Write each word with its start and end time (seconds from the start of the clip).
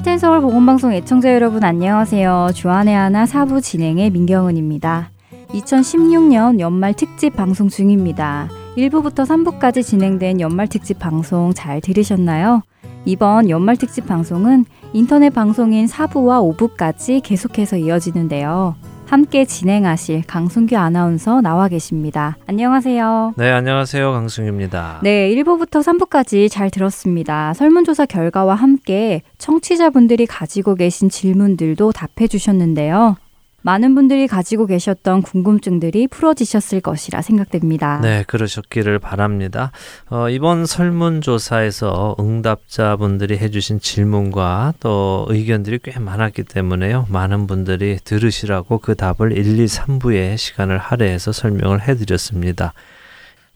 할텐서울 0.00 0.40
보건방송 0.40 0.94
애청자 0.94 1.34
여러분 1.34 1.62
안녕하세요. 1.62 2.52
주안의 2.54 2.94
하나 2.94 3.26
사부 3.26 3.60
진행의 3.60 4.08
민경은입니다. 4.08 5.10
2016년 5.50 6.58
연말 6.58 6.94
특집 6.94 7.36
방송 7.36 7.68
중입니다. 7.68 8.48
1부부터 8.78 9.26
3부까지 9.26 9.84
진행된 9.84 10.40
연말 10.40 10.68
특집 10.68 10.98
방송 10.98 11.52
잘 11.52 11.82
들으셨나요? 11.82 12.62
이번 13.04 13.50
연말 13.50 13.76
특집 13.76 14.06
방송은 14.06 14.64
인터넷 14.94 15.28
방송인 15.28 15.84
4부와 15.84 16.56
5부까지 16.56 17.22
계속해서 17.22 17.76
이어지는데요. 17.76 18.76
함께 19.10 19.44
진행하실 19.44 20.22
강순규 20.28 20.76
아나운서 20.76 21.40
나와 21.40 21.66
계십니다. 21.66 22.36
안녕하세요. 22.46 23.34
네, 23.36 23.50
안녕하세요. 23.50 24.12
강순규입니다. 24.12 25.00
네, 25.02 25.34
1부부터 25.34 25.82
3부까지 25.82 26.48
잘 26.48 26.70
들었습니다. 26.70 27.52
설문조사 27.54 28.06
결과와 28.06 28.54
함께 28.54 29.22
청취자분들이 29.38 30.26
가지고 30.26 30.76
계신 30.76 31.08
질문들도 31.08 31.90
답해 31.90 32.28
주셨는데요. 32.28 33.16
많은 33.62 33.94
분들이 33.94 34.26
가지고 34.26 34.66
계셨던 34.66 35.22
궁금증들이 35.22 36.08
풀어지셨을 36.08 36.80
것이라 36.80 37.22
생각됩니다. 37.22 38.00
네, 38.00 38.24
그러셨기를 38.26 38.98
바랍니다. 38.98 39.72
어, 40.08 40.28
이번 40.28 40.66
설문조사에서 40.66 42.16
응답자분들이 42.18 43.38
해주신 43.38 43.80
질문과 43.80 44.74
또 44.80 45.26
의견들이 45.28 45.80
꽤 45.82 45.98
많았기 45.98 46.44
때문에요. 46.44 47.06
많은 47.08 47.46
분들이 47.46 47.98
들으시라고 48.02 48.78
그 48.78 48.94
답을 48.94 49.36
1, 49.36 49.58
2, 49.58 49.64
3부에 49.66 50.36
시간을 50.36 50.78
할애해서 50.78 51.32
설명을 51.32 51.82
해드렸습니다. 51.82 52.72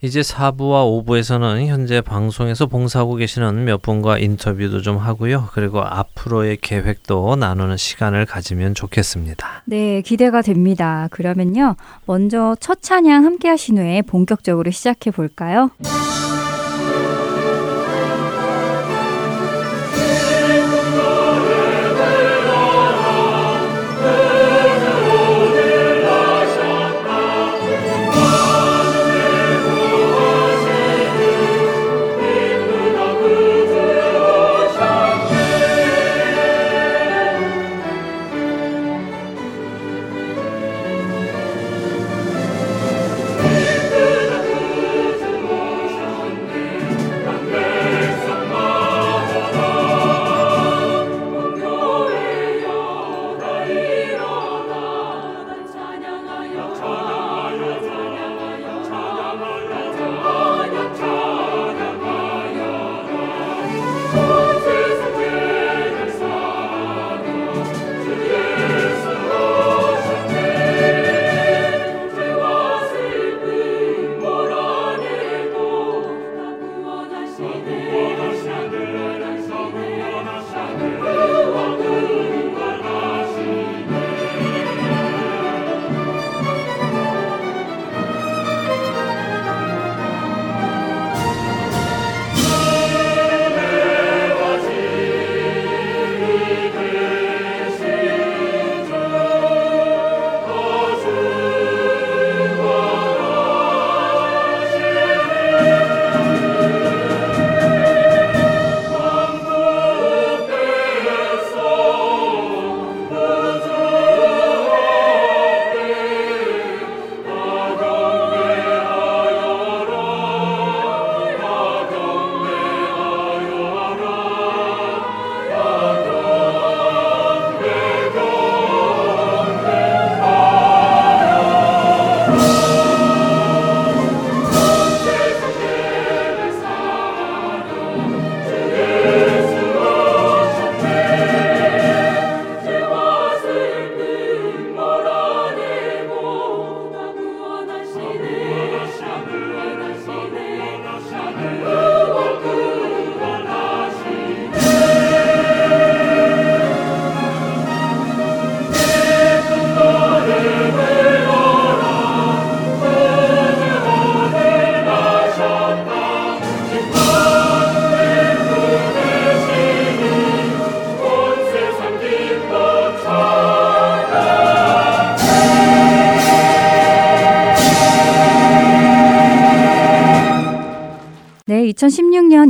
이제 0.05 0.21
4부와 0.21 1.07
5부에서는 1.07 1.67
현재 1.67 2.03
방송에서 2.03 2.67
봉사하고 2.67 3.15
계시는 3.15 3.65
몇 3.65 3.81
분과 3.81 4.19
인터뷰도 4.19 4.83
좀 4.83 4.99
하고요. 4.99 5.49
그리고 5.55 5.81
앞으로의 5.81 6.59
계획도 6.59 7.37
나누는 7.37 7.79
시간을 7.79 8.27
가지면 8.27 8.75
좋겠습니다. 8.75 9.63
네, 9.65 10.03
기대가 10.03 10.43
됩니다. 10.43 11.09
그러면요. 11.11 11.77
먼저 12.05 12.55
첫 12.61 12.83
찬양 12.83 13.25
함께 13.25 13.49
하신 13.49 13.79
후에 13.79 14.03
본격적으로 14.03 14.71
시작해 14.71 15.11
볼까요? 15.11 15.71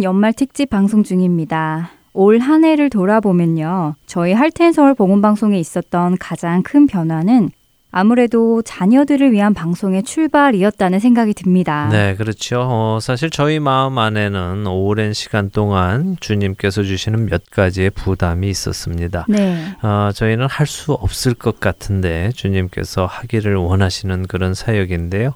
연말 0.04 0.32
특집 0.32 0.70
방송 0.70 1.02
중입니다. 1.02 1.90
올 2.12 2.38
한 2.38 2.62
해를 2.64 2.90
돌아보면요. 2.90 3.96
저희 4.06 4.32
할텐 4.34 4.72
서울 4.72 4.94
보건방송에 4.94 5.58
있었던 5.58 6.16
가장 6.18 6.62
큰 6.62 6.86
변화는 6.86 7.50
아무래도 7.90 8.60
자녀들을 8.62 9.32
위한 9.32 9.54
방송의 9.54 10.02
출발이었다는 10.02 10.98
생각이 10.98 11.32
듭니다. 11.32 11.88
네, 11.90 12.14
그렇죠. 12.16 12.60
어, 12.68 12.98
사실 13.00 13.30
저희 13.30 13.60
마음 13.60 13.98
안에는 13.98 14.66
오랜 14.66 15.12
시간 15.12 15.48
동안 15.50 16.16
주님께서 16.20 16.82
주시는 16.82 17.26
몇 17.26 17.42
가지의 17.50 17.90
부담이 17.90 18.48
있었습니다. 18.48 19.26
네. 19.28 19.56
어, 19.82 20.10
저희는 20.14 20.46
할 20.48 20.66
수 20.66 20.92
없을 20.92 21.34
것 21.34 21.60
같은데 21.60 22.30
주님께서 22.34 23.06
하기를 23.06 23.54
원하시는 23.56 24.26
그런 24.26 24.54
사역인데요. 24.54 25.34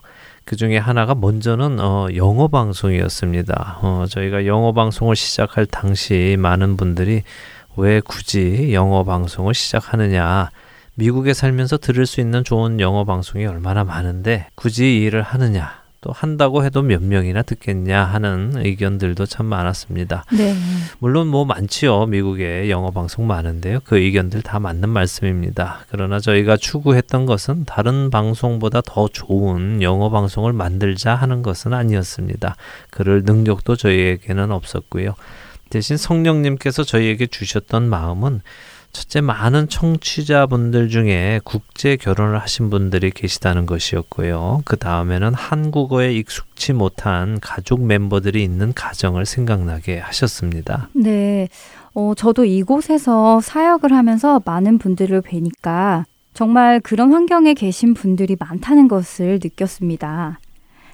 그 0.49 0.57
중에 0.57 0.79
하나가 0.79 1.15
먼저는 1.15 1.79
어, 1.79 2.09
영어 2.17 2.49
방송이었습니다. 2.49 3.81
어, 3.83 4.07
저희가 4.09 4.47
영어 4.47 4.73
방송을 4.73 5.15
시작할 5.15 5.67
당시 5.67 6.37
많은 6.39 6.79
분들이 6.79 7.23
왜 7.77 8.01
굳이 8.01 8.73
영어 8.73 9.05
방송을 9.05 9.53
시작하느냐. 9.53 10.49
미국에 10.95 11.35
살면서 11.35 11.77
들을 11.77 12.07
수 12.07 12.23
있는 12.23 12.45
좋은 12.45 12.81
영어 12.81 13.05
방송이 13.05 13.45
얼마나 13.45 13.85
많은데 13.85 14.47
굳이 14.55 14.97
이 14.97 15.03
일을 15.03 15.21
하느냐. 15.21 15.83
또 16.09 16.13
한다고 16.13 16.65
해도 16.65 16.81
몇 16.81 17.03
명이나 17.03 17.43
듣겠냐 17.43 18.03
하는 18.03 18.55
의견들도 18.57 19.27
참 19.27 19.45
많았습니다. 19.45 20.25
네. 20.33 20.55
물론 21.01 21.27
뭐 21.29 21.45
많지요. 21.45 22.07
미국에 22.07 22.71
영어 22.71 22.91
방송 22.91 23.27
많은데요. 23.27 23.81
그 23.85 23.99
의견들 23.99 24.41
다 24.41 24.59
맞는 24.59 24.89
말씀입니다. 24.89 25.81
그러나 25.91 26.19
저희가 26.19 26.57
추구했던 26.57 27.27
것은 27.27 27.67
다른 27.67 28.09
방송보다 28.09 28.81
더 28.81 29.07
좋은 29.09 29.83
영어 29.83 30.09
방송을 30.09 30.55
만들자 30.55 31.15
하는 31.15 31.43
것은 31.43 31.75
아니었습니다. 31.75 32.57
그럴 32.89 33.23
능력도 33.23 33.77
저희에게는 33.77 34.51
없었고요. 34.51 35.15
대신 35.69 35.99
성령님께서 35.99 36.85
저희에게 36.85 37.27
주셨던 37.27 37.87
마음은 37.87 38.41
첫째 38.93 39.21
많은 39.21 39.69
청취자분들 39.69 40.89
중에 40.89 41.41
국제 41.45 41.97
결혼을 41.97 42.41
하신 42.41 42.71
분들이 42.71 43.11
계시다는 43.11 43.67
것이었고요. 43.67 44.63
그 44.65 44.77
다음에는 44.77 45.35
한국어에 45.35 46.13
익숙치 46.15 46.73
못한 46.73 47.39
가족 47.41 47.85
멤버들이 47.85 48.43
있는 48.43 48.73
가정을 48.73 49.27
생각나게 49.27 49.99
하셨습니다. 49.99 50.89
네. 50.95 51.49
어, 51.95 52.15
저도 52.17 52.45
이곳에서 52.45 53.41
사역을 53.41 53.93
하면서 53.93 54.41
많은 54.45 54.79
분들을 54.79 55.21
뵈니까 55.23 56.05
정말 56.35 56.81
그런 56.81 57.13
환경에 57.13 57.55
계신 57.55 57.95
분들이 57.95 58.37
많다는 58.39 58.87
것을 58.87 59.41
느꼈습니다. 59.43 60.39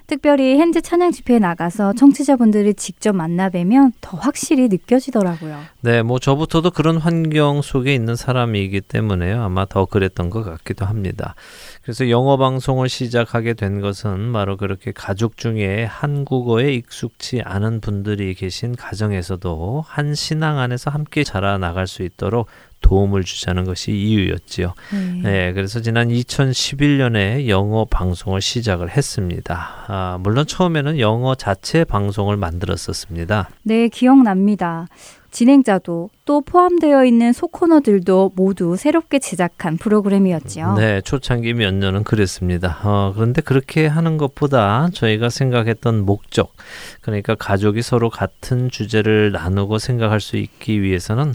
특별히 0.07 0.59
핸즈 0.59 0.81
찬양 0.81 1.11
집회에 1.11 1.39
나가서 1.39 1.93
청취자분들을 1.93 2.73
직접 2.75 3.13
만나 3.15 3.49
뵈면 3.49 3.93
더 4.01 4.17
확실히 4.17 4.67
느껴지더라고요. 4.67 5.59
네, 5.81 6.03
뭐 6.03 6.19
저부터도 6.19 6.71
그런 6.71 6.97
환경 6.97 7.61
속에 7.61 7.93
있는 7.93 8.15
사람이기 8.15 8.81
때문에요. 8.81 9.41
아마 9.41 9.65
더 9.65 9.85
그랬던 9.85 10.29
것 10.29 10.43
같기도 10.43 10.85
합니다. 10.85 11.35
그래서 11.81 12.09
영어 12.09 12.37
방송을 12.37 12.89
시작하게 12.89 13.53
된 13.53 13.81
것은 13.81 14.31
바로 14.31 14.57
그렇게 14.57 14.91
가족 14.91 15.37
중에 15.37 15.85
한국어에 15.85 16.73
익숙치 16.73 17.41
않은 17.43 17.81
분들이 17.81 18.33
계신 18.35 18.75
가정에서도 18.75 19.83
한 19.87 20.13
신앙 20.13 20.59
안에서 20.59 20.91
함께 20.91 21.23
자라나갈 21.23 21.87
수 21.87 22.03
있도록 22.03 22.47
도움을 22.85 23.23
주자는 23.23 23.63
것이 23.65 23.91
이유였지요. 23.91 24.73
네. 24.93 25.21
네 25.23 25.53
그래서 25.53 25.81
지난 25.81 26.09
2011년에 26.09 27.47
영어 27.47 27.85
방송을 27.85 28.41
시작을 28.41 28.91
했습니다. 28.95 29.85
아, 29.87 30.19
물론 30.21 30.45
처음에는 30.45 30.99
영어 30.99 31.33
자체 31.33 31.83
방송을 31.83 32.37
만들었었습니다. 32.37 33.49
네, 33.63 33.87
기억납니다. 33.87 34.85
진행자도 35.31 36.11
또 36.23 36.41
포함되어 36.41 37.03
있는 37.03 37.33
소코너들도 37.33 38.31
모두 38.35 38.77
새롭게 38.77 39.19
제작한 39.19 39.75
프로그램이었지요. 39.75 40.75
네, 40.75 41.01
초창기 41.01 41.55
몇 41.55 41.73
년은 41.73 42.05
그랬습니다. 42.05 42.79
어, 42.83 43.11
그런데 43.13 43.41
그렇게 43.41 43.85
하는 43.85 44.15
것보다 44.15 44.87
저희가 44.93 45.29
생각했던 45.29 46.05
목적, 46.05 46.53
그러니까 47.01 47.35
가족이 47.35 47.81
서로 47.81 48.09
같은 48.09 48.69
주제를 48.69 49.33
나누고 49.33 49.77
생각할 49.77 50.21
수 50.21 50.37
있기 50.37 50.81
위해서는 50.81 51.33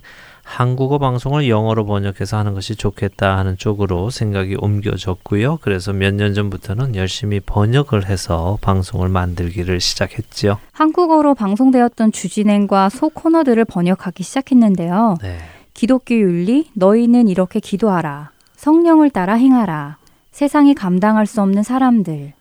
한국어 0.50 0.98
방송을 0.98 1.48
영어로 1.48 1.86
번역해서 1.86 2.36
하는 2.36 2.54
것이 2.54 2.74
좋겠다 2.74 3.38
하는 3.38 3.56
쪽으로 3.56 4.10
생각이 4.10 4.56
옮겨졌고요. 4.58 5.58
그래서 5.62 5.92
몇 5.92 6.10
년 6.14 6.34
전부터는 6.34 6.96
열심히 6.96 7.38
번역을 7.38 8.08
해서 8.08 8.58
방송을 8.60 9.08
만들기를 9.08 9.78
시작했지요. 9.80 10.58
한국어로 10.72 11.34
방송되었던 11.36 12.10
주진행과 12.10 12.88
소 12.88 13.10
코너들을 13.10 13.64
번역하기 13.64 14.24
시작했는데요. 14.24 15.18
네. 15.22 15.38
기독교 15.72 16.16
윤리, 16.16 16.68
너희는 16.74 17.28
이렇게 17.28 17.60
기도하라. 17.60 18.32
성령을 18.56 19.10
따라 19.10 19.34
행하라. 19.34 19.98
세상이 20.32 20.74
감당할 20.74 21.26
수 21.26 21.40
없는 21.42 21.62
사람들. 21.62 22.32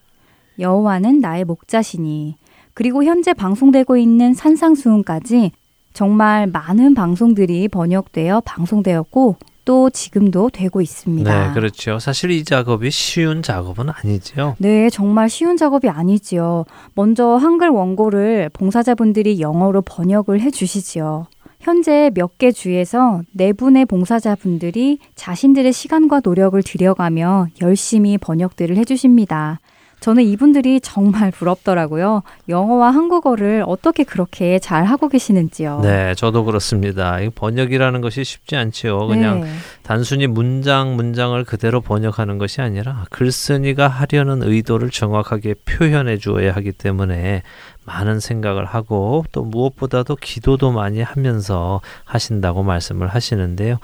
여호와는 0.57 1.19
나의 1.19 1.45
목자시니. 1.45 2.35
그리고 2.73 3.03
현재 3.03 3.33
방송되고 3.33 3.97
있는 3.97 4.33
산상수훈까지 4.33 5.51
정말 5.93 6.47
많은 6.47 6.93
방송들이 6.93 7.67
번역되어 7.67 8.41
방송되었고 8.41 9.37
또 9.65 9.89
지금도 9.89 10.49
되고 10.49 10.81
있습니다. 10.81 11.47
네, 11.47 11.53
그렇죠. 11.53 11.99
사실 11.99 12.31
이 12.31 12.43
작업이 12.43 12.89
쉬운 12.89 13.43
작업은 13.43 13.89
아니지요. 13.89 14.55
네, 14.57 14.89
정말 14.89 15.29
쉬운 15.29 15.57
작업이 15.57 15.87
아니지요. 15.89 16.65
먼저 16.95 17.35
한글 17.35 17.69
원고를 17.69 18.49
봉사자분들이 18.53 19.39
영어로 19.41 19.81
번역을 19.83 20.41
해 20.41 20.49
주시지요. 20.49 21.27
현재 21.59 22.09
몇 22.15 22.37
개 22.37 22.51
주에서 22.51 23.21
네 23.33 23.51
분의 23.51 23.85
봉사자분들이 23.85 24.97
자신들의 25.15 25.71
시간과 25.73 26.21
노력을 26.23 26.61
들여가며 26.63 27.47
열심히 27.61 28.17
번역들을 28.17 28.77
해주십니다. 28.77 29.59
저는 29.99 30.23
이분들이 30.23 30.79
정말 30.81 31.31
부럽더라고요. 31.31 32.23
영어와 32.47 32.91
한국어를 32.91 33.63
어떻게 33.67 34.03
그렇게 34.03 34.59
잘 34.59 34.85
하고 34.85 35.09
계시는지요. 35.09 35.81
네, 35.83 36.15
저도 36.15 36.45
그렇습니다. 36.45 37.17
번역이라는 37.35 38.01
것이 38.01 38.23
쉽지 38.23 38.55
않지요. 38.55 39.07
그냥 39.07 39.41
네. 39.41 39.49
단순히 39.83 40.27
문장 40.27 40.95
문장을 40.95 41.43
그대로 41.43 41.81
번역하는 41.81 42.37
것이 42.37 42.61
아니라 42.61 43.05
글쓴이가 43.09 43.87
하려는 43.87 44.43
의도를 44.43 44.89
정확하게 44.89 45.55
표현해 45.65 46.17
주어야 46.17 46.53
하기 46.53 46.71
때문에 46.71 47.43
많은 47.85 48.19
생각을 48.19 48.65
하고 48.65 49.25
또 49.31 49.43
무엇보다도 49.43 50.15
기도도 50.17 50.71
많이 50.71 51.01
하면서 51.01 51.81
하신다고 52.05 52.61
말씀을 52.63 53.07
하시는데요. 53.07 53.79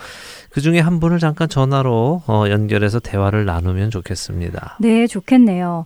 그 0.56 0.62
중에 0.62 0.80
한 0.80 1.02
분을 1.02 1.19
잠깐 1.19 1.50
전화로 1.50 2.22
어, 2.30 2.46
연결해서 2.50 3.02
대화를 3.02 3.44
나누면 3.44 3.90
좋겠습니다. 3.90 4.78
네, 4.80 5.06
좋겠네요. 5.06 5.84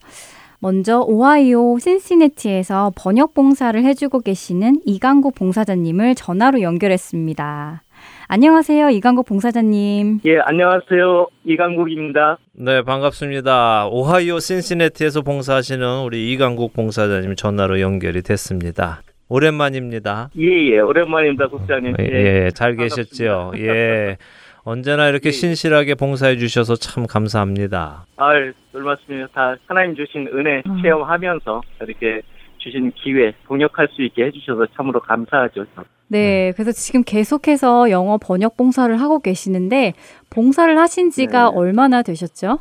먼저 0.59 0.99
오하이오 0.99 1.79
신시내티에서 1.79 2.91
번역 2.95 3.33
봉사를 3.33 3.83
해주고 3.83 4.19
계시는 4.19 4.81
이강국 4.85 5.33
봉사자님을 5.33 6.13
전화로 6.13 6.61
연결했습니다. 6.61 7.81
안녕하세요, 8.27 8.91
이강국 8.91 9.25
봉사자님. 9.25 10.19
예, 10.25 10.37
안녕하세요. 10.37 11.25
이강국입니다. 11.45 12.37
네, 12.53 12.83
반갑습니다. 12.83 13.87
오하이오 13.87 14.37
신시내티에서 14.37 15.23
봉사하시는 15.23 16.03
우리 16.03 16.31
이강국 16.31 16.73
봉사자님 16.73 17.35
전화로 17.35 17.81
연결이 17.81 18.21
됐습니다. 18.21 19.01
오랜만입니다. 19.29 20.29
예, 20.37 20.73
예, 20.73 20.79
오랜만입니다, 20.79 21.47
국장님. 21.47 21.95
예, 22.01 22.45
예잘 22.45 22.75
계셨죠? 22.75 23.53
예. 23.57 24.17
언제나 24.63 25.07
이렇게 25.09 25.27
예. 25.27 25.31
신실하게 25.31 25.95
봉사해 25.95 26.37
주셔서 26.37 26.75
참 26.75 27.05
감사합니다. 27.07 28.05
아, 28.17 28.29
별 28.71 28.83
말씀이요. 28.83 29.27
다 29.33 29.55
하나님 29.67 29.95
주신 29.95 30.27
은혜 30.33 30.61
음. 30.65 30.81
체험하면서 30.81 31.61
이렇게 31.81 32.21
주신 32.57 32.91
기회 32.91 33.31
동역할 33.47 33.87
수 33.93 34.01
있게 34.03 34.25
해주셔서 34.25 34.67
참으로 34.75 34.99
감사하죠. 34.99 35.65
네, 36.07 36.51
그래서 36.55 36.71
지금 36.71 37.03
계속해서 37.03 37.89
영어 37.91 38.17
번역 38.17 38.57
봉사를 38.57 38.95
하고 38.99 39.19
계시는데 39.19 39.93
봉사를 40.29 40.77
하신 40.77 41.11
지가 41.11 41.51
네. 41.51 41.55
얼마나 41.55 42.01
되셨죠? 42.01 42.59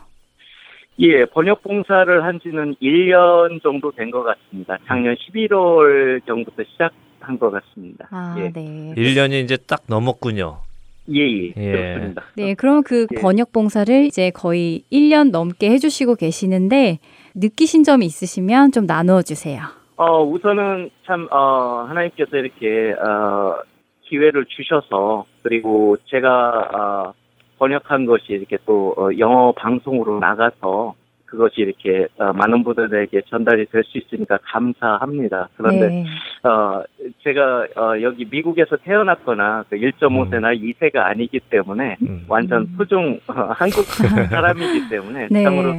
예, 1.00 1.24
번역 1.26 1.62
봉사를 1.62 2.24
한 2.24 2.40
지는 2.40 2.74
1년 2.82 3.62
정도 3.62 3.90
된 3.92 4.10
것 4.10 4.22
같습니다. 4.24 4.76
작년 4.86 5.14
11월 5.16 6.24
정부터 6.26 6.62
시작한 6.72 7.38
것 7.38 7.50
같습니다. 7.50 8.06
아, 8.10 8.36
예. 8.38 8.52
네. 8.52 8.94
1년이 8.96 9.42
이제 9.44 9.56
딱 9.56 9.82
넘었군요. 9.88 10.60
예, 11.10 11.20
예, 11.20 11.52
예. 11.56 11.72
그렇습니다. 11.72 12.22
네, 12.36 12.54
그럼 12.54 12.82
그 12.82 13.06
예. 13.14 13.20
번역 13.20 13.52
봉사를 13.52 14.04
이제 14.04 14.30
거의 14.30 14.82
1년 14.92 15.30
넘게 15.30 15.70
해주시고 15.70 16.16
계시는데 16.16 16.98
느끼신 17.34 17.84
점이 17.84 18.04
있으시면 18.06 18.72
좀 18.72 18.86
나누어 18.86 19.22
주세요. 19.22 19.62
어, 19.96 20.22
우선은 20.22 20.90
참, 21.06 21.26
어, 21.32 21.84
하나님께서 21.88 22.36
이렇게, 22.36 22.92
어, 22.92 23.56
기회를 24.02 24.46
주셔서, 24.46 25.24
그리고 25.42 25.96
제가, 26.06 26.28
어, 26.72 27.14
번역한 27.58 28.06
것이 28.06 28.26
이렇게 28.28 28.58
또, 28.64 28.94
어, 28.96 29.08
영어 29.18 29.50
방송으로 29.52 30.20
나가서, 30.20 30.94
그것이 31.28 31.60
이렇게 31.60 32.06
어, 32.18 32.32
많은 32.32 32.64
분들에게 32.64 33.22
전달이 33.28 33.66
될 33.66 33.84
수 33.84 33.98
있으니까 33.98 34.38
감사합니다. 34.42 35.48
그런데 35.56 35.88
네. 35.88 36.04
어, 36.42 36.82
제가 37.22 37.66
어, 37.76 38.00
여기 38.02 38.26
미국에서 38.30 38.76
태어났거나 38.76 39.64
그 39.70 39.76
1.5세나 39.76 40.56
음. 40.56 40.62
2세가 40.62 40.96
아니기 40.96 41.40
때문에 41.40 41.96
음. 42.02 42.24
완전 42.28 42.66
소중 42.76 43.20
어, 43.28 43.52
한국 43.54 43.84
사람이기 44.30 44.88
때문에 44.88 45.28
네. 45.30 45.42
참으로 45.44 45.74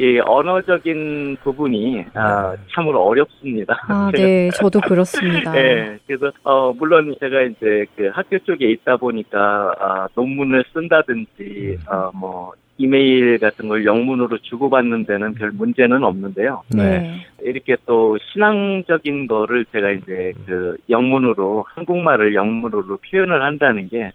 이 0.00 0.18
언어적인 0.18 1.36
부분이 1.42 2.06
아, 2.14 2.52
네. 2.56 2.62
참으로 2.74 3.04
어렵습니다. 3.04 3.78
아, 3.86 4.10
네, 4.14 4.48
저도 4.48 4.80
그렇습니다. 4.80 5.52
네, 5.52 5.98
그래서 6.06 6.32
어, 6.42 6.72
물론 6.72 7.14
제가 7.20 7.42
이제 7.42 7.84
그 7.96 8.08
학교 8.14 8.38
쪽에 8.38 8.70
있다 8.70 8.96
보니까 8.96 9.74
아, 9.78 10.08
논문을 10.14 10.64
쓴다든지 10.72 11.28
음. 11.40 11.92
어, 11.92 12.10
뭐 12.14 12.52
이메일 12.78 13.36
같은 13.36 13.68
걸 13.68 13.84
영문으로 13.84 14.38
주고받는 14.38 15.04
데는 15.04 15.34
별 15.34 15.50
문제는 15.50 16.02
없는데요. 16.02 16.62
네. 16.74 17.26
이렇게 17.42 17.76
또 17.84 18.16
신앙적인 18.32 19.26
거를 19.26 19.66
제가 19.66 19.90
이제 19.90 20.32
그 20.46 20.78
영문으로 20.88 21.66
한국말을 21.74 22.34
영문으로 22.34 22.96
표현을 23.10 23.42
한다는 23.42 23.90
게 23.90 24.12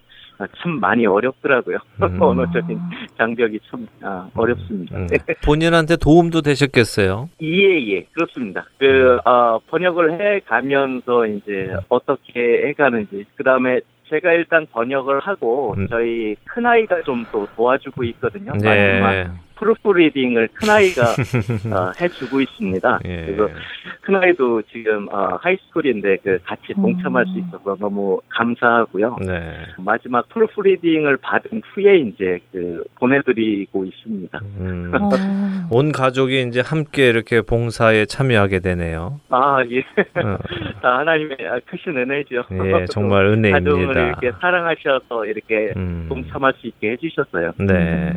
참 0.58 0.80
많이 0.80 1.06
어렵더라고요. 1.06 1.78
음. 2.02 2.22
언어적인 2.22 2.78
장벽이 3.16 3.60
참 3.70 3.86
아, 4.02 4.28
어렵습니다. 4.34 4.96
음. 4.96 5.06
본인한테 5.44 5.96
도움도 5.96 6.42
되셨겠어요? 6.42 7.28
예, 7.42 7.80
예, 7.88 8.02
그렇습니다. 8.12 8.66
그, 8.78 9.18
어, 9.24 9.58
번역을 9.68 10.20
해 10.20 10.40
가면서 10.40 11.26
이제 11.26 11.72
어떻게 11.88 12.66
해 12.66 12.72
가는지, 12.72 13.24
그 13.36 13.44
다음에 13.44 13.80
제가 14.08 14.32
일단 14.32 14.66
번역을 14.70 15.20
하고 15.20 15.74
음. 15.76 15.88
저희 15.88 16.36
큰 16.44 16.64
아이가 16.66 17.02
좀 17.02 17.24
또 17.32 17.46
도와주고 17.56 18.04
있거든요. 18.04 18.52
네. 18.62 19.26
proofreading을 19.56 20.48
큰아이가 20.54 21.02
어, 21.74 21.92
해주고 22.00 22.40
있습니다. 22.40 23.00
예. 23.06 23.24
그리고 23.26 23.48
큰아이도 24.02 24.62
지금 24.70 25.08
어, 25.10 25.38
high 25.40 25.62
school인데 25.62 26.18
그 26.22 26.38
같이 26.44 26.72
동참할 26.74 27.24
음. 27.24 27.32
수 27.32 27.38
있어서 27.40 27.76
너무 27.78 28.20
감사하고요. 28.28 29.16
네. 29.26 29.52
마지막 29.78 30.28
proofreading을 30.28 31.16
받은 31.18 31.62
후에 31.72 31.98
이제 31.98 32.38
그 32.52 32.84
보내드리고 32.96 33.84
있습니다. 33.84 34.40
음. 34.60 34.92
어. 34.94 35.08
온 35.70 35.92
가족이 35.92 36.42
이제 36.42 36.60
함께 36.60 37.08
이렇게 37.08 37.40
봉사에 37.42 38.06
참여하게 38.06 38.60
되네요. 38.60 39.20
아 39.30 39.58
예, 39.70 39.80
어, 39.80 40.38
다 40.80 40.98
하나님의 40.98 41.36
크신 41.66 41.96
은혜죠. 41.96 42.44
예, 42.52 42.86
정말 42.86 43.26
은혜입니다. 43.26 44.00
이렇게 44.00 44.32
사랑하셔서 44.40 45.26
이렇게 45.26 45.72
음. 45.76 46.06
동참할 46.08 46.52
수 46.58 46.66
있게 46.68 46.92
해주셨어요. 46.92 47.52
네. 47.58 48.12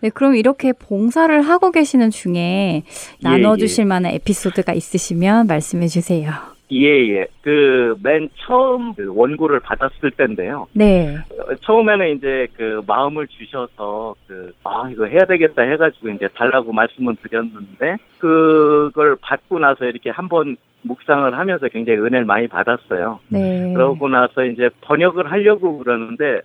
네, 0.00 0.10
그럼 0.10 0.34
이렇게 0.36 0.72
봉사를 0.88 1.40
하고 1.42 1.70
계시는 1.70 2.10
중에 2.10 2.82
나눠주실 3.22 3.84
만한 3.84 4.12
에피소드가 4.14 4.72
있으시면 4.72 5.46
말씀해 5.46 5.86
주세요. 5.88 6.30
예 6.72 6.86
예. 7.10 7.26
그 7.42 7.94
맨 8.02 8.28
처음 8.36 8.94
그 8.94 9.12
원고를 9.14 9.60
받았을 9.60 10.10
때인데요. 10.12 10.66
네. 10.72 11.16
어, 11.30 11.54
처음에는 11.60 12.16
이제 12.16 12.46
그 12.56 12.82
마음을 12.86 13.26
주셔서 13.28 14.14
그 14.26 14.52
아 14.64 14.88
이거 14.90 15.04
해야 15.06 15.24
되겠다 15.26 15.62
해가지고 15.62 16.08
이제 16.10 16.26
달라고 16.34 16.72
말씀을 16.72 17.16
드렸는데 17.22 17.96
그걸 18.18 19.16
받고 19.20 19.58
나서 19.58 19.84
이렇게 19.84 20.10
한번 20.10 20.56
묵상을 20.82 21.36
하면서 21.38 21.68
굉장히 21.68 21.98
은혜를 22.00 22.24
많이 22.24 22.48
받았어요. 22.48 23.20
네. 23.28 23.72
그러고 23.74 24.08
나서 24.08 24.44
이제 24.44 24.68
번역을 24.82 25.30
하려고 25.30 25.78
그러는데 25.78 26.40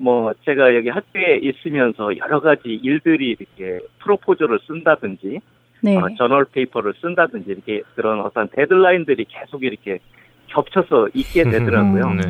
뭐 0.00 0.32
제가 0.44 0.74
여기 0.74 0.88
학교에 0.88 1.40
있으면서 1.42 2.16
여러 2.16 2.40
가지 2.40 2.68
일들이 2.82 3.36
이렇게 3.38 3.84
프로포저를 3.98 4.58
쓴다든지 4.66 5.40
네. 5.82 5.96
어, 5.96 6.08
journal 6.16 6.46
paper를 6.46 6.94
쓴다든지 7.00 7.50
이렇게 7.50 7.82
그런 7.94 8.20
어떤 8.20 8.48
deadline들이 8.48 9.26
계속 9.28 9.62
이렇게 9.62 9.98
겹쳐서 10.48 11.08
있게 11.14 11.44
되더라고요. 11.44 12.04
음. 12.04 12.16
네. 12.16 12.22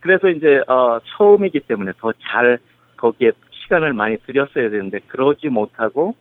그래서 0.00 0.28
이제 0.28 0.62
어, 0.68 0.98
처음이기 1.16 1.60
때문에 1.60 1.92
더 1.98 2.12
잘 2.20 2.58
거기에 2.96 3.32
시간을 3.50 3.92
많이 3.92 4.16
들였어야 4.18 4.70
되는데 4.70 5.00
그러지 5.08 5.48
못하고 5.48 6.14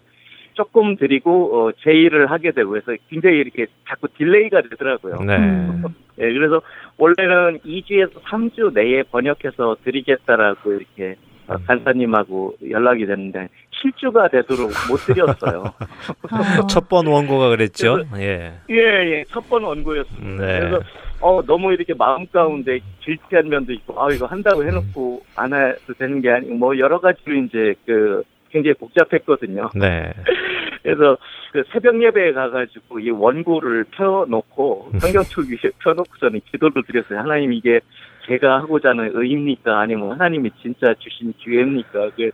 조금 0.55 0.95
들이고 0.95 1.57
어, 1.67 1.71
제 1.83 1.91
일을 1.91 2.31
하게 2.31 2.51
되고 2.51 2.71
그래서 2.71 2.93
굉장히 3.09 3.37
이렇게 3.37 3.67
자꾸 3.87 4.07
delay가 4.17 4.61
되더라고요. 4.63 5.17
네. 5.25 5.37
음. 5.37 5.83
예, 6.19 6.31
그래서 6.33 6.61
원래는 6.97 7.59
2주에서 7.59 8.13
3주 8.23 8.73
내에 8.73 9.03
번역해서 9.03 9.77
드리겠다라고 9.83 10.73
이렇게 10.73 11.15
어, 11.47 11.55
간사님하고 11.67 12.55
연락이 12.69 13.05
됐는데 13.05 13.49
7주가 13.83 14.31
되도록 14.31 14.71
못 14.89 14.97
드렸어요. 15.05 15.63
아. 16.31 16.65
첫번 16.67 17.05
원고가 17.07 17.49
그랬죠. 17.49 17.99
예. 18.17 18.53
예, 18.69 18.75
예, 18.75 19.23
첫 19.27 19.41
번 19.49 19.63
원고였습니다. 19.63 20.45
네. 20.45 20.59
그래서 20.59 20.79
어 21.21 21.41
너무 21.45 21.71
이렇게 21.73 21.93
마음 21.93 22.25
가운데 22.27 22.79
질투한 23.03 23.47
면도 23.49 23.73
있고 23.73 24.01
아 24.01 24.11
이거 24.11 24.25
한다고 24.25 24.63
해놓고 24.65 25.21
안 25.35 25.53
해도 25.53 25.93
되는 25.97 26.21
게 26.21 26.29
아니고 26.31 26.55
뭐 26.55 26.77
여러 26.77 26.99
가지로 26.99 27.35
이제 27.35 27.73
그 27.85 28.23
굉장히 28.55 28.73
복잡했거든요. 28.75 29.69
네. 29.75 30.13
그래서 30.81 31.17
그 31.51 31.63
새벽 31.71 32.01
예배에 32.01 32.31
가가지고 32.31 32.99
이 32.99 33.09
원고를 33.09 33.85
펴놓고 33.91 34.91
성경책 34.99 35.49
위에 35.49 35.71
펴놓고서는 35.79 36.39
기도를 36.51 36.83
드렸어요. 36.83 37.19
하나님 37.19 37.51
이게 37.51 37.81
제가 38.27 38.59
하고자 38.61 38.89
하는 38.89 39.11
의입니까? 39.13 39.77
아니면 39.79 40.11
하나님이 40.13 40.51
진짜 40.61 40.93
주신 40.99 41.33
기회입니까? 41.37 42.11
그, 42.15 42.31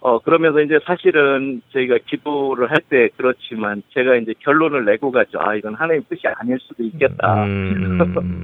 어, 0.00 0.18
그러면서 0.18 0.60
이제 0.60 0.78
사실은 0.84 1.62
저희가 1.72 1.98
기도를 2.06 2.70
할 2.70 2.78
때 2.90 3.08
그렇지만 3.16 3.82
제가 3.94 4.16
이제 4.16 4.34
결론을 4.40 4.84
내고 4.84 5.10
가죠. 5.12 5.38
아, 5.40 5.54
이건 5.54 5.74
하나님 5.74 6.02
뜻이 6.08 6.22
아닐 6.26 6.58
수도 6.60 6.82
있겠다. 6.82 7.44
음. 7.44 7.98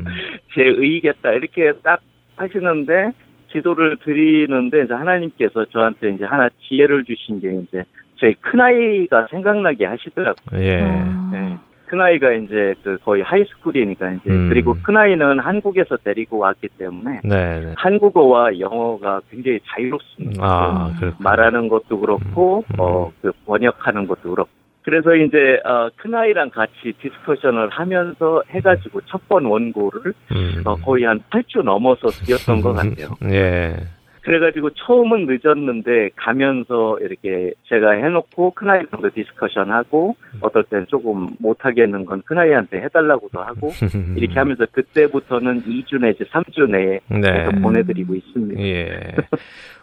제 0.55 0.62
의이겠다. 0.62 1.33
이렇게 1.33 1.73
딱 1.83 2.00
하시는데 2.37 3.11
기도를 3.52 3.97
드리는데 3.99 4.85
이제 4.85 4.95
하나님께서 4.95 5.64
저한테 5.66 6.11
이제 6.11 6.25
하나 6.25 6.49
지혜를 6.69 7.04
주신 7.04 7.40
게 7.40 7.52
이제 7.52 7.85
저희 8.16 8.35
큰아이가 8.35 9.28
생각나게 9.30 9.87
하시더라고요. 9.87 10.61
예. 10.61 10.83
아. 10.83 11.30
네. 11.33 11.59
큰아이가 11.87 12.33
이제 12.33 12.75
그 12.85 12.99
거의 13.04 13.23
하이스쿨이니까 13.23 14.12
이제 14.12 14.30
음. 14.30 14.49
그리고 14.49 14.76
큰아이는 14.80 15.40
한국에서 15.40 15.97
데리고 15.97 16.38
왔기 16.38 16.69
때문에 16.78 17.21
네. 17.25 17.61
네. 17.61 17.75
한국어와 17.76 18.61
영어가 18.61 19.21
굉장히 19.28 19.59
자유롭습니다. 19.66 20.40
아, 20.40 20.92
말하는 21.19 21.69
것도 21.69 21.99
그렇고 21.99 22.64
음. 22.75 22.78
어그 22.78 23.33
번역하는 23.45 24.07
것도 24.07 24.30
그렇고 24.30 24.60
그래서 24.83 25.15
이제 25.15 25.61
어, 25.65 25.89
큰 25.97 26.15
아이랑 26.15 26.51
같이 26.51 26.93
discussion을 27.00 27.69
하면서 27.71 28.43
해가지고 28.51 29.01
첫 29.03 29.21
번 29.29 29.45
원고를 29.45 30.13
음. 30.33 30.63
어, 30.65 30.75
거의 30.77 31.05
한 31.05 31.21
8주 31.31 31.63
넘어서 31.63 32.09
드렸던 32.09 32.61
것 32.63 32.73
같아요. 32.73 33.15
예. 33.31 33.77
그래가지고 34.23 34.71
처음은 34.71 35.27
늦었는데 35.27 36.11
가면서 36.17 36.99
이렇게 37.01 37.53
제가 37.69 37.93
해놓고 37.93 38.51
큰아이랑도 38.51 39.11
discussion하고 39.15 40.17
어떨 40.41 40.65
땐 40.65 40.85
조금 40.89 41.29
못하겠는 41.39 42.05
건 42.05 42.23
큰아이한테 42.27 42.81
해달라고도 42.83 43.41
하고 43.41 43.71
이렇게 44.17 44.35
하면서 44.39 44.67
그때부터는 44.73 45.63
2주 45.63 46.01
내지 46.01 46.25
3주 46.25 46.69
내에 46.71 47.01
네. 47.09 47.49
보내드리고 47.63 48.15
있습니다. 48.15 48.61
예. 48.63 49.15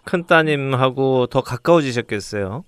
큰 0.05 0.25
따님하고 0.25 1.27
더 1.27 1.41
가까워지셨겠어요. 1.41 2.63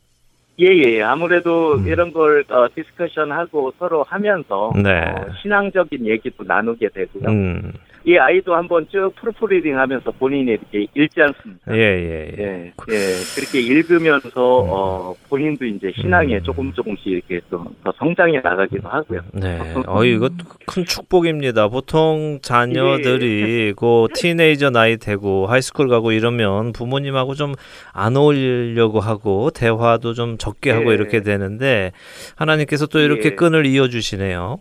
예 0.60 0.68
예 0.78 1.02
아무래도 1.02 1.76
음. 1.76 1.88
이런 1.88 2.12
걸 2.12 2.44
어, 2.50 2.68
discussion하고 2.76 3.74
서로 3.80 4.04
하면서 4.04 4.72
네. 4.76 5.00
어, 5.00 5.26
신앙적인 5.42 6.06
얘기도 6.06 6.44
나누게 6.44 6.90
되고요. 6.90 7.30
음. 7.30 7.74
이 8.06 8.18
아이도 8.18 8.56
한번 8.56 8.88
쭉 8.90 9.12
proofreading 9.16 9.78
하면서 9.78 10.12
본인이 10.12 10.52
이렇게 10.52 10.88
읽지 10.96 11.22
않습니까? 11.22 11.76
예, 11.76 11.78
예, 11.78 12.34
예. 12.38 12.44
예, 12.44 12.74
예, 12.90 13.16
그렇게 13.36 13.60
읽으면서 13.62 14.30
어, 14.36 15.16
본인도 15.30 15.66
이제 15.66 15.92
신앙에 16.00 16.38
음. 16.38 16.44
조금 16.44 16.74
조금씩 16.74 17.08
이렇게 17.08 17.40
좀 17.50 17.60
더 17.84 17.94
성장해 17.98 18.42
나가기도 18.42 18.88
하고요. 18.90 19.22
네. 19.34 19.60
어, 19.88 20.04
이것도 20.04 20.36
큰 20.66 20.86
축복입니다. 20.86 21.68
보통 21.70 22.40
자녀들이 22.42 23.74
그 23.78 24.08
teenager 24.14 24.70
나이 24.72 24.98
되고 24.98 25.48
high 25.48 25.64
school 25.64 25.88
가고 25.88 26.12
이러면 26.12 26.74
부모님하고 26.74 27.36
좀 27.36 27.54
안 27.94 28.16
어울리려고 28.16 29.00
하고 29.00 29.50
대화도 29.52 30.14
좀 30.14 30.38
적게 30.38 30.72
하고 30.72 30.92
예. 30.92 30.94
이렇게 30.96 31.22
되는데 31.22 31.92
하나님께서 32.36 32.88
또 32.88 33.00
이렇게 33.00 33.30
예. 33.30 33.36
끈을 33.36 33.66
이어 33.66 33.88
주시네요. 33.88 34.60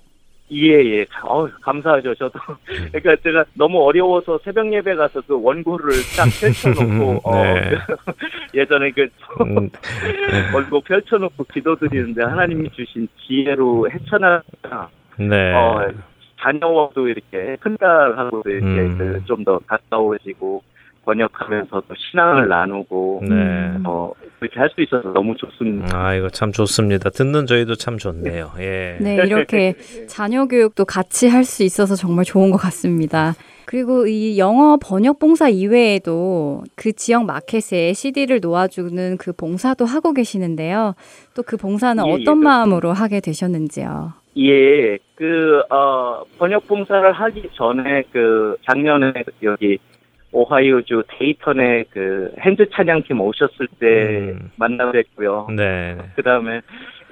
예, 0.50 0.82
예. 0.82 1.06
어 1.22 1.46
감사하죠, 1.60 2.14
저도. 2.14 2.38
그러니까 2.92 3.16
제가 3.22 3.44
너무 3.54 3.84
어려워서 3.84 4.38
새벽 4.44 4.72
예배 4.72 4.94
가서 4.94 5.20
그 5.26 5.40
원고를 5.40 5.92
딱 6.16 6.28
펼쳐놓고, 6.40 7.20
어, 7.28 7.34
네. 7.44 7.76
예전에 8.54 8.90
그 8.92 9.08
음, 9.42 9.70
원고 10.54 10.80
펼쳐놓고 10.80 11.44
기도드리는데 11.52 12.22
하나님이 12.22 12.70
주신 12.70 13.08
지혜로 13.26 13.90
헤쳐나가, 13.90 14.88
네. 15.18 15.52
어, 15.54 15.92
자녀와도 16.40 17.08
이렇게 17.08 17.56
큰딸하고도 17.60 18.48
이렇게 18.48 18.66
음. 18.66 19.24
좀더 19.26 19.58
가까워지고, 19.66 20.62
번역하면서 21.12 21.70
또 21.88 21.94
신앙을 22.10 22.48
나누고, 22.48 23.22
네. 23.26 23.34
어, 23.84 24.12
그렇게 24.38 24.60
할 24.60 24.68
수 24.74 24.82
있어서 24.82 25.10
너무 25.14 25.34
좋습니다. 25.36 25.88
아, 25.96 26.14
이거 26.14 26.28
참 26.28 26.52
좋습니다. 26.52 27.08
듣는 27.08 27.46
저희도 27.46 27.76
참 27.76 27.96
좋네요. 27.96 28.52
예. 28.58 28.98
네, 29.00 29.16
이렇게 29.24 29.74
자녀 30.06 30.44
교육도 30.46 30.84
같이 30.84 31.28
할 31.28 31.44
수 31.44 31.62
있어서 31.62 31.94
정말 31.96 32.24
좋은 32.26 32.50
것 32.50 32.58
같습니다. 32.58 33.32
그리고 33.64 34.06
이 34.06 34.38
영어 34.38 34.76
번역 34.80 35.18
봉사 35.18 35.48
이외에도 35.48 36.62
그 36.76 36.92
지역 36.92 37.24
마켓에 37.24 37.92
CD를 37.94 38.40
놓아주는 38.42 39.16
그 39.18 39.32
봉사도 39.32 39.86
하고 39.86 40.12
계시는데요. 40.12 40.94
또 41.34 41.42
그 41.42 41.56
봉사는 41.56 42.02
예, 42.04 42.08
예, 42.08 42.12
어떤 42.12 42.24
그렇습니다. 42.24 42.48
마음으로 42.50 42.92
하게 42.92 43.20
되셨는지요? 43.20 44.12
예, 44.36 44.98
그, 45.16 45.62
어, 45.70 46.22
번역 46.38 46.66
봉사를 46.68 47.12
하기 47.12 47.48
전에 47.54 48.04
그, 48.12 48.56
작년에 48.70 49.12
여기, 49.42 49.78
오하이오주 50.32 51.04
데이턴에 51.08 51.84
그, 51.90 52.32
핸드 52.40 52.68
찬양팀 52.70 53.20
오셨을 53.20 53.68
때 53.78 54.32
음. 54.32 54.50
만나 54.56 54.90
뵙고요. 54.90 55.48
네. 55.56 55.96
그 56.16 56.22
다음에, 56.22 56.60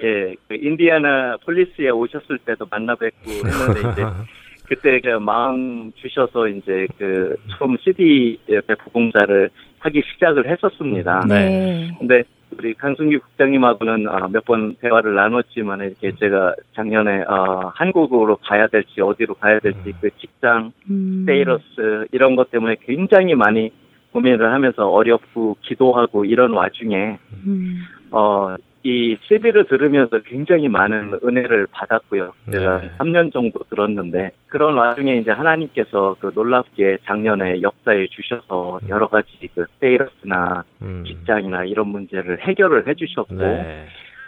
예, 0.03 0.35
그, 0.47 0.55
인디아나 0.55 1.37
폴리스에 1.43 1.89
오셨을 1.89 2.39
때도 2.39 2.67
만나 2.69 2.95
뵙고 2.95 3.31
했는데, 3.31 3.79
이제, 3.91 4.01
그때 4.67 4.99
그 4.99 5.17
마음 5.17 5.91
주셔서 5.93 6.47
이제 6.47 6.87
그, 6.97 7.35
처음 7.57 7.77
CD 7.77 8.37
배포 8.47 8.89
봉사를 8.91 9.49
하기 9.79 10.03
시작을 10.13 10.49
했었습니다. 10.49 11.25
네. 11.27 11.91
근데 11.99 12.23
우리 12.51 12.73
강승규 12.73 13.19
국장님하고는 13.19 14.07
어, 14.07 14.27
몇번 14.29 14.75
대화를 14.81 15.15
나눴지만 15.15 15.81
이렇게 15.81 16.13
제가 16.15 16.55
작년에 16.75 17.23
어, 17.23 17.71
한국으로 17.75 18.37
가야 18.37 18.67
될지 18.67 19.01
어디로 19.01 19.35
가야 19.35 19.59
될지 19.59 19.93
그 19.99 20.09
직장 20.17 20.71
음. 20.89 21.21
스테이러스 21.21 22.07
이런 22.11 22.35
것 22.35 22.49
때문에 22.49 22.77
굉장히 22.81 23.35
많이 23.35 23.71
고민을 24.11 24.51
하면서 24.51 24.87
어렵고 24.89 25.57
기도하고 25.61 26.25
이런 26.25 26.53
와중에 26.53 27.19
음. 27.45 27.81
어 28.11 28.55
이 28.87 29.17
CD를 29.23 29.65
들으면서 29.65 30.21
굉장히 30.21 30.69
많은 30.69 31.19
은혜를 31.21 31.67
받았고요. 31.71 32.31
제가 32.49 32.79
네. 32.79 32.91
3년 32.99 33.33
정도 33.33 33.59
들었는데 33.69 34.31
그런 34.47 34.77
와중에 34.77 35.17
이제 35.17 35.29
하나님께서 35.29 36.15
그 36.21 36.31
놀랍게 36.33 36.99
작년에 37.03 37.61
역사에 37.61 38.07
주셔서 38.07 38.79
여러 38.87 39.09
가지 39.09 39.27
그 39.53 39.65
세일러스나 39.81 40.63
음. 40.81 41.03
직장이나 41.05 41.65
이런 41.65 41.89
문제를 41.89 42.39
해결을 42.39 42.87
해주셨고 42.87 43.35
네. 43.35 43.87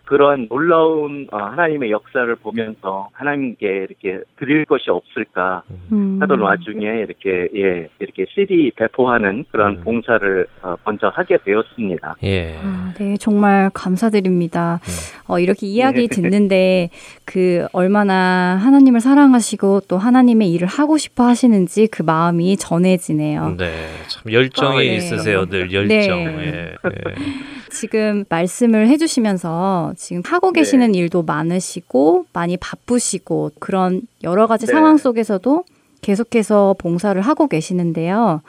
그러한 0.10 0.48
놀라운 0.50 1.28
어, 1.32 1.38
하나님의 1.38 1.92
역사를 1.92 2.36
보면서 2.38 3.10
하나님께 3.14 3.68
이렇게 3.68 4.24
드릴 4.38 4.66
것이 4.66 4.90
없을까 4.90 5.62
음. 5.92 6.18
하던 6.20 6.40
와중에 6.40 6.84
이렇게 7.04 7.48
예 7.54 7.88
이렇게 8.00 8.26
CD 8.34 8.72
배포하는 8.76 9.46
그런 9.52 9.78
음. 9.78 9.82
봉사를 9.84 10.48
어, 10.64 10.76
먼저 10.84 11.10
하게 11.10 11.38
되었습니다. 11.38 12.16
예. 12.24 12.56
아, 12.60 12.92
네, 12.98 13.18
정말 13.18 13.70
감사드립니다. 13.72 14.80
어, 15.28 15.38
이렇게 15.38 15.68
이야기 15.68 16.08
듣는데 16.08 16.90
그 17.24 17.68
얼마나 17.72 18.58
하나님을 18.60 19.02
사랑하시고 19.02 19.82
또 19.88 20.00
하나님의 20.00 20.52
일을 20.54 20.68
하고 20.68 20.98
싶어 20.98 21.26
하시는지 21.26 21.86
그 21.86 22.02
마음이 22.02 22.58
전해지네요. 22.58 23.58
네. 23.60 23.72
참 24.08 24.34
열정이 24.34 24.76
아, 24.76 24.80
네. 24.80 24.96
있으세요, 24.96 25.46
늘 25.46 25.72
열정. 25.72 26.24
네. 26.24 26.48
예. 26.48 26.76
예. 26.84 27.16
지금 27.70 28.26
말씀을 28.30 28.88
해주시면서 28.88 29.94
지금 30.00 30.22
하고 30.26 30.54
네. 30.54 30.62
계시는 30.62 30.96
일도 30.96 31.24
많으시고 31.24 32.26
많이 32.32 32.56
바쁘시고 32.56 33.52
그런 33.60 34.02
여러 34.24 34.48
가지 34.48 34.66
네. 34.66 34.72
상황 34.72 34.96
속에서도 34.96 35.66
계속해서 36.02 36.76
봉사를 36.80 37.20
하고 37.22 37.48
계시는데요. 37.48 38.42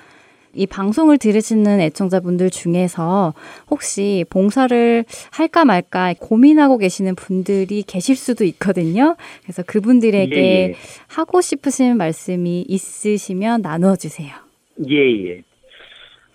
이 0.55 0.67
방송을 0.67 1.19
들으시는 1.19 1.81
애청자분들 1.81 2.51
중에서 2.51 3.35
혹시 3.69 4.25
봉사를 4.31 5.05
할까 5.31 5.65
말까 5.65 6.15
고민하고 6.21 6.79
계시는 6.79 7.17
분들이 7.17 7.83
계실 7.85 8.15
수도 8.15 8.45
있거든요. 8.45 9.17
그래서 9.43 9.65
그분들에게 9.65 10.37
예, 10.37 10.71
예. 10.71 10.75
하고 11.09 11.41
싶으신 11.41 11.97
말씀이 11.97 12.65
있으시면 12.69 13.63
나누어 13.63 13.97
주세요. 13.97 14.31
예, 14.89 15.29
예. 15.29 15.43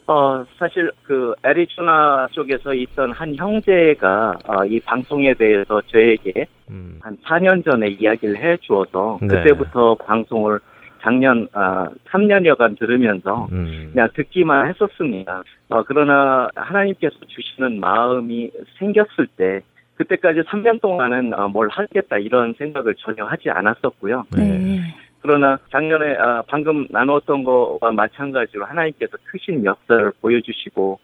어, 0.07 0.45
사실 0.59 0.91
그 1.03 1.33
애리조나 1.43 2.27
쪽에서 2.31 2.73
있던 2.73 3.11
한 3.11 3.35
형제가 3.35 4.37
어, 4.47 4.65
이 4.65 4.79
방송에 4.79 5.33
대해서 5.33 5.81
저에게 5.87 6.45
음. 6.69 6.99
한 7.01 7.17
4년 7.25 7.65
전에 7.65 7.87
이야기를 7.89 8.37
해 8.37 8.57
주어서 8.57 9.17
네. 9.21 9.27
그때부터 9.27 9.95
방송을 9.95 10.59
작년 11.01 11.47
아 11.53 11.87
3년여간 12.09 12.77
들으면서 12.79 13.47
음. 13.51 13.89
그냥 13.93 14.09
듣기만 14.13 14.69
했었습니다. 14.69 15.43
어, 15.69 15.83
그러나 15.83 16.49
하나님께서 16.55 17.15
주시는 17.27 17.79
마음이 17.79 18.51
생겼을 18.77 19.27
때 19.37 19.61
그때까지 19.95 20.41
3년 20.41 20.81
동안은 20.81 21.33
어, 21.33 21.47
뭘 21.47 21.69
하겠다 21.69 22.17
이런 22.17 22.53
생각을 22.57 22.95
전혀 22.95 23.23
하지 23.25 23.49
않았었고요. 23.49 24.25
네. 24.35 24.81
그러나 25.25 25.57
작년에 25.71 26.15
아, 26.17 26.43
방금 26.47 26.87
나누었던 26.89 27.43
것과 27.43 27.91
마찬가지로 27.91 28.65
하나님께서 28.65 29.17
크신 29.25 29.65
역사를 29.65 30.11
보여주시고 30.21 30.99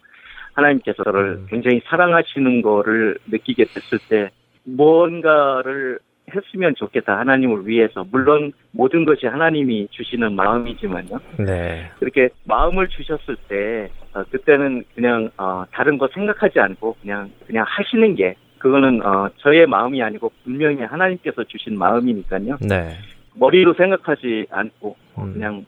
하나님께서 0.53 1.03
저를 1.03 1.39
음. 1.39 1.47
굉장히 1.49 1.81
사랑하시는 1.85 2.61
거를 2.61 3.17
느끼게 3.27 3.65
됐을 3.65 3.99
때 4.09 4.29
무언가를 4.63 5.99
했으면 6.33 6.75
좋겠다 6.75 7.17
하나님을 7.19 7.67
위해서 7.67 8.05
물론 8.11 8.53
모든 8.71 9.05
것이 9.05 9.25
하나님이 9.25 9.87
주시는 9.91 10.33
마음이지만요 10.33 11.19
네. 11.45 11.89
그렇게 11.99 12.29
마음을 12.45 12.87
주셨을 12.87 13.35
때 13.47 13.89
어, 14.13 14.23
그때는 14.29 14.83
그냥 14.95 15.29
어, 15.37 15.65
다른 15.71 15.97
거 15.97 16.07
생각하지 16.13 16.59
않고 16.59 16.95
그냥 17.01 17.29
그냥 17.47 17.65
하시는 17.67 18.15
게 18.15 18.35
그거는 18.59 19.05
어, 19.05 19.29
저의 19.37 19.65
마음이 19.65 20.01
아니고 20.01 20.31
분명히 20.43 20.83
하나님께서 20.83 21.43
주신 21.45 21.77
마음이니까요 21.77 22.57
네. 22.61 22.95
머리로 23.33 23.73
생각하지 23.75 24.47
않고 24.51 24.95
음. 25.17 25.33
그냥 25.33 25.65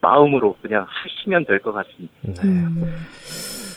마음으로 0.00 0.56
그냥 0.60 0.86
하시면 0.88 1.44
될 1.46 1.60
것 1.60 1.72
같습니다. 1.72 2.12
네. 2.22 2.42
음. 2.42 2.92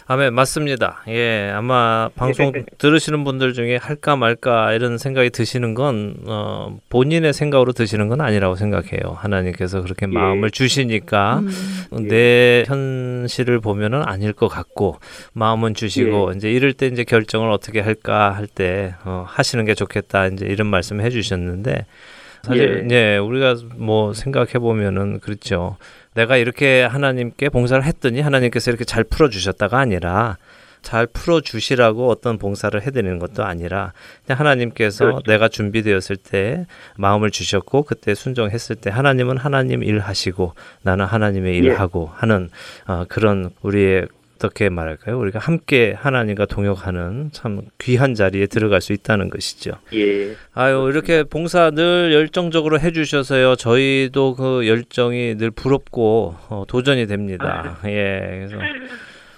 아멘 0.07 0.35
맞습니다. 0.35 1.01
예 1.07 1.49
아마 1.51 2.09
방송 2.15 2.51
들으시는 2.77 3.23
분들 3.23 3.53
중에 3.53 3.77
할까 3.77 4.15
말까 4.15 4.71
이런 4.73 4.99
생각이 4.99 5.31
드시는 5.31 5.73
건 5.73 6.17
어, 6.27 6.77
본인의 6.89 7.33
생각으로 7.33 7.71
드시는 7.71 8.07
건 8.07 8.21
아니라고 8.21 8.53
생각해요. 8.53 9.13
하나님께서 9.15 9.81
그렇게 9.81 10.05
예. 10.07 10.13
마음을 10.13 10.51
주시니까 10.51 11.39
음. 11.39 12.07
내 12.07 12.65
현실을 12.67 13.59
보면은 13.61 14.03
아닐 14.03 14.31
것 14.31 14.47
같고 14.47 14.99
마음은 15.33 15.73
주시고 15.73 16.33
이제 16.35 16.51
이럴 16.51 16.73
때 16.73 16.85
이제 16.85 17.03
결정을 17.03 17.49
어떻게 17.49 17.79
할까 17.79 18.31
할때 18.35 18.93
어, 19.05 19.25
하시는 19.27 19.65
게 19.65 19.73
좋겠다 19.73 20.27
이제 20.27 20.45
이런 20.45 20.67
말씀 20.67 21.01
해 21.01 21.09
주셨는데 21.09 21.87
사실 22.45 22.87
예 22.91 23.17
우리가 23.17 23.55
뭐 23.75 24.13
생각해 24.13 24.53
보면은 24.53 25.19
그렇죠. 25.19 25.77
내가 26.13 26.37
이렇게 26.37 26.83
하나님께 26.83 27.49
봉사를 27.49 27.83
했더니 27.83 28.21
하나님께서 28.21 28.71
이렇게 28.71 28.85
잘 28.85 29.03
풀어 29.03 29.29
주셨다가 29.29 29.79
아니라 29.79 30.37
잘 30.85 31.07
풀어 31.07 31.41
주시라고 31.41 32.09
어떤 32.09 32.37
봉사를 32.37 32.79
해드리는 32.79 33.17
것도 33.17 33.43
아니라 33.43 33.91
그냥 34.25 34.39
하나님께서 34.39 35.05
그렇죠. 35.05 35.31
내가 35.31 35.49
준비되었을 35.49 36.15
때 36.15 36.67
마음을 36.95 37.31
주셨고 37.31 37.83
그때 37.83 38.13
순종했을 38.13 38.75
때 38.75 38.91
하나님은 38.91 39.37
하나님 39.37 39.83
일 39.83 39.99
하시고 39.99 40.53
나는 40.83 41.05
하나님의 41.05 41.55
예. 41.55 41.57
일하고 41.57 42.11
하는 42.13 42.49
어, 42.85 43.05
그런 43.09 43.49
우리의 43.63 44.07
어떻게 44.35 44.69
말할까요? 44.69 45.19
우리가 45.19 45.39
함께 45.39 45.93
하나님과 45.97 46.45
동역하는 46.45 47.29
참 47.31 47.61
귀한 47.79 48.13
자리에 48.13 48.47
들어갈 48.47 48.81
수 48.81 48.93
있다는 48.93 49.29
것이죠. 49.29 49.73
예, 49.93 50.35
아유 50.53 50.87
이렇게 50.91 51.23
봉사 51.23 51.71
늘 51.71 52.11
열정적으로 52.13 52.79
해주셔서요 52.79 53.55
저희도 53.55 54.35
그 54.35 54.67
열정이 54.67 55.35
늘 55.37 55.51
부럽고 55.51 56.35
어, 56.49 56.63
도전이 56.67 57.07
됩니다. 57.07 57.77
예 57.85 58.47
그래서 58.47 58.57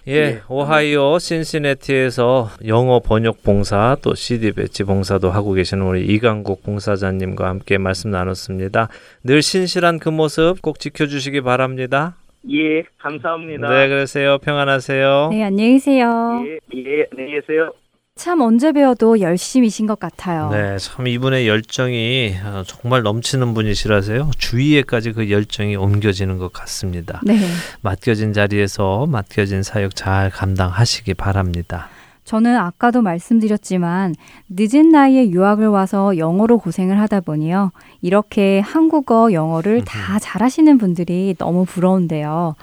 예 0.08 0.14
예. 0.14 0.42
오하이오 0.48 1.20
신시내티에서 1.20 2.52
영어 2.66 3.02
번역 3.02 3.44
봉사 3.44 3.98
또 4.02 4.16
CD 4.16 4.54
배치 4.54 4.84
봉사도 4.86 5.30
하고 5.32 5.52
계시는 5.52 5.86
우리 5.86 6.06
이강국 6.06 6.64
봉사자님과 6.64 7.48
함께 7.48 7.78
말씀 7.78 8.12
나눴습니다. 8.12 8.88
늘 9.24 9.42
신실한 9.42 10.00
그 10.00 10.08
모습 10.08 10.62
꼭 10.62 10.80
지켜주시기 10.80 11.42
바랍니다. 11.42 12.16
예, 12.50 12.84
감사합니다. 13.00 13.70
네 13.70 13.88
그러세요 13.88 14.38
평안하세요. 14.40 15.30
네, 15.32 15.44
안녕히 15.44 15.74
계세요. 15.74 16.44
예, 16.46 16.78
예, 16.78 17.06
안녕히 17.12 17.40
계세요. 17.40 17.72
참 18.16 18.42
언제 18.42 18.72
배워도 18.72 19.20
열심이신 19.22 19.86
것 19.86 20.00
같아요. 20.00 20.50
네, 20.50 20.78
참 20.80 21.06
이분의 21.06 21.48
열정이 21.48 22.34
어, 22.44 22.64
정말 22.66 23.04
넘치는 23.04 23.54
분이시라서요. 23.54 24.32
주위에까지 24.38 25.12
그 25.12 25.30
열정이 25.30 25.76
옮겨지는 25.76 26.40
것 26.40 26.52
같습니다. 26.52 27.22
네. 27.24 27.38
맡겨진 27.82 28.34
자리에서 28.34 29.06
맡겨진 29.06 29.62
사역 29.62 29.96
잘 29.96 30.32
감당하시기 30.32 31.14
바랍니다. 31.14 31.90
저는 32.24 32.58
아까도 32.58 33.02
말씀드렸지만 33.04 34.14
늦은 34.50 34.90
나이에 34.90 35.30
유학을 35.30 35.68
와서 35.68 36.18
영어로 36.18 36.58
고생을 36.58 37.00
하다 37.00 37.22
보니요. 37.22 37.72
이렇게 38.02 38.60
한국어, 38.60 39.32
영어를 39.34 39.84
다 39.86 40.20
잘하시는 40.20 40.78
분들이 40.78 41.36
너무 41.38 41.66
부러운데요. 41.66 42.56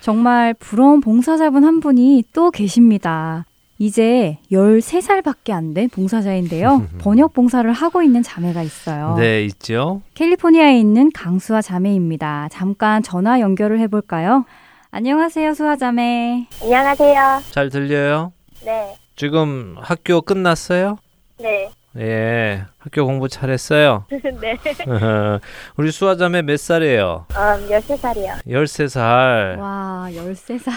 정말 0.00 0.54
부러운 0.54 1.00
봉사자분 1.00 1.64
한 1.64 1.80
분이 1.80 2.24
또 2.32 2.50
계십니다. 2.50 3.46
이제 3.78 4.38
13살밖에 4.52 5.50
안 5.52 5.74
된 5.74 5.88
봉사자인데요. 5.88 6.86
번역 7.00 7.32
봉사를 7.32 7.70
하고 7.72 8.02
있는 8.02 8.22
자매가 8.22 8.62
있어요. 8.62 9.16
네, 9.18 9.44
있죠. 9.46 10.02
캘리포니아에 10.14 10.78
있는 10.78 11.10
강수아 11.12 11.60
자매입니다. 11.60 12.48
잠깐 12.52 13.02
전화 13.02 13.40
연결을 13.40 13.80
해볼까요? 13.80 14.44
안녕하세요, 14.92 15.54
수아 15.54 15.74
자매. 15.76 16.46
안녕하세요. 16.62 17.40
잘 17.50 17.68
들려요? 17.70 18.32
네, 18.64 18.94
지금 19.16 19.74
학교 19.80 20.20
끝났어요? 20.20 20.96
네, 21.40 21.68
예, 21.96 22.64
학교 22.78 23.06
공부 23.06 23.28
잘했어요. 23.28 24.04
네. 24.40 24.58
우리 25.76 25.92
수아자매 25.92 26.42
몇 26.42 26.58
살이에요? 26.58 27.26
음, 27.30 27.68
13살이요. 27.70 28.44
13살. 28.48 29.58
와, 29.60 30.08
13살. 30.10 30.72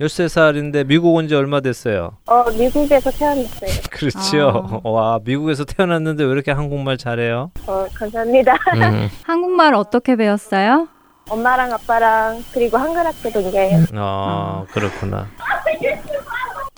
13살인데 0.00 0.84
미국 0.88 1.14
온 1.14 1.26
지 1.28 1.34
얼마 1.34 1.60
됐어요? 1.60 2.12
어, 2.26 2.44
미국에서 2.50 3.10
태어났어요. 3.10 3.70
그렇죠. 3.90 4.80
와, 4.84 5.18
미국에서 5.24 5.64
태어났는데 5.64 6.24
왜 6.24 6.32
이렇게 6.32 6.52
한국말 6.52 6.98
잘해요? 6.98 7.50
어, 7.66 7.86
감사합니다. 7.94 8.52
음. 8.76 9.08
한국말 9.24 9.74
어떻게 9.74 10.16
배웠어요? 10.16 10.88
엄마랑 11.30 11.72
아빠랑 11.72 12.42
그리고 12.52 12.78
한글 12.78 13.04
학교 13.06 13.30
동기예요. 13.30 13.84
아, 13.96 14.64
그렇구나. 14.70 15.28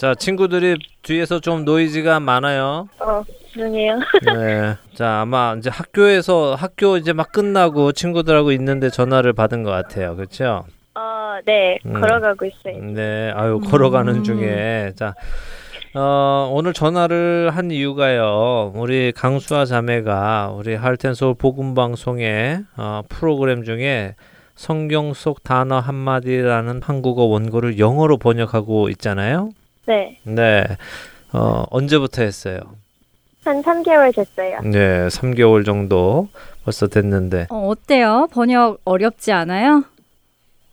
자, 0.01 0.15
친구들이 0.15 0.79
뒤에서 1.03 1.41
좀 1.41 1.67
노이즈가 1.67 2.21
많아요. 2.21 2.89
어, 3.01 3.23
죄송해요. 3.53 3.99
네. 4.35 4.75
자, 4.95 5.21
아마 5.21 5.55
이제 5.59 5.69
학교에서 5.69 6.55
학교 6.55 6.97
이제 6.97 7.13
막 7.13 7.31
끝나고 7.33 7.93
친구들하고 7.93 8.51
있는데 8.53 8.89
전화를 8.89 9.35
받은 9.35 9.63
것 9.63 9.71
같아요. 9.71 10.17
그렇죠? 10.17 10.65
어, 10.95 11.39
네, 11.45 11.79
음. 11.85 12.01
걸어가고 12.01 12.47
있어요. 12.47 12.83
네. 12.83 13.31
아유, 13.35 13.61
걸어가는 13.61 14.15
음. 14.15 14.25
중에 14.25 14.93
자, 14.97 15.15
어, 15.93 16.51
오늘 16.51 16.73
전화를 16.73 17.51
한 17.53 17.71
이유가요. 17.71 18.73
우리 18.77 19.13
강수아 19.13 19.67
자매가 19.67 20.55
우리 20.57 20.77
할텐 20.77 21.13
서울 21.13 21.35
복음 21.35 21.75
방송의 21.75 22.65
어, 22.79 23.03
프로그램 23.11 23.65
중에 23.65 24.15
성경 24.55 25.13
속 25.13 25.43
단어 25.43 25.79
한마디라는 25.79 26.81
한국어 26.83 27.25
원고를 27.25 27.79
영어로 27.79 28.17
번역하고 28.17 28.89
있잖아요. 28.89 29.51
네. 29.91 30.17
네. 30.23 30.65
어, 31.33 31.65
언제부터 31.71 32.23
했어요? 32.23 32.61
한 33.45 33.61
3개월 33.61 34.15
됐어요. 34.15 34.61
네, 34.63 35.09
3개월 35.09 35.65
정도 35.65 36.29
벌써 36.65 36.87
됐는데. 36.87 37.49
어, 37.51 37.69
어때요? 37.69 38.29
번역 38.31 38.79
어렵지 38.85 39.33
않아요? 39.33 39.83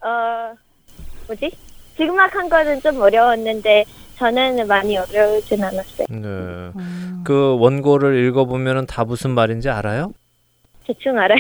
어, 0.06 0.54
뭐지? 1.26 1.50
지금 1.98 2.16
막 2.16 2.36
한 2.36 2.48
거는 2.48 2.80
좀 2.82 3.02
어려웠는데, 3.02 3.86
전에는 4.18 4.68
많이 4.68 4.96
어려우진 4.98 5.64
않았어요. 5.64 6.06
네. 6.10 6.18
음. 6.28 7.22
그 7.26 7.58
원고를 7.60 8.24
읽어보면 8.28 8.86
다 8.86 9.04
무슨 9.04 9.32
말인지 9.32 9.70
알아요? 9.70 10.14
대충 10.86 11.18
알아요. 11.18 11.40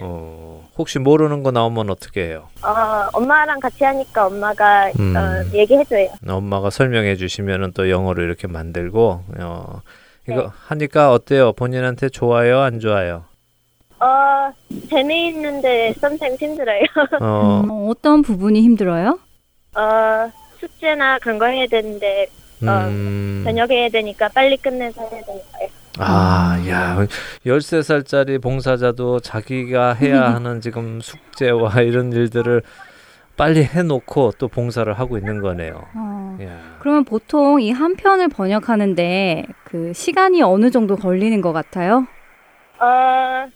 어, 0.00 0.61
혹시 0.78 0.98
모르는 0.98 1.42
거 1.42 1.50
나오면 1.50 1.90
어떻게 1.90 2.26
해요? 2.28 2.48
어, 2.62 3.08
엄마랑 3.12 3.60
같이 3.60 3.84
하니까 3.84 4.26
엄마가 4.26 4.90
음. 4.98 5.14
어, 5.16 5.56
얘기해줘요. 5.56 6.08
엄마가 6.26 6.70
설명해 6.70 7.16
주시면은 7.16 7.72
또 7.72 7.90
영어로 7.90 8.22
이렇게 8.22 8.46
만들고 8.46 9.24
어 9.40 9.80
이거 10.28 10.42
네. 10.42 10.46
하니까 10.68 11.12
어때요? 11.12 11.52
본인한테 11.52 12.08
좋아요, 12.08 12.60
안 12.60 12.80
좋아요? 12.80 13.24
어, 14.00 14.52
재미있는데 14.88 15.94
sometimes 15.98 16.42
힘들어요. 16.42 16.82
어, 17.20 17.62
음, 17.64 17.70
어, 17.70 17.88
어떤 17.90 18.22
부분이 18.22 18.62
힘들어요? 18.62 19.18
어, 19.76 20.30
숙제나 20.58 21.18
그런 21.20 21.38
거 21.38 21.46
해야 21.46 21.66
되는데, 21.66 22.26
음, 22.62 23.42
저녁에 23.44 23.74
해야 23.82 23.88
되니까 23.88 24.28
빨리 24.28 24.56
끝내서 24.56 25.00
해야 25.02 25.22
되니까요. 25.22 25.68
아, 25.98 26.58
야, 26.68 26.96
13살짜리 27.44 28.40
봉사자도 28.40 29.20
자기가 29.20 29.92
해야 29.94 30.34
하는 30.34 30.60
지금 30.60 31.00
숙제와 31.00 31.80
이런 31.82 32.12
일들을 32.12 32.62
빨리 33.36 33.64
해놓고 33.64 34.32
또 34.38 34.48
봉사를 34.48 34.90
하고 34.92 35.18
있는 35.18 35.40
거네요. 35.40 35.84
어, 35.94 36.38
야, 36.42 36.76
그러면 36.80 37.04
보통 37.04 37.60
이 37.60 37.70
한 37.72 37.96
편을 37.96 38.28
번역하는데 38.28 39.46
그 39.64 39.92
시간이 39.94 40.42
어느 40.42 40.70
정도 40.70 40.96
걸리는 40.96 41.40
것 41.40 41.52
같아요? 41.52 42.06
어, 42.78 43.46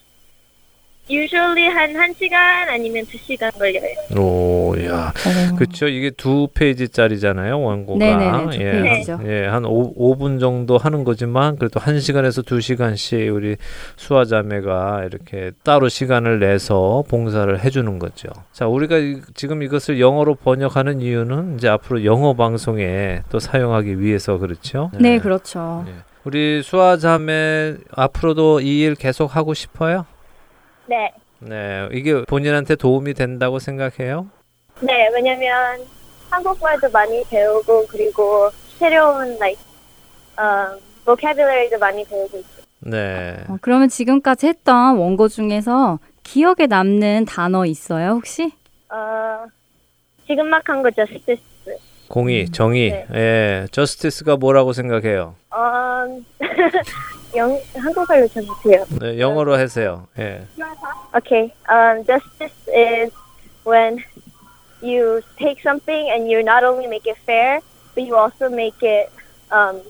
usually 1.08 1.68
한 1.68 1.92
1시간 1.92 2.34
아니면 2.68 3.04
2시간 3.04 3.56
걸려요. 3.58 3.94
오, 4.20 4.74
야. 4.84 5.12
어. 5.52 5.54
그렇죠. 5.56 5.86
이게 5.88 6.10
두 6.10 6.48
페이지짜리잖아요, 6.54 7.60
원고가. 7.60 7.98
네네네, 8.04 8.56
두 8.56 8.62
예. 8.62 8.82
페이지죠. 8.82 9.20
예, 9.26 9.46
한 9.46 9.64
오, 9.64 9.94
5분 9.94 10.40
정도 10.40 10.78
하는 10.78 11.04
거지만 11.04 11.56
그래도 11.56 11.78
1시간에서 11.80 12.44
2시간씩 12.44 13.34
우리 13.34 13.56
수아자매가 13.96 15.04
이렇게 15.04 15.52
따로 15.62 15.88
시간을 15.88 16.38
내서 16.40 17.04
봉사를 17.08 17.58
해 17.64 17.70
주는 17.70 17.98
거죠. 17.98 18.28
자, 18.52 18.66
우리가 18.66 18.98
이- 18.98 19.20
지금 19.34 19.62
이것을 19.62 20.00
영어로 20.00 20.34
번역하는 20.36 21.00
이유는 21.00 21.56
이제 21.56 21.68
앞으로 21.68 22.04
영어 22.04 22.34
방송에 22.34 23.20
또 23.30 23.38
사용하기 23.38 24.00
위해서 24.00 24.38
그렇죠. 24.38 24.90
네, 24.98 25.18
그렇죠. 25.18 25.84
예. 25.88 25.92
우리 26.24 26.60
수아자매 26.62 27.74
앞으로도 27.92 28.60
이 28.60 28.76
일 28.76 28.94
계속 28.94 29.34
하고 29.36 29.54
싶어요? 29.54 30.04
네. 30.88 31.12
네, 31.40 31.88
이게 31.92 32.22
본인한테 32.24 32.76
도움이 32.76 33.14
된다고 33.14 33.58
생각해요? 33.58 34.28
네, 34.80 35.08
왜냐면 35.14 35.80
한국말도 36.30 36.90
많이 36.90 37.22
배우고 37.28 37.86
그리고 37.88 38.50
새로운 38.78 39.34
like 39.36 39.58
어, 40.38 40.76
vocabulary도 41.04 41.78
많이 41.78 42.04
배우고 42.04 42.38
있어요. 42.38 42.64
네. 42.80 43.36
어, 43.48 43.56
그러면 43.60 43.88
지금까지 43.88 44.46
했던 44.48 44.96
원고 44.98 45.28
중에서 45.28 45.98
기억에 46.22 46.66
남는 46.68 47.24
단어 47.26 47.64
있어요, 47.66 48.10
혹시? 48.12 48.52
어, 48.90 49.46
지금 50.26 50.48
막 50.48 50.68
한 50.68 50.82
거 50.82 50.90
justice. 50.90 51.42
공의, 52.08 52.48
정의. 52.50 52.90
네. 52.90 53.06
예. 53.14 53.66
저스티스가 53.72 54.36
뭐라고 54.36 54.72
생각해요? 54.72 55.34
어, 55.50 56.04
영, 57.35 57.59
한국말로 57.75 58.27
좀 58.27 58.45
못해요. 58.45 58.85
네, 58.99 59.19
영어로 59.19 59.55
하세요. 59.57 60.07
예. 60.19 60.45
Okay. 61.15 61.53
Um, 61.69 62.03
justice 62.05 62.53
is 62.67 63.11
when 63.63 64.03
you 64.81 65.21
take 65.37 65.61
something 65.61 66.09
and 66.11 66.29
you 66.29 66.41
not 66.43 66.63
only 66.63 66.87
make 66.87 67.05
it 67.07 67.17
fair, 67.25 67.61
but 67.95 68.03
you 68.05 68.15
also 68.15 68.49
make 68.49 68.81
it. 68.81 69.09
Um, 69.51 69.81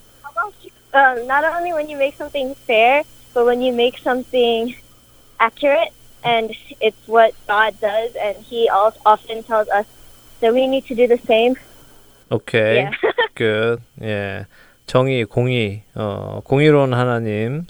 um, 0.94 1.26
not 1.28 1.44
only 1.46 1.74
when 1.74 1.88
you 1.89 1.98
make 1.98 2.15
something 2.17 2.56
fair, 2.67 3.04
but 3.34 3.46
when 3.46 3.62
you 3.62 3.72
make 3.74 3.98
something 4.00 4.76
accurate, 5.39 5.94
and 6.24 6.52
it's 6.80 7.08
what 7.08 7.34
God 7.48 7.80
does, 7.80 8.15
and 8.15 8.36
He 8.38 8.67
al- 8.70 8.94
often 9.06 9.44
tells 9.44 9.67
us 9.70 9.86
that 10.41 10.54
we 10.54 10.67
need 10.67 10.86
to 10.88 10.96
do 10.96 11.08
the 11.08 11.17
same. 11.26 11.56
오케이. 12.30 12.89
Yeah. 14.00 14.46
정의, 14.87 15.25
공의. 15.25 15.83
어, 15.94 16.40
공의로운 16.44 16.94
하나님. 16.94 17.64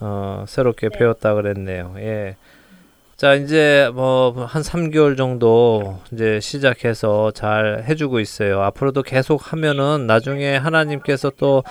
어, 0.00 0.44
새롭게 0.48 0.88
네. 0.88 0.98
배웠다 0.98 1.34
그랬네요. 1.34 1.94
예. 1.98 2.36
자, 3.16 3.34
이제 3.34 3.88
뭐 3.94 4.32
한 4.48 4.62
3개월 4.62 5.16
정도 5.16 6.00
이제 6.12 6.40
시작해서 6.40 7.30
잘 7.30 7.84
해주고 7.88 8.18
있어요. 8.18 8.62
앞으로도 8.62 9.04
계속 9.04 9.52
하면은 9.52 10.08
나중에 10.08 10.56
하나님께서 10.56 11.30
또 11.36 11.62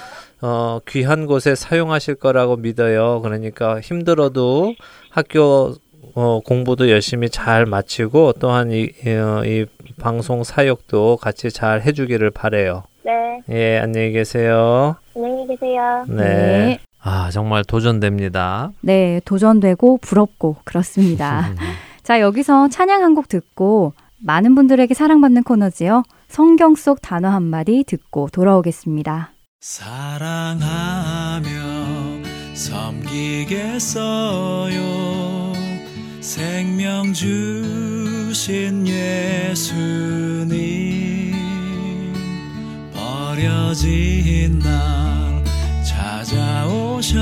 어, 0.42 0.80
귀한 0.88 1.26
곳에 1.26 1.56
사용하실 1.56 2.16
거라고 2.16 2.56
믿어요. 2.56 3.22
그러니까 3.22 3.82
힘들어도 3.82 4.76
학교 5.10 5.76
어, 6.16 6.40
공부도 6.46 6.90
열심히 6.90 7.30
잘 7.30 7.66
마치고 7.66 8.34
또한 8.40 8.72
이, 8.72 8.90
어, 9.08 9.44
이 9.46 9.66
방송 10.00 10.44
사역도 10.46 11.18
같이 11.18 11.52
잘 11.52 11.82
해주기를 11.82 12.32
바래요. 12.32 12.84
네. 13.04 13.42
예, 13.50 13.80
안녕히 13.80 14.12
계세요. 14.12 14.96
안녕히 15.16 15.48
계세요. 15.48 16.06
네. 16.08 16.16
네. 16.24 16.80
아, 17.02 17.30
정말 17.32 17.64
도전됩니다. 17.64 18.72
네, 18.82 19.20
도전되고 19.26 19.98
부럽고 19.98 20.58
그렇습니다. 20.64 21.50
자, 22.04 22.20
여기서 22.20 22.70
찬양 22.70 23.02
한 23.04 23.16
곡 23.16 23.28
듣고 23.28 23.94
많은 24.24 24.54
분들에게 24.56 24.94
사랑받는 24.94 25.44
코너지요. 25.44 26.04
성경 26.28 26.76
속 26.76 27.02
단어 27.02 27.30
한 27.30 27.42
마디 27.44 27.84
듣고 27.86 28.30
돌아오겠습니다. 28.32 29.32
사랑하며 29.60 30.62
섬기겠어요 32.54 34.02
생명 36.22 37.12
주신 37.14 38.88
예수 38.88 39.74
버려진 43.72 44.60
날 44.60 45.42
찾아오셔서 45.86 47.16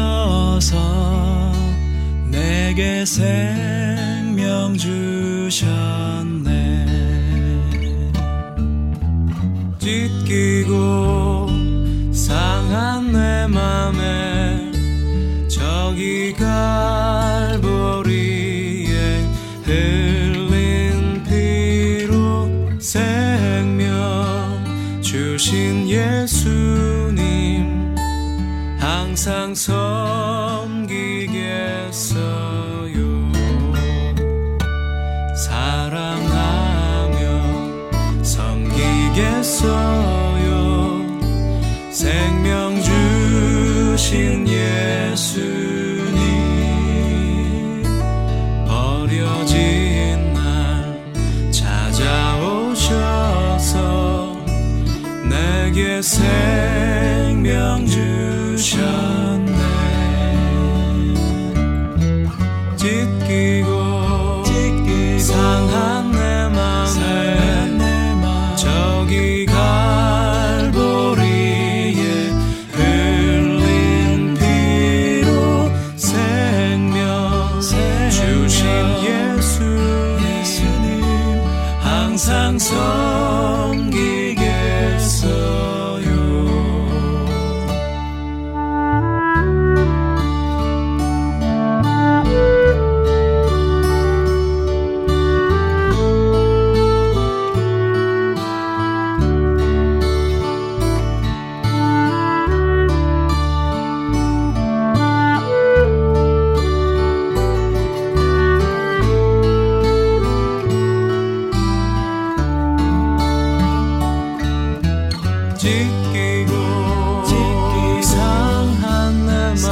내게 2.32 3.06
생 3.06 3.79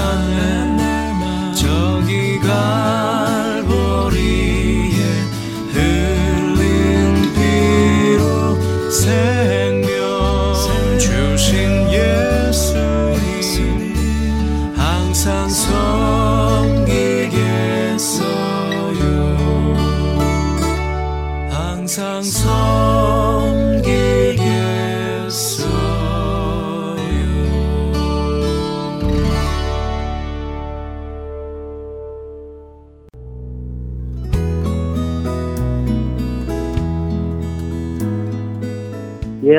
one. 0.08 0.57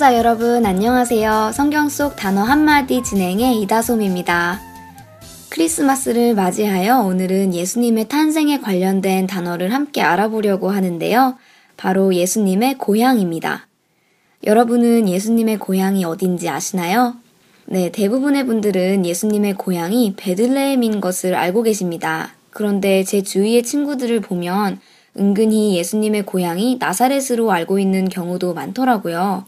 애청자 0.00 0.16
여러분 0.16 0.64
안녕하세요. 0.64 1.50
성경 1.52 1.90
속 1.90 2.16
단어 2.16 2.40
한마디 2.40 3.02
진행의 3.02 3.60
이다솜입니다. 3.60 4.58
크리스마스를 5.50 6.34
맞이하여 6.34 7.00
오늘은 7.00 7.52
예수님의 7.52 8.08
탄생에 8.08 8.60
관련된 8.60 9.26
단어를 9.26 9.74
함께 9.74 10.00
알아보려고 10.00 10.70
하는데요. 10.70 11.36
바로 11.76 12.14
예수님의 12.14 12.78
고향입니다. 12.78 13.66
여러분은 14.44 15.06
예수님의 15.06 15.58
고향이 15.58 16.06
어딘지 16.06 16.48
아시나요? 16.48 17.16
네, 17.66 17.92
대부분의 17.92 18.46
분들은 18.46 19.04
예수님의 19.04 19.58
고향이 19.58 20.14
베들레헴인 20.16 21.02
것을 21.02 21.34
알고 21.34 21.62
계십니다. 21.64 22.32
그런데 22.48 23.04
제 23.04 23.22
주위의 23.22 23.64
친구들을 23.64 24.20
보면 24.20 24.80
은근히 25.18 25.76
예수님의 25.76 26.24
고향이 26.24 26.78
나사렛으로 26.80 27.52
알고 27.52 27.78
있는 27.78 28.08
경우도 28.08 28.54
많더라고요. 28.54 29.44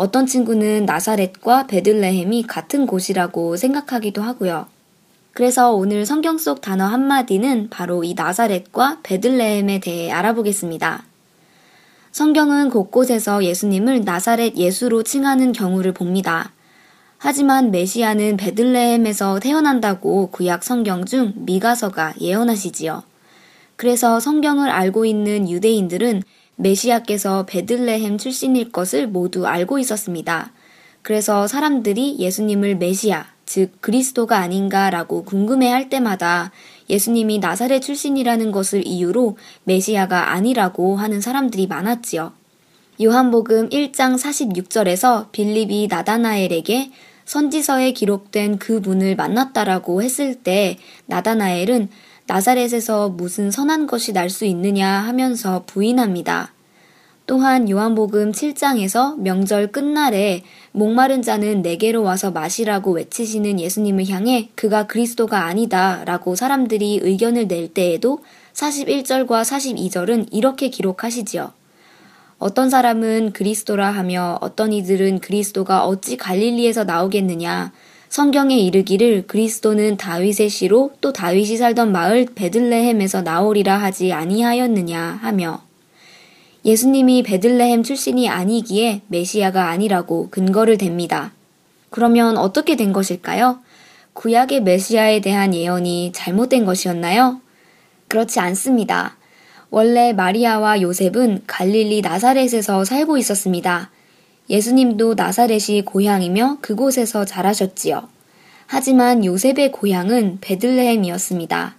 어떤 0.00 0.24
친구는 0.24 0.86
나사렛과 0.86 1.66
베들레헴이 1.66 2.46
같은 2.46 2.86
곳이라고 2.86 3.56
생각하기도 3.56 4.22
하고요. 4.22 4.66
그래서 5.34 5.74
오늘 5.74 6.06
성경 6.06 6.38
속 6.38 6.62
단어 6.62 6.86
한마디는 6.86 7.68
바로 7.68 8.02
이 8.02 8.14
나사렛과 8.14 9.00
베들레헴에 9.02 9.80
대해 9.80 10.10
알아보겠습니다. 10.10 11.04
성경은 12.12 12.70
곳곳에서 12.70 13.44
예수님을 13.44 14.00
나사렛 14.06 14.56
예수로 14.56 15.02
칭하는 15.02 15.52
경우를 15.52 15.92
봅니다. 15.92 16.54
하지만 17.18 17.70
메시아는 17.70 18.38
베들레헴에서 18.38 19.40
태어난다고 19.40 20.28
구약 20.30 20.64
성경 20.64 21.04
중 21.04 21.34
미가서가 21.36 22.14
예언하시지요. 22.18 23.02
그래서 23.76 24.18
성경을 24.18 24.70
알고 24.70 25.04
있는 25.04 25.50
유대인들은 25.50 26.22
메시아께서 26.60 27.46
베들레헴 27.46 28.18
출신일 28.18 28.70
것을 28.70 29.06
모두 29.08 29.46
알고 29.46 29.78
있었습니다. 29.78 30.52
그래서 31.02 31.46
사람들이 31.46 32.18
예수님을 32.18 32.76
메시아, 32.76 33.26
즉 33.46 33.80
그리스도가 33.80 34.38
아닌가라고 34.38 35.24
궁금해할 35.24 35.88
때마다 35.88 36.52
예수님이 36.90 37.38
나사렛 37.38 37.82
출신이라는 37.82 38.52
것을 38.52 38.86
이유로 38.86 39.38
메시아가 39.64 40.32
아니라고 40.32 40.96
하는 40.96 41.20
사람들이 41.20 41.66
많았지요. 41.66 42.32
요한복음 43.02 43.70
1장 43.70 44.18
46절에서 44.18 45.32
빌립이 45.32 45.88
나다나엘에게 45.88 46.90
선지서에 47.24 47.92
기록된 47.92 48.58
그 48.58 48.80
분을 48.80 49.16
만났다라고 49.16 50.02
했을 50.02 50.34
때 50.34 50.76
나다나엘은 51.06 51.88
나사렛에서 52.30 53.08
무슨 53.08 53.50
선한 53.50 53.88
것이 53.88 54.12
날 54.12 54.30
수 54.30 54.44
있느냐 54.44 54.88
하면서 54.88 55.64
부인합니다. 55.66 56.52
또한 57.26 57.68
요한복음 57.68 58.30
7장에서 58.30 59.18
명절 59.18 59.72
끝날에 59.72 60.44
목마른 60.70 61.22
자는 61.22 61.62
내게로 61.62 62.04
와서 62.04 62.30
마시라고 62.30 62.92
외치시는 62.92 63.58
예수님을 63.58 64.08
향해 64.08 64.50
그가 64.54 64.86
그리스도가 64.86 65.46
아니다 65.46 66.04
라고 66.04 66.36
사람들이 66.36 67.00
의견을 67.02 67.48
낼 67.48 67.66
때에도 67.74 68.20
41절과 68.54 69.42
42절은 69.42 70.28
이렇게 70.30 70.68
기록하시지요. 70.70 71.52
어떤 72.38 72.70
사람은 72.70 73.32
그리스도라 73.32 73.90
하며 73.90 74.38
어떤 74.40 74.72
이들은 74.72 75.18
그리스도가 75.18 75.84
어찌 75.84 76.16
갈릴리에서 76.16 76.84
나오겠느냐. 76.84 77.72
성경에 78.10 78.58
이르기를 78.58 79.28
그리스도는 79.28 79.96
다윗의 79.96 80.48
시로 80.48 80.90
또 81.00 81.12
다윗이 81.12 81.56
살던 81.56 81.92
마을 81.92 82.26
베들레헴에서 82.34 83.22
나오리라 83.22 83.76
하지 83.76 84.12
아니하였느냐 84.12 85.20
하며 85.22 85.62
예수님이 86.64 87.22
베들레헴 87.22 87.84
출신이 87.84 88.28
아니기에 88.28 89.02
메시아가 89.06 89.68
아니라고 89.68 90.28
근거를 90.30 90.76
댑니다. 90.76 91.30
그러면 91.90 92.36
어떻게 92.36 92.74
된 92.74 92.92
것일까요? 92.92 93.60
구약의 94.14 94.64
메시아에 94.64 95.20
대한 95.20 95.54
예언이 95.54 96.10
잘못된 96.12 96.64
것이었나요? 96.64 97.40
그렇지 98.08 98.40
않습니다. 98.40 99.16
원래 99.70 100.12
마리아와 100.12 100.82
요셉은 100.82 101.44
갈릴리 101.46 102.00
나사렛에서 102.00 102.84
살고 102.84 103.18
있었습니다. 103.18 103.90
예수님도 104.50 105.14
나사렛이 105.14 105.82
고향이며 105.86 106.58
그곳에서 106.60 107.24
자라셨지요. 107.24 108.08
하지만 108.66 109.24
요셉의 109.24 109.72
고향은 109.72 110.38
베들레헴이었습니다. 110.40 111.76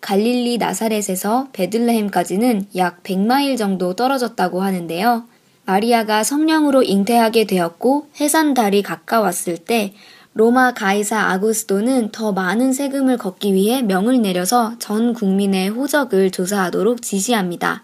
갈릴리 0.00 0.58
나사렛에서 0.58 1.48
베들레헴까지는 1.52 2.66
약 2.76 3.02
100마일 3.02 3.56
정도 3.56 3.94
떨어졌다고 3.94 4.62
하는데요. 4.62 5.24
마리아가 5.64 6.24
성령으로 6.24 6.82
잉태하게 6.82 7.44
되었고 7.44 8.08
해산달이 8.20 8.82
가까웠을 8.82 9.58
때 9.58 9.94
로마 10.34 10.72
가이사 10.72 11.18
아구스도는 11.18 12.10
더 12.12 12.32
많은 12.32 12.72
세금을 12.72 13.16
걷기 13.16 13.54
위해 13.54 13.82
명을 13.82 14.22
내려서 14.22 14.76
전 14.78 15.12
국민의 15.12 15.70
호적을 15.70 16.30
조사하도록 16.30 17.02
지시합니다. 17.02 17.82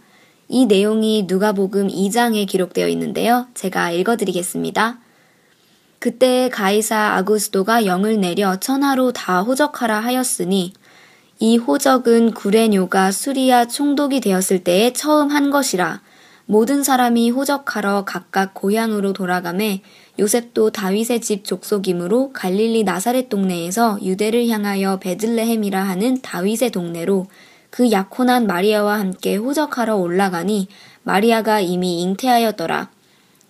이 0.48 0.66
내용이 0.66 1.24
누가복음 1.26 1.88
2장에 1.88 2.46
기록되어 2.46 2.88
있는데요. 2.88 3.46
제가 3.54 3.90
읽어드리겠습니다. 3.90 4.98
그때 5.98 6.50
가이사 6.52 7.14
아구스도가 7.16 7.86
영을 7.86 8.20
내려 8.20 8.60
천하로 8.60 9.12
다 9.12 9.40
호적하라 9.40 10.00
하였으니 10.00 10.74
이 11.40 11.56
호적은 11.56 12.32
구레뇨가 12.32 13.10
수리아 13.10 13.66
총독이 13.66 14.20
되었을 14.20 14.64
때에 14.64 14.92
처음 14.92 15.30
한 15.30 15.50
것이라 15.50 16.02
모든 16.46 16.82
사람이 16.82 17.30
호적하러 17.30 18.04
각각 18.04 18.52
고향으로 18.52 19.14
돌아가매 19.14 19.80
요셉도 20.18 20.70
다윗의 20.70 21.22
집 21.22 21.44
족속이므로 21.44 22.32
갈릴리 22.34 22.84
나사렛 22.84 23.30
동네에서 23.30 23.98
유대를 24.02 24.48
향하여 24.48 24.98
베들레헴이라 24.98 25.82
하는 25.82 26.20
다윗의 26.20 26.70
동네로 26.70 27.26
그 27.74 27.90
약혼한 27.90 28.46
마리아와 28.46 29.00
함께 29.00 29.34
호적하러 29.34 29.96
올라가니 29.96 30.68
마리아가 31.02 31.58
이미 31.58 32.02
잉태하였더라. 32.02 32.88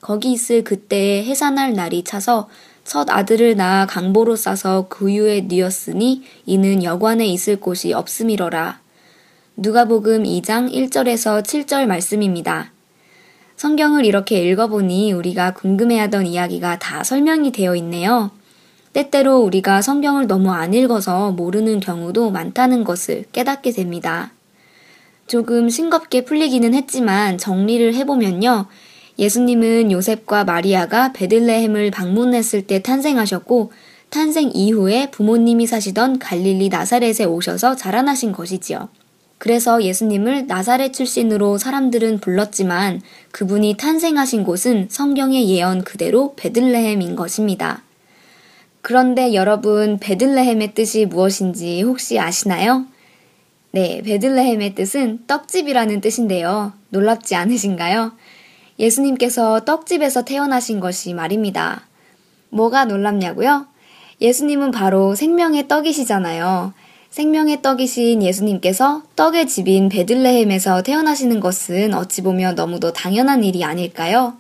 거기 0.00 0.32
있을 0.32 0.64
그때에 0.64 1.22
해산할 1.24 1.74
날이 1.74 2.04
차서 2.04 2.48
첫 2.84 3.10
아들을 3.10 3.54
낳아 3.54 3.84
강보로 3.84 4.34
싸서 4.34 4.87
구유에 4.88 5.42
뉘었으니 5.42 6.22
이는 6.46 6.82
여관에 6.82 7.26
있을 7.26 7.60
곳이 7.60 7.92
없음이러라. 7.92 8.80
누가복음 9.58 10.22
2장 10.22 10.72
1절에서 10.72 11.42
7절 11.42 11.84
말씀입니다. 11.84 12.72
성경을 13.56 14.06
이렇게 14.06 14.42
읽어보니 14.48 15.12
우리가 15.12 15.52
궁금해하던 15.52 16.24
이야기가 16.28 16.78
다 16.78 17.04
설명이 17.04 17.52
되어 17.52 17.76
있네요. 17.76 18.30
때때로 18.94 19.40
우리가 19.40 19.83
성경을 19.83 20.26
너무 20.26 20.52
안 20.52 20.72
읽어서 20.72 21.33
모르는 21.33 21.80
경우도 21.80 22.30
많다는 22.30 22.85
것을 22.85 23.24
깨닫게 23.33 23.72
됩니다. 23.72 24.33
조금 25.26 25.68
싱겁게 25.68 26.24
풀리기는 26.24 26.72
했지만 26.74 27.37
정리를 27.37 27.94
해보면요. 27.94 28.66
예수님은 29.18 29.92
요셉과 29.92 30.44
마리아가 30.44 31.12
베들레헴을 31.12 31.90
방문했을 31.90 32.66
때 32.66 32.83
탄생하셨고 32.83 33.72
탄생 34.11 34.50
이후에 34.54 35.11
부모님이 35.11 35.66
사시던 35.66 36.20
갈릴리 36.20 36.68
나사렛에 36.68 37.24
오셔서 37.24 37.74
자라나신 37.74 38.33
것이지요. 38.33 38.88
그래서 39.38 39.83
예수님을 39.83 40.46
나사렛 40.46 40.92
출신으로 40.92 41.59
사람들은 41.59 42.20
불렀지만 42.20 43.02
그분이 43.33 43.76
탄생하신 43.76 44.44
곳은 44.44 44.87
성경의 44.88 45.48
예언 45.50 45.83
그대로 45.83 46.35
베들레헴인 46.37 47.16
것입니다. 47.16 47.83
그런데 48.84 49.32
여러분, 49.32 49.98
베들레헴의 49.98 50.74
뜻이 50.74 51.06
무엇인지 51.06 51.80
혹시 51.80 52.18
아시나요? 52.18 52.84
네, 53.70 54.02
베들레헴의 54.02 54.74
뜻은 54.74 55.20
떡집이라는 55.26 56.02
뜻인데요. 56.02 56.74
놀랍지 56.90 57.34
않으신가요? 57.34 58.12
예수님께서 58.78 59.64
떡집에서 59.64 60.26
태어나신 60.26 60.80
것이 60.80 61.14
말입니다. 61.14 61.86
뭐가 62.50 62.84
놀랍냐고요? 62.84 63.66
예수님은 64.20 64.70
바로 64.70 65.14
생명의 65.14 65.66
떡이시잖아요. 65.66 66.74
생명의 67.08 67.62
떡이신 67.62 68.22
예수님께서 68.22 69.02
떡의 69.16 69.48
집인 69.48 69.88
베들레헴에서 69.88 70.82
태어나시는 70.82 71.40
것은 71.40 71.94
어찌 71.94 72.20
보면 72.20 72.54
너무도 72.54 72.92
당연한 72.92 73.44
일이 73.44 73.64
아닐까요? 73.64 74.34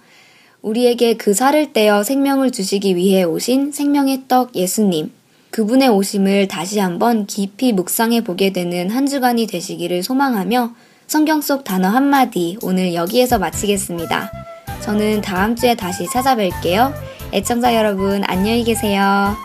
우리에게 0.64 1.18
그 1.18 1.34
살을 1.34 1.74
떼어 1.74 2.02
생명을 2.02 2.50
주시기 2.50 2.96
위해 2.96 3.22
오신 3.22 3.72
생명의 3.72 4.22
떡 4.28 4.56
예수님. 4.56 5.12
그분의 5.50 5.90
오심을 5.90 6.48
다시 6.48 6.78
한번 6.78 7.26
깊이 7.26 7.72
묵상해 7.72 8.24
보게 8.24 8.50
되는 8.50 8.90
한 8.90 9.06
주간이 9.06 9.46
되시기를 9.46 10.02
소망하며 10.02 10.72
성경 11.06 11.42
속 11.42 11.64
단어 11.64 11.88
한마디 11.88 12.56
오늘 12.62 12.94
여기에서 12.94 13.38
마치겠습니다. 13.38 14.32
저는 14.80 15.20
다음 15.20 15.54
주에 15.54 15.74
다시 15.74 16.06
찾아뵐게요. 16.06 16.94
애청자 17.34 17.74
여러분, 17.74 18.22
안녕히 18.24 18.64
계세요. 18.64 19.36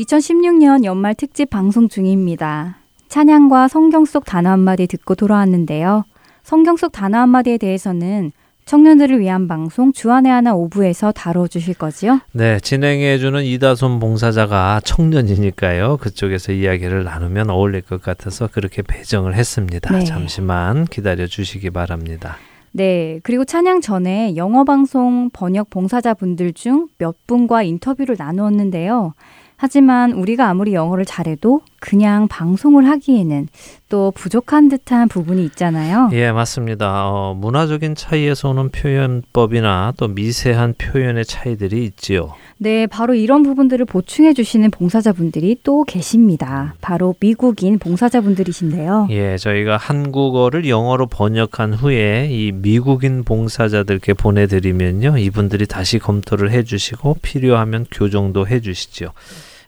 2016년 0.00 0.84
연말 0.84 1.14
특집 1.14 1.50
방송 1.50 1.88
중입니다. 1.88 2.76
찬양과 3.08 3.68
성경 3.68 4.04
속 4.04 4.24
단어 4.24 4.50
한마디 4.50 4.86
듣고 4.86 5.14
돌아왔는데요. 5.14 6.04
성경 6.42 6.76
속 6.76 6.92
단어 6.92 7.18
한마디에 7.18 7.58
대해서는 7.58 8.32
청년들을 8.64 9.18
위한 9.18 9.48
방송 9.48 9.92
주안의 9.92 10.30
하나 10.30 10.54
오부에서 10.54 11.12
다뤄주실 11.12 11.74
거지요? 11.74 12.20
네, 12.32 12.60
진행해주는 12.60 13.42
이다솜 13.44 13.98
봉사자가 13.98 14.80
청년이니까요. 14.84 15.98
그쪽에서 15.98 16.52
이야기를 16.52 17.04
나누면 17.04 17.50
어울릴 17.50 17.82
것 17.82 18.00
같아서 18.00 18.46
그렇게 18.46 18.82
배정을 18.82 19.34
했습니다. 19.34 19.92
네. 19.92 20.04
잠시만 20.04 20.84
기다려 20.86 21.26
주시기 21.26 21.70
바랍니다. 21.70 22.36
네, 22.72 23.18
그리고 23.24 23.44
찬양 23.44 23.80
전에 23.80 24.36
영어 24.36 24.62
방송 24.62 25.28
번역 25.32 25.68
봉사자분들 25.70 26.52
중 26.52 26.86
몇 26.98 27.16
분과 27.26 27.64
인터뷰를 27.64 28.14
나누었는데요. 28.16 29.14
하지만 29.62 30.12
우리가 30.12 30.48
아무리 30.48 30.72
영어를 30.72 31.04
잘해도 31.04 31.60
그냥 31.80 32.28
방송을 32.28 32.88
하기에는 32.88 33.48
또 33.90 34.10
부족한 34.12 34.70
듯한 34.70 35.06
부분이 35.08 35.44
있잖아요. 35.44 36.08
예, 36.12 36.32
맞습니다. 36.32 37.06
어, 37.06 37.34
문화적인 37.34 37.94
차이에서 37.94 38.48
오는 38.48 38.70
표현법이나 38.70 39.92
또 39.98 40.08
미세한 40.08 40.76
표현의 40.78 41.26
차이들이 41.26 41.84
있지요. 41.84 42.32
네, 42.56 42.86
바로 42.86 43.14
이런 43.14 43.42
부분들을 43.42 43.84
보충해 43.84 44.32
주시는 44.32 44.70
봉사자분들이 44.70 45.58
또 45.62 45.84
계십니다. 45.84 46.74
바로 46.80 47.14
미국인 47.20 47.78
봉사자분들이신데요. 47.78 49.08
예, 49.10 49.36
저희가 49.36 49.76
한국어를 49.76 50.70
영어로 50.70 51.06
번역한 51.06 51.74
후에 51.74 52.28
이 52.30 52.52
미국인 52.52 53.24
봉사자들께 53.24 54.14
보내드리면요. 54.14 55.18
이분들이 55.18 55.66
다시 55.66 55.98
검토를 55.98 56.50
해 56.50 56.62
주시고 56.62 57.16
필요하면 57.20 57.84
교정도 57.90 58.46
해 58.46 58.60
주시죠. 58.60 59.12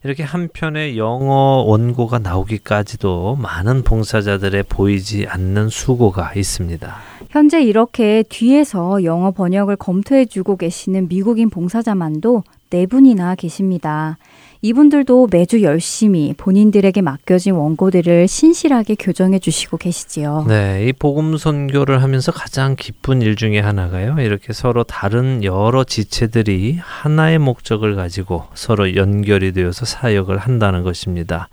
이렇게 0.04 0.24
한 0.24 0.48
편의 0.52 0.98
영어 0.98 1.62
원고가 1.66 2.18
나오기까지도 2.18 3.36
많은 3.36 3.82
봉사자들의 3.82 4.64
보이지 4.64 5.26
않는 5.28 5.68
수고가 5.68 6.34
있습니다. 6.34 6.96
현재 7.30 7.62
이렇게 7.62 8.24
뒤에서 8.28 9.04
영어 9.04 9.30
번역을 9.30 9.76
검토해주고 9.76 10.56
계시는 10.56 11.08
미국인 11.08 11.50
봉사자만도 11.50 12.42
네 12.70 12.86
분이나 12.86 13.36
계십니다. 13.36 14.18
이분들도 14.64 15.26
매주 15.32 15.62
열심히 15.62 16.34
본인들에게 16.36 17.02
맡겨진 17.02 17.54
원고들을 17.54 18.28
신실하게 18.28 18.94
교정해 18.94 19.40
주시고 19.40 19.76
계시지요. 19.76 20.44
네, 20.46 20.86
이 20.86 20.92
복음 20.92 21.36
선교를 21.36 22.00
하면서 22.00 22.30
가장 22.30 22.76
기쁜 22.76 23.22
일 23.22 23.34
중에 23.34 23.58
하나가요. 23.58 24.14
이렇게 24.20 24.52
서로 24.52 24.84
다른 24.84 25.42
여러 25.42 25.82
지체들이 25.82 26.78
하나의 26.80 27.40
목적을 27.40 27.96
가지고 27.96 28.44
서로 28.54 28.94
연결이 28.94 29.50
되어서 29.50 29.84
사역을 29.84 30.38
한다는 30.38 30.84
것입니다. 30.84 31.48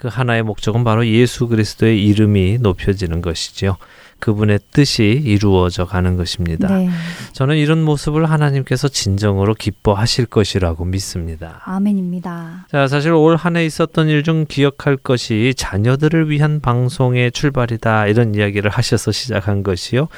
그 0.00 0.08
하나의 0.08 0.42
목적은 0.42 0.82
바로 0.82 1.06
예수 1.06 1.46
그리스도의 1.46 2.02
이름이 2.06 2.56
높여지는 2.62 3.20
것이지요. 3.20 3.76
그분의 4.20 4.58
뜻이 4.72 5.04
이루어져 5.24 5.86
가는 5.86 6.18
것입니다. 6.18 6.68
네. 6.68 6.90
저는 7.32 7.56
이런 7.56 7.82
모습을 7.82 8.26
하나님께서 8.26 8.86
진정으로 8.88 9.54
기뻐하실 9.54 10.26
것이라고 10.26 10.84
믿습니다. 10.84 11.62
아멘입니다. 11.64 12.66
자, 12.70 12.86
사실 12.86 13.12
올 13.12 13.36
한 13.36 13.56
해 13.56 13.64
있었던 13.64 14.08
일 14.08 14.22
중 14.22 14.44
기억할 14.46 14.98
것이 14.98 15.54
자녀들을 15.56 16.28
위한 16.28 16.60
방송의 16.60 17.32
출발이다 17.32 18.08
이런 18.08 18.34
이야기를 18.34 18.70
하셔서 18.70 19.10
시작한 19.10 19.62
것이요. 19.62 20.08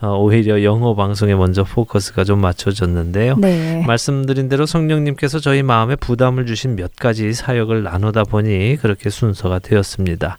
어, 0.00 0.16
오히려 0.18 0.64
영어 0.64 0.96
방송에 0.96 1.36
먼저 1.36 1.62
포커스가 1.62 2.24
좀 2.24 2.40
맞춰졌는데요. 2.40 3.36
네. 3.36 3.84
말씀드린 3.86 4.48
대로 4.48 4.66
성령님께서 4.66 5.38
저희 5.38 5.62
마음에 5.62 5.94
부담을 5.94 6.46
주신 6.46 6.74
몇 6.74 6.96
가지 6.96 7.32
사역을 7.32 7.84
나누다 7.84 8.24
보니 8.24 8.78
그렇게 8.82 9.08
순 9.08 9.31
서가 9.34 9.58
되었습니다. 9.60 10.38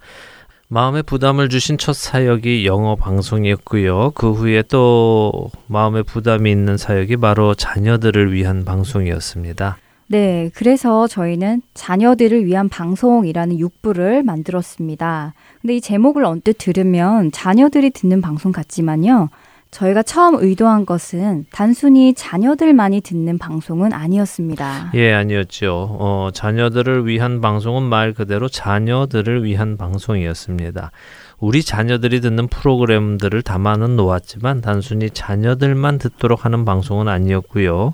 마음에 0.68 1.02
부담을 1.04 1.50
주신 1.50 1.78
첫 1.78 1.96
사역이 1.96 2.66
영어 2.66 2.96
방송이었고요. 2.96 4.12
그 4.16 4.32
후에 4.32 4.64
또 4.64 5.52
마음에 5.68 6.02
부담이 6.02 6.50
있는 6.50 6.78
사역이 6.78 7.18
바로 7.18 7.54
자녀들을 7.54 8.34
위한 8.34 8.66
방송이었습니다. 8.66 9.78
네, 10.08 10.50
그래서 10.54 11.08
저희는 11.08 11.62
자녀들을 11.74 12.46
위한 12.46 12.70
방송이라는 12.70 13.60
육부를 13.60 14.24
만들었습니다. 14.24 15.34
근데 15.62 15.76
이 15.76 15.82
제목을 15.82 16.26
언뜻 16.26 16.56
들으면 16.58 17.32
자녀들이 17.32 17.92
듣는 17.92 18.22
방송 18.22 18.52
같지만요. 18.52 19.30
저희가 19.74 20.04
처음 20.04 20.36
의도한 20.36 20.86
것은 20.86 21.46
단순히 21.52 22.14
자녀들만이 22.14 23.02
듣는 23.02 23.40
방송은 23.40 23.92
아니었습니다. 23.92 24.92
예, 24.94 25.14
아니었죠. 25.14 25.98
어, 26.00 26.30
자녀들을 26.32 27.08
위한 27.08 27.42
방송은 27.42 27.82
말 27.82 28.14
그대로 28.14 28.48
자녀들을 28.48 29.44
위한 29.44 29.78
방송이었습니다. 29.78 30.92
우리 31.40 31.64
자녀들이 31.64 32.22
듣는 32.22 32.48
프로그램들을 32.48 33.42
담아는 33.42 33.96
놓았지만 33.96 34.62
단순히 34.62 35.10
자녀들만 35.10 35.98
듣도록 35.98 36.46
하는 36.46 36.66
방송은 36.66 37.08
아니었고요. 37.08 37.94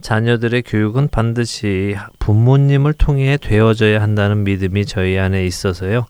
자녀들의 0.00 0.62
교육은 0.62 1.08
반드시 1.08 1.96
부모님을 2.20 2.92
통해 2.92 3.36
되어져야 3.36 4.00
한다는 4.00 4.44
믿음이 4.44 4.86
저희 4.86 5.18
안에 5.18 5.44
있어서요. 5.44 6.06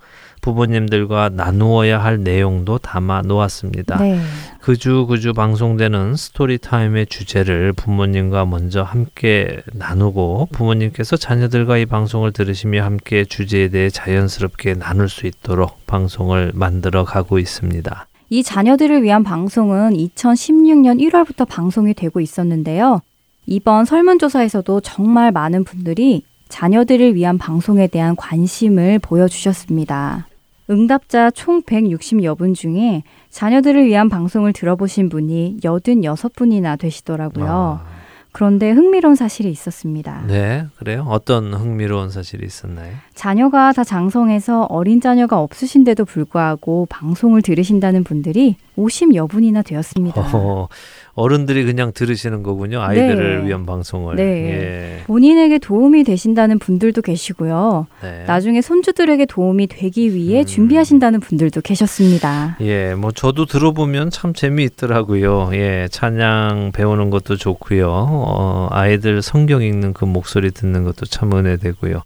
부모님들과 0.46 1.30
나누어야 1.30 1.98
할 1.98 2.22
내용도 2.22 2.78
담아 2.78 3.22
놓았습니다. 3.22 3.98
네. 3.98 4.20
그주 4.60 5.06
그주 5.08 5.32
방송되는 5.32 6.14
스토리 6.14 6.58
타임의 6.58 7.06
주제를 7.06 7.72
부모님과 7.72 8.44
먼저 8.44 8.84
함께 8.84 9.60
나누고 9.72 10.50
부모님께서 10.52 11.16
자녀들과 11.16 11.78
이 11.78 11.86
방송을 11.86 12.32
들으시며 12.32 12.84
함께 12.84 13.24
주제에 13.24 13.68
대해 13.70 13.90
자연스럽게 13.90 14.74
나눌 14.74 15.08
수 15.08 15.26
있도록 15.26 15.84
방송을 15.88 16.52
만들어 16.54 17.04
가고 17.04 17.40
있습니다. 17.40 18.06
이 18.30 18.42
자녀들을 18.44 19.02
위한 19.02 19.24
방송은 19.24 19.94
2016년 19.94 21.00
1월부터 21.00 21.48
방송이 21.48 21.92
되고 21.92 22.20
있었는데요. 22.20 23.00
이번 23.46 23.84
설문조사에서도 23.84 24.80
정말 24.82 25.32
많은 25.32 25.64
분들이 25.64 26.22
자녀들을 26.48 27.16
위한 27.16 27.36
방송에 27.36 27.88
대한 27.88 28.14
관심을 28.14 29.00
보여주셨습니다. 29.00 30.28
응답자 30.68 31.30
총 31.30 31.62
160여 31.62 32.36
분 32.36 32.54
중에 32.54 33.02
자녀들을 33.30 33.86
위한 33.86 34.08
방송을 34.08 34.52
들어보신 34.52 35.08
분이 35.08 35.58
86분이나 35.62 36.78
되시더라고요. 36.78 37.46
아. 37.48 37.96
그런데 38.36 38.70
흥미로운 38.70 39.14
사실이 39.14 39.50
있었습니다. 39.50 40.24
네, 40.26 40.66
그래요? 40.76 41.06
어떤 41.08 41.54
흥미로운 41.54 42.10
사실이 42.10 42.44
있었나요? 42.44 42.92
자녀가 43.14 43.72
다 43.72 43.82
장성해서 43.82 44.64
어린 44.64 45.00
자녀가 45.00 45.40
없으신데도 45.40 46.04
불구하고 46.04 46.86
방송을 46.90 47.40
들으신다는 47.40 48.04
분들이 48.04 48.56
50여 48.76 49.30
분이나 49.30 49.62
되었습니다. 49.62 50.32
어, 50.34 50.68
어른들이 51.16 51.64
그냥 51.64 51.92
들으시는 51.92 52.42
거군요. 52.42 52.82
아이들을 52.82 53.40
네. 53.40 53.48
위한 53.48 53.64
방송을. 53.64 54.16
네. 54.16 54.22
예. 54.22 55.02
본인에게 55.06 55.58
도움이 55.58 56.04
되신다는 56.04 56.58
분들도 56.58 57.00
계시고요. 57.00 57.86
네. 58.02 58.24
나중에 58.26 58.60
손주들에게 58.60 59.24
도움이 59.24 59.66
되기 59.66 60.14
위해 60.14 60.40
음. 60.40 60.44
준비하신다는 60.44 61.20
분들도 61.20 61.62
계셨습니다. 61.62 62.58
예, 62.60 62.94
뭐 62.94 63.12
저도 63.12 63.46
들어보면 63.46 64.10
참 64.10 64.34
재미있더라고요. 64.34 65.50
예, 65.54 65.88
찬양 65.90 66.72
배우는 66.74 67.08
것도 67.08 67.36
좋고요. 67.36 67.88
어, 67.88 68.68
아이들 68.70 69.22
성경 69.22 69.62
읽는 69.62 69.94
그 69.94 70.04
목소리 70.04 70.50
듣는 70.50 70.84
것도 70.84 71.06
참 71.06 71.32
은혜되고요. 71.32 72.02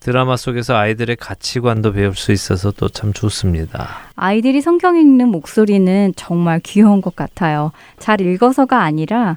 드라마 0.00 0.36
속에서 0.36 0.76
아이들의 0.76 1.16
가치관도 1.16 1.92
배울 1.92 2.14
수 2.14 2.32
있어서 2.32 2.70
또 2.72 2.88
참 2.88 3.12
좋습니다. 3.12 3.88
아이들이 4.16 4.60
성경 4.60 4.96
읽는 4.96 5.28
목소리는 5.28 6.12
정말 6.16 6.60
귀여운 6.60 7.00
것 7.00 7.14
같아요. 7.14 7.70
잘 7.98 8.20
읽어서가 8.20 8.82
아니라 8.82 9.36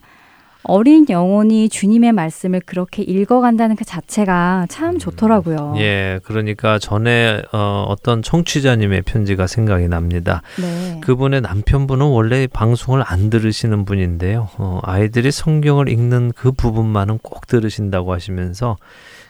어린 0.65 1.05
영혼이 1.09 1.67
주님의 1.67 2.13
말씀을 2.13 2.61
그렇게 2.65 3.03
읽어간다는 3.03 3.75
그 3.75 3.83
자체가 3.83 4.67
참 4.69 4.97
좋더라고요. 4.97 5.73
음, 5.75 5.77
예, 5.77 6.21
그러니까 6.23 6.79
전에 6.79 7.41
어, 7.51 7.85
어떤 7.89 8.21
청취자님의 8.21 9.01
편지가 9.01 9.45
생각이 9.45 9.89
납니다. 9.89 10.41
네. 10.59 11.01
그분의 11.01 11.41
남편분은 11.41 12.05
원래 12.05 12.47
방송을 12.47 13.03
안 13.05 13.29
들으시는 13.29 13.83
분인데요. 13.83 14.49
어, 14.57 14.79
아이들이 14.83 15.31
성경을 15.31 15.89
읽는 15.89 16.31
그 16.33 16.53
부분만은 16.53 17.19
꼭 17.21 17.45
들으신다고 17.47 18.13
하시면서 18.13 18.77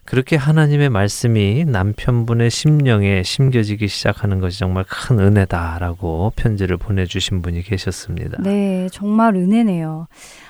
그렇게 0.05 0.35
하나님의 0.35 0.89
말씀이 0.89 1.63
남편분의 1.65 2.49
심령에 2.49 3.23
심겨지기 3.23 3.87
시작하는 3.87 4.39
것이 4.39 4.59
정말 4.59 4.83
큰 4.87 5.19
은혜다라고 5.19 6.33
편지를 6.35 6.77
보내주신 6.77 7.41
분이 7.41 7.63
계셨습니다. 7.63 8.41
네, 8.43 8.89
정말 8.91 9.35
은혜네요. 9.35 10.07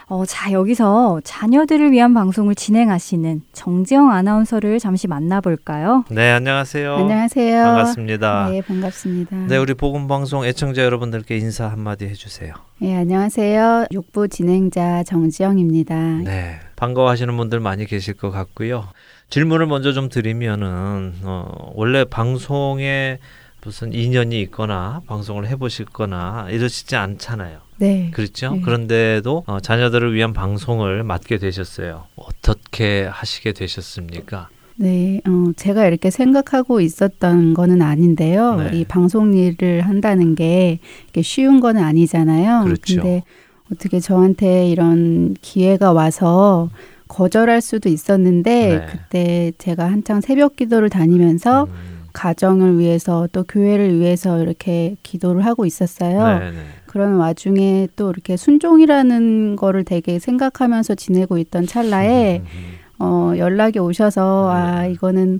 어, 0.07 0.25
자, 0.25 0.51
여기서 0.51 1.21
자녀들을 1.23 1.91
위한 1.91 2.13
방송을 2.13 2.55
진행하시는 2.55 3.41
정지영 3.53 4.11
아나운서를 4.11 4.79
잠시 4.79 5.07
만나볼까요? 5.07 6.03
네, 6.09 6.31
안녕하세요. 6.31 6.95
안녕하세요. 6.95 7.63
반갑습니다. 7.63 8.49
네, 8.49 8.61
반갑습니다. 8.61 9.37
네, 9.47 9.57
우리 9.57 9.73
복음방송 9.75 10.45
애청자 10.45 10.83
여러분들께 10.83 11.37
인사 11.37 11.67
한마디 11.67 12.05
해주세요. 12.05 12.53
네, 12.79 12.95
안녕하세요. 12.97 13.85
육부 13.91 14.27
진행자 14.27 15.03
정지영입니다. 15.03 15.95
네, 16.25 16.59
반가워하시는 16.75 17.35
분들 17.37 17.59
많이 17.59 17.85
계실 17.85 18.15
것 18.15 18.29
같고요. 18.29 18.85
질문을 19.34 19.65
먼저 19.65 19.93
좀 19.93 20.09
드리면은 20.09 21.13
어, 21.23 21.71
원래 21.73 22.03
방송에 22.05 23.17
무슨 23.63 23.91
인연이 23.91 24.39
있거나 24.41 25.01
방송을 25.07 25.47
해보실거나 25.47 26.49
이러시지 26.51 26.95
않잖아요. 26.95 27.57
네. 27.77 28.11
그렇죠. 28.13 28.53
네. 28.53 28.61
그런데도 28.61 29.45
어, 29.47 29.59
자녀들을 29.59 30.13
위한 30.13 30.34
방송을 30.34 31.01
맡게 31.01 31.39
되셨어요. 31.39 32.03
어떻게 32.15 33.05
하시게 33.05 33.53
되셨습니까? 33.53 34.49
네, 34.75 35.19
어, 35.27 35.51
제가 35.55 35.88
이렇게 35.88 36.11
생각하고 36.11 36.79
있었던 36.79 37.55
거는 37.55 37.81
아닌데요. 37.81 38.57
네. 38.57 38.77
이 38.77 38.86
방송 38.86 39.34
일을 39.34 39.81
한다는 39.81 40.36
게 40.36 40.77
쉬운 41.23 41.59
거는 41.59 41.81
아니잖아요. 41.81 42.65
그렇죠. 42.65 43.01
근데 43.01 43.23
어떻게 43.71 43.99
저한테 43.99 44.67
이런 44.67 45.34
기회가 45.41 45.91
와서 45.91 46.69
거절할 47.14 47.61
수도 47.61 47.89
있었는데 47.89 48.80
네. 48.80 48.86
그때 48.89 49.51
제가 49.59 49.86
한창 49.86 50.20
새벽 50.20 50.55
기도를 50.55 50.89
다니면서 50.89 51.66
음. 51.66 52.03
가정을 52.11 52.80
위해서 52.80 53.28
또 53.32 53.43
교회를 53.43 53.99
위해서 53.99 54.41
이렇게 54.41 54.95
기도를 55.03 55.45
하고 55.45 55.66
있었어요. 55.66 56.39
네, 56.39 56.51
네. 56.51 56.57
그런 56.88 57.16
와중에 57.16 57.88
또 57.95 58.09
이렇게 58.11 58.36
순종이라는 58.38 59.55
거를 59.55 59.84
되게 59.84 60.20
생각하면서 60.20 60.95
지내고 60.95 61.38
있던 61.39 61.68
찰나에 61.68 62.38
음, 62.39 62.45
음, 62.45 62.47
음. 62.47 62.84
어, 62.99 63.34
연락이 63.38 63.80
오셔서 63.80 64.49
아 64.51 64.86
이거는 64.86 65.39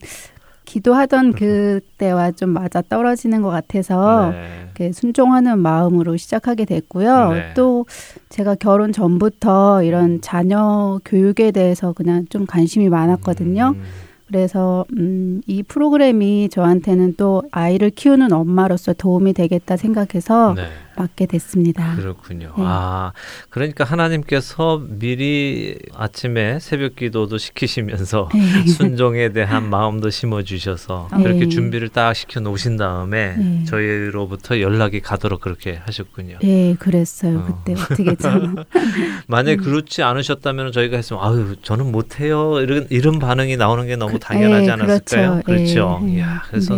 기도하던 0.66 1.34
그때와 1.34 2.32
좀 2.32 2.50
맞아 2.50 2.82
떨어지는 2.82 3.42
것 3.42 3.50
같아서 3.50 4.32
네. 4.78 4.92
순종하는 4.92 5.60
마음으로 5.60 6.18
시작하게 6.18 6.66
됐고요. 6.66 7.32
네. 7.34 7.54
또 7.56 7.86
제가 8.30 8.56
결혼 8.56 8.92
전부터 8.92 9.84
이런 9.84 10.22
자녀 10.22 11.00
교육에 11.06 11.52
대해서 11.52 11.94
그냥 11.94 12.26
좀 12.30 12.46
관심이 12.46 12.90
많았거든요. 12.90 13.76
음. 13.76 13.84
그래서 14.28 14.84
음, 14.98 15.42
이 15.46 15.62
프로그램이 15.62 16.50
저한테는 16.50 17.16
또 17.18 17.44
아이를 17.52 17.92
키우는 17.92 18.32
엄마로서 18.34 18.94
도움이 18.94 19.34
되겠다 19.34 19.78
생각해서 19.78 20.56
네. 20.56 20.64
맡게 20.96 21.26
됐습니다. 21.28 21.96
그렇군요. 21.96 22.54
네. 22.58 22.64
아, 22.66 23.14
그러니까 23.50 23.84
하나님께서 23.84 24.82
미리 24.88 25.78
아침에 25.96 26.60
새벽 26.60 26.96
기도도 26.96 27.38
시키시면서 27.38 28.30
네. 28.34 28.66
순종에 28.68 29.30
대한 29.30 29.70
마음도 29.70 30.10
심어 30.10 30.42
주셔서 30.44 31.10
네. 31.16 31.24
그렇게 31.24 31.48
준비를 31.50 31.90
딱 31.90 32.14
시켜 32.14 32.40
놓으신 32.40 32.78
다음에 32.78 33.36
네. 33.38 33.64
저희로부터 33.66 34.60
연락이 34.60 35.00
가도록 35.00 35.42
그렇게 35.42 35.80
하셨군요. 35.86 36.40
네, 36.42 36.76
그랬어요. 36.80 37.40
어. 37.40 37.64
그때 37.64 37.80
어떻게 37.80 38.16
좀 38.16 38.56
만약 39.28 39.54
음. 39.54 39.58
그렇지 39.58 40.04
않으셨다면 40.04 40.72
저희가 40.72 40.98
했으면 40.98 41.24
아유, 41.24 41.56
저는 41.62 41.92
못 41.92 42.20
해요. 42.20 42.60
이런 42.62 42.88
이런 42.90 43.20
반응이 43.20 43.58
나오는 43.58 43.86
게 43.88 43.96
너무 43.96 44.14
그, 44.14 44.20
당연하지 44.20 44.66
네, 44.66 44.72
않았을까요? 44.72 45.42
그렇죠. 45.46 45.64
그렇죠. 45.74 46.02
이야, 46.08 46.44
그래서 46.50 46.78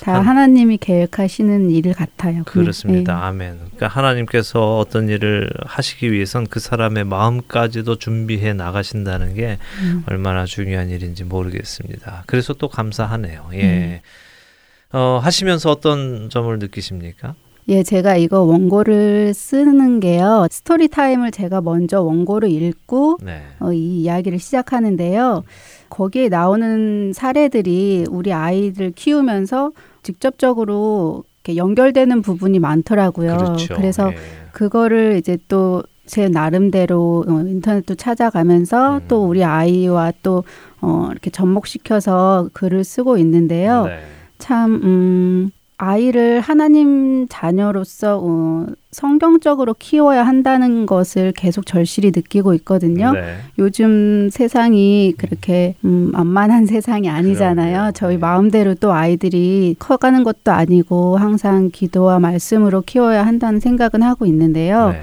다 0.00 0.20
하나님이 0.20 0.78
계획하시는 0.78 1.70
일 1.70 1.92
같아요. 1.92 2.42
그렇습니다. 2.44 3.14
네. 3.14 3.20
아멘. 3.20 3.56
그러니까 3.56 3.88
하나님께서 3.88 4.78
어떤 4.78 5.08
일을 5.08 5.50
하시기 5.64 6.10
위해선 6.10 6.46
그 6.46 6.60
사람의 6.60 7.04
마음까지도 7.04 7.96
준비해 7.96 8.52
나가신다는 8.52 9.34
게 9.34 9.58
음. 9.82 10.02
얼마나 10.06 10.44
중요한 10.46 10.88
일인지 10.88 11.24
모르겠습니다. 11.24 12.24
그래서 12.26 12.54
또 12.54 12.68
감사하네요. 12.68 13.50
예. 13.54 14.00
음. 14.92 14.96
어, 14.96 15.20
하시면서 15.22 15.70
어떤 15.70 16.30
점을 16.30 16.58
느끼십니까? 16.58 17.34
예, 17.68 17.84
제가 17.84 18.16
이거 18.16 18.40
원고를 18.40 19.32
쓰는 19.32 20.00
게요. 20.00 20.48
story 20.50 20.88
time을 20.88 21.30
제가 21.30 21.60
먼저 21.60 22.00
원고를 22.00 22.50
읽고 22.50 23.18
네. 23.22 23.42
어, 23.60 23.72
이 23.72 24.00
이야기를 24.00 24.40
시작하는데요. 24.40 25.44
거기에 25.88 26.28
나오는 26.28 27.12
사례들이 27.12 28.06
우리 28.10 28.32
아이들 28.32 28.90
키우면서 28.90 29.70
직접적으로 30.02 31.24
이렇게 31.44 31.56
연결되는 31.56 32.22
부분이 32.22 32.58
많더라고요. 32.58 33.36
그렇죠. 33.36 33.74
그래서 33.74 34.12
예. 34.12 34.16
그거를 34.52 35.16
이제 35.18 35.38
또 35.48 35.82
제 36.10 36.28
나름대로 36.28 37.24
어, 37.28 37.40
인터넷도 37.46 37.94
찾아가면서 37.94 38.96
음. 38.96 39.04
또 39.06 39.28
우리 39.28 39.44
아이와 39.44 40.12
또 40.24 40.42
어, 40.80 41.06
이렇게 41.12 41.30
접목시켜서 41.30 42.50
글을 42.52 42.82
쓰고 42.82 43.16
있는데요. 43.18 43.86
네. 43.86 44.00
참, 44.38 44.80
음, 44.82 45.50
아이를 45.82 46.40
하나님 46.40 47.26
자녀로서 47.30 48.20
어, 48.22 48.66
성경적으로 48.90 49.74
키워야 49.78 50.26
한다는 50.26 50.84
것을 50.84 51.32
계속 51.32 51.64
절실히 51.64 52.12
느끼고 52.14 52.52
있거든요. 52.56 53.12
네. 53.12 53.36
요즘 53.58 54.28
세상이 54.30 55.14
그렇게 55.16 55.76
음, 55.86 56.10
만만한 56.12 56.66
세상이 56.66 57.08
아니잖아요. 57.08 57.72
그럼요. 57.72 57.92
저희 57.92 58.16
네. 58.16 58.20
마음대로 58.20 58.74
또 58.74 58.92
아이들이 58.92 59.74
커가는 59.78 60.22
것도 60.22 60.52
아니고 60.52 61.16
항상 61.16 61.70
기도와 61.72 62.18
말씀으로 62.18 62.82
키워야 62.82 63.24
한다는 63.24 63.58
생각은 63.58 64.02
하고 64.02 64.26
있는데요. 64.26 64.90
네. 64.90 65.00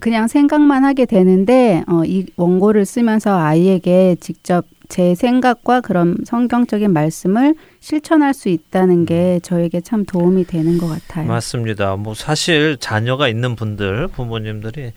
그냥 0.00 0.28
생각만 0.28 0.84
하게 0.84 1.06
되는데 1.06 1.82
어, 1.86 2.02
이 2.04 2.26
원고를 2.36 2.84
쓰면서 2.84 3.38
아이에게 3.38 4.16
직접 4.20 4.66
제 4.88 5.14
생각과 5.14 5.80
그런 5.80 6.16
성경적인 6.24 6.92
말씀을 6.92 7.54
실천할 7.80 8.34
수 8.34 8.48
있다는 8.48 9.06
게 9.06 9.40
저에게 9.42 9.80
참 9.80 10.04
도움이 10.04 10.44
되는 10.44 10.78
것 10.78 10.88
같아요. 10.88 11.26
맞습니다. 11.26 11.96
뭐 11.96 12.14
사실 12.14 12.76
자녀가 12.78 13.28
있는 13.28 13.56
분들 13.56 14.08
부모님들이 14.08 14.92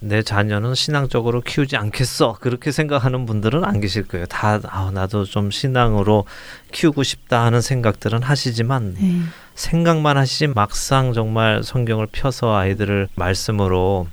내 0.00 0.22
자녀는 0.22 0.74
신앙적으로 0.74 1.40
키우지 1.40 1.76
않겠어 1.76 2.36
그렇게 2.40 2.70
생각하는 2.70 3.26
분들은 3.26 3.64
안 3.64 3.80
계실 3.80 4.06
거예요. 4.06 4.26
다 4.26 4.60
아, 4.64 4.90
나도 4.92 5.24
좀 5.24 5.50
신앙으로 5.50 6.24
키우고 6.72 7.02
싶다 7.02 7.44
하는 7.44 7.60
생각들은 7.60 8.22
하시지만 8.22 8.94
네. 8.98 9.20
생각만 9.54 10.16
하시지 10.16 10.48
막상 10.48 11.12
정말 11.12 11.62
성경을 11.62 12.08
펴서 12.12 12.54
아이들을 12.54 13.08
말씀으로 13.14 14.06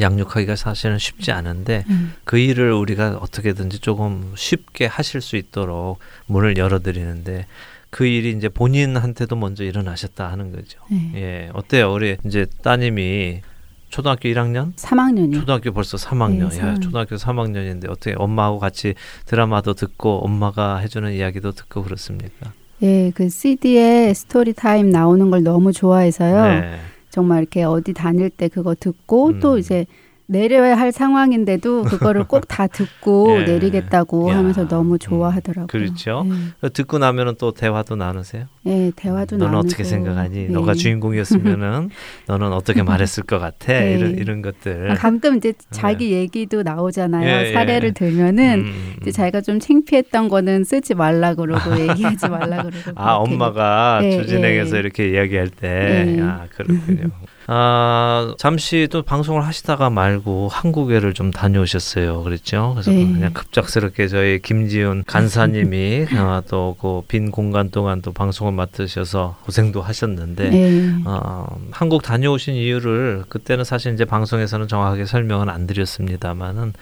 양육하기가 0.00 0.56
사실은 0.56 0.98
쉽지 0.98 1.32
않은데 1.32 1.84
음. 1.88 2.14
그 2.24 2.38
일을 2.38 2.72
우리가 2.72 3.18
어떻게든지 3.20 3.80
조금 3.80 4.32
쉽게 4.36 4.86
하실 4.86 5.20
수 5.20 5.36
있도록 5.36 5.98
문을 6.26 6.56
열어드리는데 6.56 7.46
그 7.90 8.06
일이 8.06 8.30
이제 8.36 8.48
본인한테도 8.48 9.36
먼저 9.36 9.64
일어나셨다 9.64 10.30
하는 10.30 10.52
거죠. 10.52 10.78
네. 10.90 11.12
예, 11.14 11.50
어때요? 11.54 11.92
우리 11.92 12.16
이제 12.26 12.46
따님이 12.62 13.40
초등학교 13.88 14.28
1학년? 14.28 14.74
3학년이요. 14.74 15.34
초등학교 15.34 15.72
벌써 15.72 15.96
3학년. 15.96 16.50
네, 16.50 16.58
야, 16.60 16.74
초등학교 16.74 17.16
3학년인데 17.16 17.88
어떻게 17.88 18.14
엄마하고 18.16 18.58
같이 18.58 18.94
드라마도 19.24 19.72
듣고 19.72 20.24
엄마가 20.24 20.78
해주는 20.78 21.10
이야기도 21.12 21.52
듣고 21.52 21.82
그렇습니까? 21.82 22.52
예, 22.82 23.10
그 23.14 23.28
CD에 23.28 24.12
story 24.14 24.52
time 24.52 24.90
나오는 24.90 25.30
걸 25.30 25.42
너무 25.42 25.72
좋아해서요. 25.72 26.60
네. 26.60 26.80
정말 27.10 27.40
이렇게 27.40 27.62
어디 27.64 27.92
다닐 27.92 28.30
때 28.30 28.48
그거 28.48 28.74
듣고 28.74 29.28
음. 29.28 29.40
또 29.40 29.58
이제 29.58 29.86
내려야 30.30 30.76
할 30.76 30.92
상황인데도 30.92 31.84
그거를 31.84 32.24
꼭 32.24 32.46
다 32.48 32.66
듣고 32.66 33.38
예. 33.40 33.44
내리겠다고 33.44 34.30
야. 34.30 34.36
하면서 34.38 34.68
너무 34.68 34.94
음. 34.94 34.98
좋아하더라고요. 34.98 35.66
그렇죠. 35.68 36.26
예. 36.62 36.68
듣고 36.68 36.98
나면은 36.98 37.34
또 37.38 37.52
대화도 37.52 37.96
나누세요? 37.96 38.44
네, 38.62 38.92
대화도 38.94 39.36
너는 39.36 39.52
나누고. 39.52 39.66
어떻게 39.66 39.84
생각하니? 39.84 40.36
예. 40.38 40.46
너가 40.48 40.74
주인공이었으면은 40.74 41.90
너는 42.28 42.52
어떻게 42.52 42.82
말했을 42.82 43.24
것 43.24 43.38
같아? 43.38 43.74
예. 43.74 43.94
이런 43.94 44.10
이런 44.18 44.42
것들. 44.42 44.90
아, 44.90 44.94
가끔 44.94 45.36
이제 45.38 45.52
자기 45.70 46.10
네. 46.10 46.16
얘기도 46.16 46.62
나오잖아요. 46.62 47.46
예, 47.48 47.52
사례를 47.52 47.94
들면은 47.94 48.60
음. 48.66 48.92
이제 49.00 49.10
자기가 49.10 49.40
좀 49.40 49.58
창피했던 49.60 50.28
거는 50.28 50.64
쓰지 50.64 50.94
말라 50.94 51.34
그러고 51.34 51.70
얘기하지 51.88 52.28
말라 52.28 52.62
그러고. 52.62 52.92
아, 52.96 53.14
엄마가 53.14 54.00
주진행에서 54.02 54.76
이렇게 54.76 55.08
이야기할 55.10 55.48
때, 55.48 56.18
아 56.20 56.46
그렇군요. 56.50 57.08
아, 57.50 58.34
잠시 58.36 58.88
또 58.90 59.02
방송을 59.02 59.46
하시다가 59.46 59.88
말고 59.88 60.48
한국에를 60.48 61.14
좀 61.14 61.30
다녀오셨어요. 61.30 62.22
그랬죠? 62.22 62.72
그래서 62.74 62.90
네. 62.90 63.10
그냥 63.10 63.32
급작스럽게 63.32 64.06
저희 64.08 64.38
김지훈 64.42 65.02
간사님이 65.06 66.08
아, 66.14 66.42
또그 66.46 67.04
빈 67.08 67.30
공간 67.30 67.70
동안 67.70 68.02
또 68.02 68.12
방송을 68.12 68.52
맡으셔서 68.52 69.38
고생도 69.46 69.80
하셨는데 69.80 70.50
네. 70.50 70.92
어, 71.06 71.46
한국 71.70 72.02
다녀오신 72.02 72.54
이유를 72.54 73.24
그때는 73.30 73.64
사실 73.64 73.94
이제 73.94 74.04
방송에서는 74.04 74.68
정확하게 74.68 75.06
설명은 75.06 75.48
안 75.48 75.66
드렸습니다만은 75.66 76.74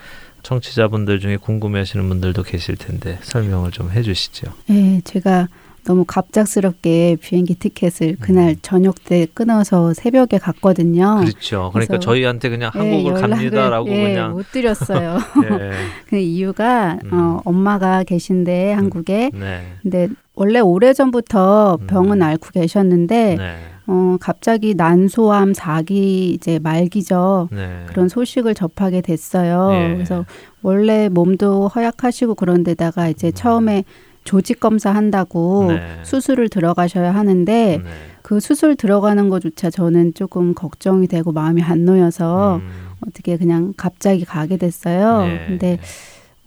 청취자분들 0.43 1.21
중에 1.21 1.37
궁금해하시는 1.37 2.09
분들도 2.09 2.43
계실 2.43 2.77
텐데 2.77 3.21
설명을 3.23 3.71
좀 3.71 3.93
해주시죠. 3.93 4.53
네, 4.67 5.01
제가 5.05 5.47
너무 5.87 6.05
갑작스럽게 6.05 7.17
비행기 7.21 7.55
티켓을 7.55 8.17
그날 8.21 8.51
음. 8.51 8.57
저녁 8.61 9.05
때 9.05 9.27
끊어서 9.33 9.95
새벽에 9.95 10.37
갔거든요. 10.37 11.21
그렇죠. 11.21 11.71
그러니까 11.73 12.01
저희한테 12.01 12.49
그냥 12.49 12.73
예, 12.75 12.79
한국을 12.79 13.17
예, 13.17 13.21
갑니다라고 13.21 13.89
예, 13.91 14.03
그냥 14.03 14.33
못 14.33 14.51
드렸어요. 14.51 15.19
예. 15.49 15.71
그 16.11 16.17
이유가 16.17 16.99
음. 17.05 17.11
어, 17.13 17.41
엄마가 17.45 18.03
계신데 18.03 18.75
음. 18.75 18.79
한국에. 18.79 19.31
네. 19.33 19.63
근데 19.83 20.09
원래 20.35 20.59
오래 20.59 20.93
전부터 20.93 21.79
음. 21.81 21.87
병은 21.87 22.21
앓고 22.21 22.51
계셨는데 22.51 23.37
네. 23.37 23.57
어, 23.87 24.17
갑자기 24.21 24.75
난소암 24.75 25.53
4기 25.53 25.91
이제 26.35 26.59
말기죠. 26.59 27.49
네. 27.53 27.85
그런 27.87 28.09
소식을 28.09 28.57
접하게 28.57 29.03
됐어요. 29.03 29.71
예. 29.73 29.95
그래서 29.95 30.25
원래 30.63 31.09
몸도 31.09 31.69
허약하시고 31.69 32.35
그런 32.35 32.65
데다가 32.65 33.09
이제 33.09 33.29
음. 33.29 33.33
처음에 33.33 33.85
조직 34.27 34.61
검사 34.61 34.91
한다고 34.91 35.67
네. 35.69 35.81
수술을 36.03 36.51
들어가셔야 36.51 37.15
하는데 37.15 37.81
네. 37.83 37.91
그 38.21 38.41
수술 38.41 38.77
들어가는 38.77 39.29
것조차 39.31 39.71
저는 39.71 40.13
조금 40.15 40.53
걱정이 40.53 41.07
되고 41.07 41.33
마음이 41.33 41.63
안 41.63 41.85
놓여서 41.85 42.57
음. 42.57 42.69
어떻게 43.07 43.37
그냥 43.37 43.73
갑자기 43.77 44.25
가게 44.25 44.57
됐어요. 44.57 45.21
네. 45.21 45.45
근데 45.47 45.79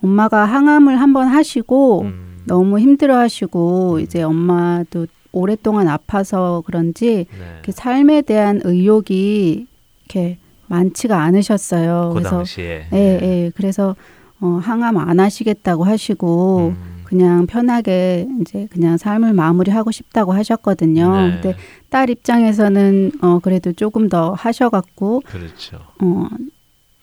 엄마가 0.03 0.45
항암을 0.45 0.99
한번 0.99 1.27
하시고 1.27 2.01
음. 2.01 2.39
너무 2.45 2.79
힘들어 2.79 3.17
하시고 3.17 3.95
음. 3.95 3.99
이제 4.01 4.21
엄마도 4.21 5.07
오랫동안 5.31 5.87
아파서 5.87 6.63
그런지 6.65 7.27
네. 7.65 7.71
삶에 7.71 8.23
대한 8.23 8.61
의욕이 8.63 9.67
이렇게 10.05 10.37
많지가 10.67 11.21
않으셨어요. 11.21 12.09
그 12.09 12.19
그래서 12.19 12.29
당시에. 12.37 12.87
예, 12.93 12.97
예. 12.97 13.51
그래서 13.55 13.95
어, 14.41 14.59
항암 14.61 14.97
안 14.97 15.19
하시겠다고 15.19 15.83
하시고 15.83 16.73
음. 16.75 16.98
그냥 17.09 17.47
편하게 17.47 18.27
이제 18.39 18.67
그냥 18.71 18.95
삶을 18.97 19.33
마무리하고 19.33 19.89
싶다고 19.89 20.31
하셨거든요. 20.33 21.11
네. 21.11 21.31
근데 21.41 21.55
딸 21.89 22.07
입장에서는 22.11 23.13
어 23.21 23.39
그래도 23.41 23.73
조금 23.73 24.09
더 24.09 24.33
하셔갖고 24.33 25.23
그렇죠. 25.25 25.79
어 26.01 26.27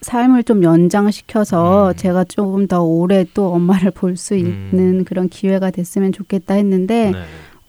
삶을 0.03 0.45
좀 0.45 0.63
연장시켜서 0.63 1.89
음. 1.89 1.97
제가 1.97 2.23
조금 2.25 2.69
더 2.69 2.85
오래 2.85 3.25
또 3.35 3.53
엄마를 3.53 3.91
볼 3.91 4.17
수 4.17 4.37
있는 4.37 5.01
음. 5.01 5.05
그런 5.05 5.29
기회가 5.29 5.73
됐으면 5.73 6.13
좋겠다 6.13 6.55
했는데 6.55 7.11
네. 7.11 7.19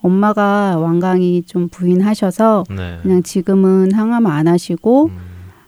엄마가 0.04 0.78
완강히 0.78 1.42
좀 1.42 1.70
부인하셔서 1.70 2.66
네. 2.70 3.00
그냥 3.02 3.24
지금은 3.24 3.94
항암 3.94 4.28
안 4.28 4.48
하시고 4.48 5.06
음. 5.08 5.18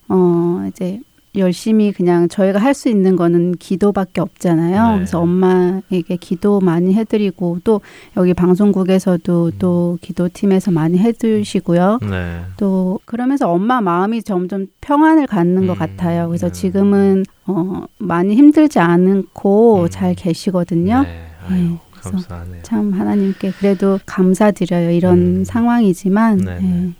어 0.09 0.65
이제 0.69 0.99
열심히 1.35 1.91
그냥 1.91 2.27
저희가 2.27 2.59
할 2.59 2.73
수 2.73 2.87
있는 2.89 3.15
거는 3.15 3.53
기도밖에 3.53 4.21
없잖아요. 4.21 4.87
네. 4.91 4.95
그래서 4.95 5.19
엄마에게 5.19 6.15
기도 6.19 6.59
많이 6.61 6.93
해드리고 6.93 7.59
또 7.63 7.81
여기 8.15 8.33
방송국에서도 8.33 9.45
음. 9.47 9.51
또 9.59 9.97
기도팀에서 10.01 10.71
많이 10.71 10.97
해주시고요. 10.97 11.99
네. 12.09 12.41
또 12.57 12.99
그러면서 13.05 13.51
엄마 13.51 13.81
마음이 13.81 14.23
점점 14.23 14.67
평안을 14.81 15.27
갖는 15.27 15.63
음. 15.63 15.67
것 15.67 15.77
같아요. 15.77 16.27
그래서 16.27 16.47
네. 16.47 16.53
지금은 16.53 17.25
어, 17.45 17.83
많이 17.97 18.35
힘들지 18.35 18.79
않고 18.79 19.83
음. 19.83 19.87
잘 19.89 20.15
계시거든요. 20.15 21.03
네. 21.03 21.77
감사하네요. 22.01 22.61
참 22.63 22.93
하나님께 22.93 23.51
그래도 23.59 23.99
감사드려요. 24.05 24.91
이런 24.91 25.17
음. 25.17 25.43
상황이지만. 25.43 26.95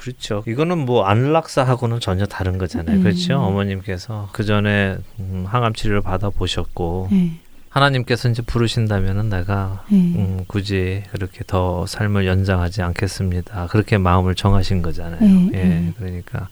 네. 0.00 0.06
네. 0.06 0.06
음. 0.06 0.10
그렇죠. 0.10 0.42
이거는 0.46 0.78
뭐 0.78 1.04
안락사하고는 1.04 2.00
전혀 2.00 2.26
다른 2.26 2.58
거잖아요. 2.58 2.96
음. 2.96 3.02
그렇죠. 3.02 3.38
어머님께서 3.38 4.30
그 4.32 4.44
전에 4.44 4.96
음, 5.18 5.44
항암 5.46 5.74
치료를 5.74 6.00
받아 6.00 6.30
보셨고 6.30 7.08
네. 7.10 7.32
하나님께서 7.68 8.28
이제 8.28 8.42
부르신다면은 8.42 9.28
내가 9.28 9.84
네. 9.90 9.96
음, 9.96 10.44
굳이 10.48 11.02
그렇게 11.12 11.44
더 11.46 11.86
삶을 11.86 12.26
연장하지 12.26 12.82
않겠습니다. 12.82 13.68
그렇게 13.68 13.98
마음을 13.98 14.34
정하신 14.34 14.82
거잖아요. 14.82 15.20
네. 15.20 15.50
예, 15.54 15.64
네. 15.64 15.92
그러니까 15.96 16.48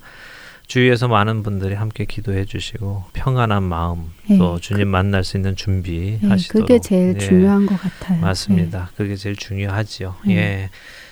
주위에서 0.69 1.09
많은 1.09 1.43
분들이 1.43 1.75
함께 1.75 2.05
기도해 2.05 2.45
주시고 2.45 3.05
평안한 3.15 3.63
마음 3.63 4.13
네. 4.29 4.37
또 4.37 4.61
주님 4.61 4.85
그, 4.85 4.91
만날 4.91 5.25
수 5.25 5.39
있는 5.39 5.57
준비 5.57 6.19
네, 6.23 6.29
하시도록 6.29 6.69
그게 6.69 6.79
제일 6.79 7.15
예, 7.15 7.19
중요한 7.19 7.67
것 7.67 7.81
같아요. 7.81 8.21
맞습니다. 8.21 8.91
그게 8.97 9.17
제일 9.17 9.35
중요하지요. 9.35 10.15
예. 10.29 10.69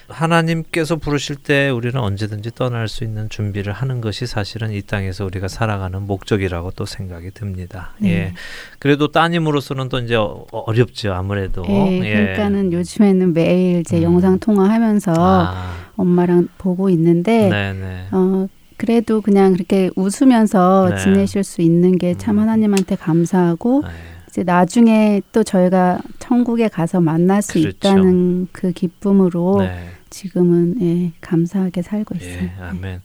하나님께서 0.08 0.96
부르실 0.96 1.36
때 1.36 1.68
우리는 1.68 1.98
언제든지 1.98 2.52
떠날 2.54 2.88
수 2.88 3.04
있는 3.04 3.28
준비를 3.28 3.72
하는 3.72 4.00
것이 4.00 4.26
사실은 4.26 4.72
이 4.72 4.82
땅에서 4.82 5.24
우리가 5.24 5.48
살아가는 5.48 6.00
목적이라고 6.02 6.72
또 6.72 6.86
생각이 6.86 7.30
듭니다. 7.32 7.94
네. 7.98 8.10
예. 8.10 8.32
그래도 8.78 9.10
따님으로서는 9.10 9.88
또 9.88 9.98
이제 9.98 10.14
어, 10.16 10.46
어렵죠, 10.50 11.12
아무래도. 11.12 11.64
예, 11.68 12.00
예. 12.04 12.14
그러니까는 12.14 12.72
요즘에는 12.72 13.32
매일 13.32 13.84
제 13.84 13.98
음. 13.98 14.02
영상 14.02 14.38
통화하면서 14.38 15.14
아. 15.16 15.72
엄마랑 15.96 16.48
보고 16.58 16.88
있는데 16.90 17.48
네네. 17.48 17.72
네. 17.72 18.06
어 18.12 18.48
그래도 18.76 19.20
그냥 19.20 19.54
그렇게 19.54 19.90
웃으면서 19.96 20.90
네. 20.90 20.96
지내실 20.98 21.42
수 21.42 21.62
있는 21.62 21.96
게참 21.98 22.36
음. 22.36 22.42
하나님한테 22.42 22.96
감사하고 22.96 23.82
네. 23.86 24.15
이제 24.36 24.42
나중에 24.44 25.22
또 25.32 25.42
저희가 25.42 25.98
천국에 26.18 26.68
가서 26.68 27.00
만날 27.00 27.40
수 27.40 27.54
그렇죠. 27.54 27.70
있다는 27.70 28.48
그 28.52 28.70
기쁨으로 28.72 29.60
네. 29.60 29.88
지금은 30.10 30.74
예, 30.82 31.12
감사하게 31.22 31.80
살고 31.80 32.16
예, 32.20 32.24
있어요. 32.24 32.42
예, 32.42 32.52
아멘. 32.60 33.00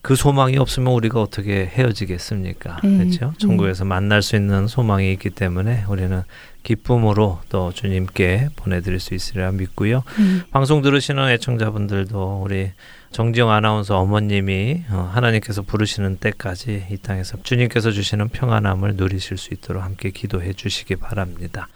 그 0.00 0.16
소망이 0.16 0.56
없으면 0.56 0.94
우리가 0.94 1.20
어떻게 1.20 1.66
헤어지겠습니까? 1.66 2.78
예, 2.84 2.96
그렇죠? 2.96 3.34
천국에서 3.36 3.84
만날 3.84 4.22
수 4.22 4.36
있는 4.36 4.68
소망이 4.68 5.12
있기 5.12 5.28
때문에 5.28 5.84
우리는 5.86 6.22
기쁨으로 6.62 7.40
또 7.50 7.72
주님께 7.72 8.48
보내드릴 8.56 9.00
수 9.00 9.14
있으리라 9.14 9.52
믿고요. 9.52 10.02
음. 10.18 10.42
방송 10.50 10.80
들으시는 10.80 11.28
애청자분들도 11.28 12.40
우리 12.42 12.70
정지영 13.10 13.50
아나운서 13.50 13.98
어머님이 13.98 14.84
어, 14.90 15.10
하나님께서 15.12 15.62
부르시는 15.62 16.18
때까지 16.18 16.86
이 16.90 16.96
땅에서 16.98 17.42
주님께서 17.42 17.90
주시는 17.90 18.28
평안함을 18.28 18.94
누리실 18.96 19.36
수 19.36 19.52
있도록 19.52 19.82
함께 19.82 20.10
기도해 20.10 20.52
주시기 20.52 20.96
바랍니다. 20.96 21.68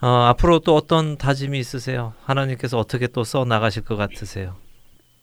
어, 0.00 0.06
앞으로 0.28 0.60
또 0.60 0.76
어떤 0.76 1.18
다짐이 1.18 1.58
있으세요? 1.58 2.14
하나님께서 2.24 2.78
어떻게 2.78 3.06
또 3.08 3.24
써 3.24 3.44
나가실 3.44 3.82
것 3.82 3.96
같으세요? 3.96 4.54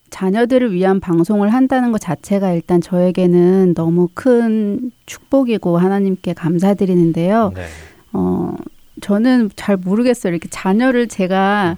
자녀들을 0.09 0.73
위한 0.73 0.99
방송을 0.99 1.49
한다는 1.53 1.91
것 1.91 1.99
자체가 1.99 2.51
일단 2.53 2.79
저에게는 2.79 3.73
너무 3.73 4.07
큰 4.13 4.91
축복이고 5.05 5.77
하나님께 5.77 6.33
감사드리는데요. 6.33 7.51
네. 7.55 7.65
어, 8.13 8.53
저는 9.01 9.49
잘 9.55 9.77
모르겠어요. 9.77 10.31
이렇게 10.31 10.47
자녀를 10.49 11.07
제가 11.07 11.77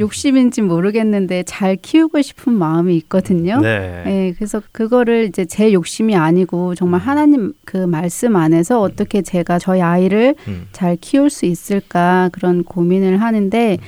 욕심인지 0.00 0.62
모르겠는데 0.62 1.44
잘 1.44 1.76
키우고 1.76 2.22
싶은 2.22 2.52
마음이 2.54 2.96
있거든요. 2.96 3.60
네. 3.60 4.02
네. 4.04 4.34
그래서 4.34 4.62
그거를 4.72 5.26
이제 5.26 5.44
제 5.44 5.72
욕심이 5.72 6.16
아니고 6.16 6.74
정말 6.74 7.00
하나님 7.00 7.52
그 7.64 7.76
말씀 7.76 8.34
안에서 8.34 8.80
어떻게 8.80 9.22
제가 9.22 9.58
저희 9.58 9.80
아이를 9.80 10.34
음. 10.48 10.66
잘 10.72 10.96
키울 10.96 11.30
수 11.30 11.46
있을까 11.46 12.30
그런 12.32 12.64
고민을 12.64 13.20
하는데 13.20 13.78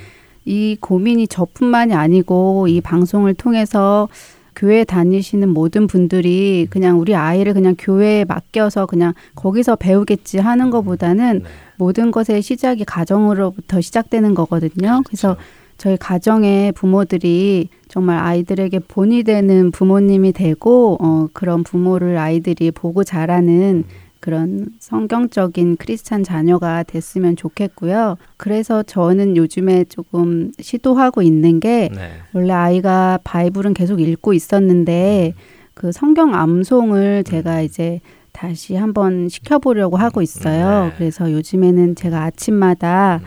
이 0.44 0.76
고민이 0.80 1.28
저뿐만이 1.28 1.94
아니고 1.94 2.68
이 2.68 2.80
방송을 2.80 3.34
통해서 3.34 4.08
교회 4.54 4.84
다니시는 4.84 5.48
모든 5.48 5.86
분들이 5.86 6.66
그냥 6.68 7.00
우리 7.00 7.14
아이를 7.14 7.54
그냥 7.54 7.74
교회에 7.78 8.26
맡겨서 8.26 8.84
그냥 8.84 9.14
거기서 9.34 9.76
배우겠지 9.76 10.38
하는 10.38 10.68
것보다는 10.68 11.38
네. 11.42 11.48
모든 11.76 12.10
것의 12.10 12.42
시작이 12.42 12.84
가정으로부터 12.84 13.80
시작되는 13.80 14.34
거거든요. 14.34 14.70
그렇죠. 14.72 15.02
그래서 15.04 15.36
저희 15.82 15.96
가정의 15.96 16.70
부모들이 16.70 17.68
정말 17.88 18.18
아이들에게 18.18 18.78
본이 18.86 19.24
되는 19.24 19.72
부모님이 19.72 20.30
되고 20.32 20.96
어, 21.00 21.26
그런 21.32 21.64
부모를 21.64 22.18
아이들이 22.18 22.70
보고 22.70 23.02
자라는 23.02 23.82
그런 24.20 24.68
성경적인 24.78 25.78
크리스찬 25.78 26.22
자녀가 26.22 26.84
됐으면 26.84 27.34
좋겠고요. 27.34 28.16
그래서 28.36 28.84
저는 28.84 29.36
요즘에 29.36 29.82
조금 29.88 30.52
시도하고 30.60 31.20
있는 31.20 31.58
게 31.58 31.88
네. 31.92 32.10
원래 32.32 32.52
아이가 32.52 33.18
바이블은 33.24 33.74
계속 33.74 34.00
읽고 34.00 34.34
있었는데 34.34 35.34
그 35.74 35.90
성경 35.90 36.32
암송을 36.36 37.24
제가 37.24 37.60
이제 37.62 38.00
다시 38.30 38.76
한번 38.76 39.28
시켜보려고 39.28 39.96
하고 39.96 40.22
있어요. 40.22 40.90
네. 40.90 40.92
그래서 40.96 41.32
요즘에는 41.32 41.96
제가 41.96 42.22
아침마다 42.22 43.20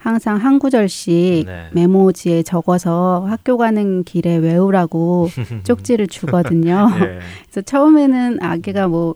항상 0.00 0.38
한 0.38 0.58
구절씩 0.58 1.44
네. 1.46 1.68
메모지에 1.72 2.42
적어서 2.42 3.26
학교 3.28 3.58
가는 3.58 4.02
길에 4.02 4.36
외우라고 4.36 5.28
쪽지를 5.64 6.06
주거든요. 6.06 6.88
네. 6.98 7.18
그래서 7.42 7.60
처음에는 7.60 8.42
아기가 8.42 8.88
뭐 8.88 9.14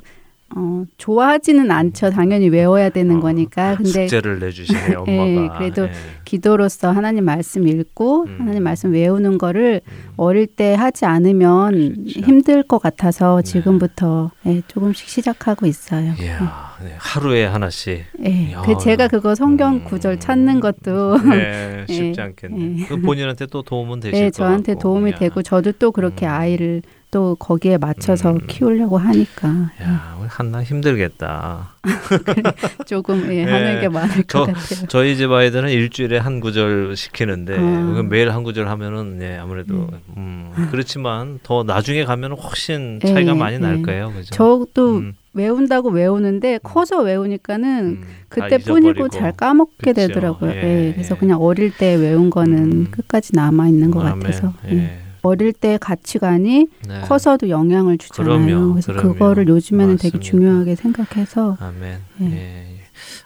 어, 0.56 0.84
좋아하지는 0.98 1.70
않죠. 1.70 2.10
당연히 2.10 2.48
외워야 2.48 2.88
되는 2.88 3.16
어, 3.16 3.20
거니까. 3.20 3.74
근데 3.76 4.06
숙제를 4.06 4.38
내주시네요, 4.38 5.00
엄마가. 5.06 5.24
네, 5.24 5.48
그래도 5.58 5.86
네. 5.86 5.92
기도로서 6.24 6.92
하나님 6.92 7.24
말씀 7.24 7.66
읽고 7.66 8.26
음. 8.26 8.36
하나님 8.38 8.62
말씀 8.62 8.92
외우는 8.92 9.38
거를 9.38 9.80
음. 9.86 9.92
어릴 10.16 10.46
때 10.46 10.74
하지 10.74 11.06
않으면 11.06 11.72
그렇죠. 11.72 12.20
힘들 12.20 12.62
것 12.62 12.78
같아서 12.78 13.42
네. 13.44 13.50
지금부터 13.50 14.30
네. 14.44 14.62
조금씩 14.68 15.08
시작하고 15.08 15.66
있어요. 15.66 16.12
이야, 16.20 16.76
네. 16.82 16.94
하루에 16.98 17.46
하나씩. 17.46 18.04
네, 18.20 18.54
그 18.64 18.78
제가 18.78 19.08
그거 19.08 19.34
성경 19.34 19.74
음. 19.74 19.84
구절 19.84 20.20
찾는 20.20 20.60
것도 20.60 21.18
네, 21.30 21.84
쉽지 21.90 22.20
않겠네. 22.20 22.86
그 22.86 23.00
본인한테 23.00 23.46
또 23.46 23.62
도움은 23.62 23.98
되실 23.98 24.24
네, 24.24 24.30
저한테 24.30 24.76
도움이 24.76 25.12
야. 25.12 25.16
되고 25.16 25.42
저도 25.42 25.72
또 25.72 25.90
그렇게 25.90 26.26
음. 26.26 26.30
아이를 26.30 26.82
또 27.14 27.36
거기에 27.36 27.78
맞춰서 27.78 28.32
음. 28.32 28.40
키우려고 28.48 28.98
하니까. 28.98 29.48
야, 29.80 30.16
우리 30.18 30.26
한나 30.28 30.64
힘들겠다. 30.64 31.74
조금 32.86 33.32
예, 33.32 33.36
예, 33.36 33.44
하는 33.44 33.80
게 33.80 33.88
많을 33.88 34.24
저, 34.26 34.40
것 34.40 34.52
같아요. 34.52 34.88
저희 34.88 35.16
집 35.16 35.30
아이들은 35.30 35.70
일주일에 35.70 36.18
한 36.18 36.40
구절 36.40 36.96
시키는데 36.96 37.56
어. 37.56 38.02
매일 38.02 38.32
한 38.32 38.42
구절 38.42 38.66
하면은 38.66 39.20
예, 39.22 39.36
아무래도 39.36 39.74
음. 40.16 40.50
음, 40.56 40.68
그렇지만 40.72 41.38
더 41.44 41.62
나중에 41.62 42.04
가면은 42.04 42.36
훨씬 42.36 42.98
차이가 42.98 43.30
예, 43.30 43.38
많이 43.38 43.60
날 43.60 43.78
예. 43.78 43.82
거예요. 43.82 44.12
그죠? 44.12 44.34
저도 44.34 44.96
음. 44.96 45.12
외운다고 45.34 45.90
외우는데 45.90 46.54
음. 46.54 46.58
커서 46.64 47.00
외우니까는 47.00 47.84
음, 47.84 48.04
그때 48.28 48.58
뿐이고 48.58 49.08
잘 49.10 49.30
까먹게 49.30 49.92
그쵸. 49.92 50.08
되더라고요. 50.08 50.50
예, 50.50 50.88
예, 50.88 50.92
그래서 50.92 51.16
그냥 51.16 51.40
어릴 51.40 51.70
때 51.76 51.94
외운 51.94 52.28
거는 52.30 52.90
끝까지 52.90 53.36
남아 53.36 53.68
있는 53.68 53.92
것 53.92 54.00
같아서. 54.00 54.52
예. 54.66 55.03
어릴 55.24 55.52
때 55.52 55.78
가치관이 55.80 56.66
네. 56.86 57.00
커서도 57.02 57.48
영향을 57.48 57.98
주잖아요. 57.98 58.46
그럼요, 58.46 58.72
그래서 58.72 58.92
그럼요. 58.92 59.12
그거를 59.12 59.48
요즘에는 59.48 59.94
맞습니다. 59.94 60.18
되게 60.18 60.20
중요하게 60.22 60.74
생각해서 60.76 61.56
아멘. 61.60 61.98
예. 62.22 62.26
예. 62.26 62.80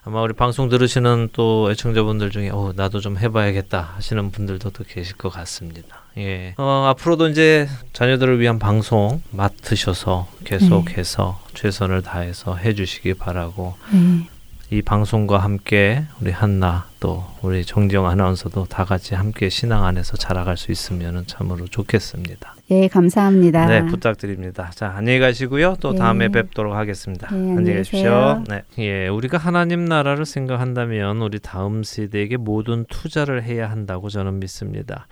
아마 0.04 0.22
우리 0.22 0.32
방송 0.32 0.68
들으시는 0.68 1.28
또 1.32 1.70
애청자분들 1.70 2.30
중에 2.30 2.50
어, 2.50 2.72
나도 2.74 3.00
좀 3.00 3.18
해봐야겠다 3.18 3.92
하시는 3.96 4.30
분들도 4.30 4.70
또 4.70 4.84
계실 4.84 5.16
것 5.16 5.28
같습니다. 5.28 5.98
예. 6.16 6.54
어, 6.56 6.86
앞으로도 6.88 7.28
이제 7.28 7.68
자녀들을 7.92 8.40
위한 8.40 8.58
방송 8.58 9.20
맡으셔서 9.30 10.28
계속해서 10.44 11.40
네. 11.48 11.54
최선을 11.54 12.02
다해서 12.02 12.56
해주시기 12.56 13.14
바라고 13.14 13.74
네. 13.92 14.28
이 14.70 14.82
방송과 14.82 15.38
함께 15.38 16.04
우리 16.20 16.30
한나 16.30 16.84
또 17.00 17.24
우리 17.40 17.64
정지영 17.64 18.06
아나운서도 18.06 18.66
다 18.66 18.84
같이 18.84 19.14
함께 19.14 19.48
신앙 19.48 19.84
안에서 19.84 20.18
자라갈 20.18 20.58
수 20.58 20.70
있으면 20.70 21.24
참으로 21.26 21.66
좋겠습니다. 21.66 22.54
예, 22.70 22.86
감사합니다. 22.86 23.64
네, 23.64 23.86
부탁드립니다. 23.86 24.70
자, 24.74 24.92
안녕히 24.94 25.20
가시고요. 25.20 25.76
또 25.80 25.92
네. 25.92 25.98
다음에 25.98 26.28
뵙도록 26.28 26.74
하겠습니다. 26.74 27.28
네, 27.34 27.36
안녕히 27.36 27.78
계십시오. 27.78 28.44
네, 28.46 28.62
예, 28.78 29.08
우리가 29.08 29.38
하나님 29.38 29.86
나라를 29.86 30.26
생각한다면 30.26 31.22
우리 31.22 31.38
다음 31.38 31.82
세대에게 31.82 32.36
모든 32.36 32.84
투자를 32.90 33.44
해야 33.44 33.70
한다고 33.70 34.10
저는 34.10 34.38
믿습니다. 34.38 35.06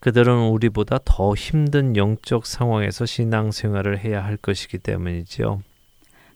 그들은 0.00 0.50
우리보다 0.50 0.98
더 1.06 1.34
힘든 1.34 1.96
영적 1.96 2.44
상황에서 2.44 3.06
신앙생활을 3.06 4.00
해야 4.00 4.22
할 4.22 4.36
것이기 4.36 4.76
때문이지요. 4.76 5.62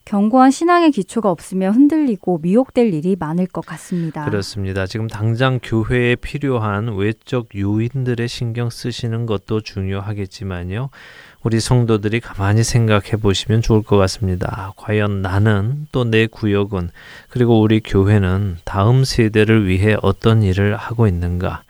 견고한 0.05 0.51
신앙의 0.51 0.91
기초가 0.91 1.31
없으면 1.31 1.75
흔들리고 1.75 2.39
미혹될 2.43 2.93
일이 2.93 3.17
많을 3.19 3.47
것 3.47 3.65
같습니다. 3.65 4.25
그렇습니다. 4.25 4.87
지금 4.87 5.07
당장 5.07 5.59
교회에 5.63 6.17
필요한 6.17 6.95
외적 6.97 7.49
요인들에 7.57 8.27
신경 8.27 8.69
쓰시는 8.71 9.27
것도 9.27 9.61
중요하겠지만요. 9.61 10.91
우리 11.45 11.59
성도들이 11.59 12.21
가만히 12.21 12.63
생각해 12.63 13.13
보시면 13.21 13.63
좋을 13.63 13.83
것 13.83 13.97
같습니다. 13.97 14.73
과연 14.77 15.23
나는 15.23 15.87
또 15.91 16.05
내 16.05 16.27
구역은 16.27 16.91
그리고 17.31 17.61
우리 17.61 17.81
교회는 17.81 18.59
다음 18.65 19.05
세대를 19.05 19.67
위해 19.67 19.97
어떤 20.03 20.43
일을 20.43 20.77
하고 20.77 21.07
있는가? 21.07 21.63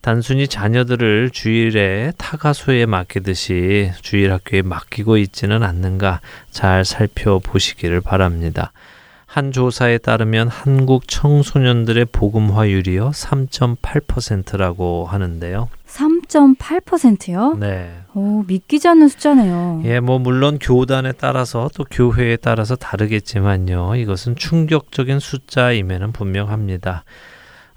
단순히 0.00 0.48
자녀들을 0.48 1.30
주일에 1.30 2.12
타가소에 2.16 2.86
맡기듯이 2.86 3.92
주일 4.00 4.32
학교에 4.32 4.62
맡기고 4.62 5.18
있지는 5.18 5.62
않는가 5.62 6.20
잘 6.50 6.84
살펴보시기를 6.84 8.00
바랍니다. 8.00 8.72
한 9.26 9.52
조사에 9.52 9.98
따르면 9.98 10.48
한국 10.48 11.06
청소년들의 11.06 12.06
복음화율이요 12.06 13.10
3.8%라고 13.10 15.06
하는데요. 15.06 15.68
3.8%요? 15.86 17.54
네. 17.54 17.92
오, 18.14 18.42
믿기지 18.48 18.88
않는 18.88 19.06
숫자네요. 19.06 19.82
예, 19.84 20.00
뭐 20.00 20.18
물론 20.18 20.58
교단에 20.58 21.12
따라서 21.12 21.70
또 21.76 21.84
교회에 21.88 22.38
따라서 22.38 22.74
다르겠지만요. 22.74 23.94
이것은 23.96 24.34
충격적인 24.34 25.20
숫자임에는 25.20 26.10
분명합니다. 26.10 27.04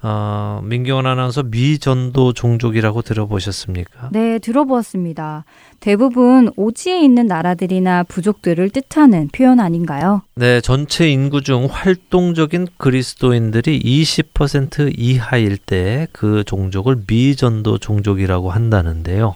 어, 0.06 0.60
민경원 0.62 1.06
아나운서 1.06 1.42
미전도 1.42 2.34
종족이라고 2.34 3.00
들어보셨습니까? 3.00 4.10
네, 4.12 4.38
들어보았습니다. 4.38 5.44
대부분 5.80 6.50
오지에 6.56 7.00
있는 7.02 7.26
나라들이나 7.26 8.02
부족들을 8.02 8.68
뜻하는 8.68 9.28
표현 9.32 9.60
아닌가요? 9.60 10.20
네, 10.34 10.60
전체 10.60 11.08
인구 11.08 11.40
중 11.40 11.68
활동적인 11.70 12.68
그리스도인들이 12.76 13.80
20% 13.80 14.92
이하일 14.98 15.56
때 15.56 16.06
그 16.12 16.44
종족을 16.44 17.02
미전도 17.06 17.78
종족이라고 17.78 18.50
한다는데요. 18.50 19.34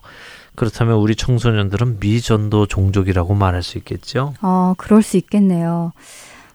그렇다면 0.55 0.97
우리 0.97 1.15
청소년들은 1.15 1.99
미전도 2.01 2.67
종족이라고 2.67 3.35
말할 3.35 3.63
수 3.63 3.79
있겠죠? 3.79 4.35
어, 4.43 4.75
그럴 4.77 5.03
수 5.03 5.17
있겠네요. 5.17 5.93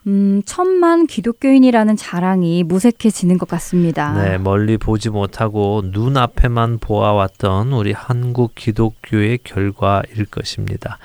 음, 0.08 0.42
천만 0.46 1.08
기독교인이라는 1.08 1.96
자랑이 1.96 2.64
무색해지는 2.64 3.38
것 3.38 3.48
같습니다. 3.48 4.14
네, 4.22 4.38
멀리 4.38 4.78
보지 4.78 5.10
못하고 5.10 5.82
눈앞에만 5.86 6.80
보아왔던 6.80 7.74
우리 7.74 7.92
한국 7.92 8.56
기독교의 8.56 9.40
결과일 9.44 10.26
것입니다. 10.30 10.98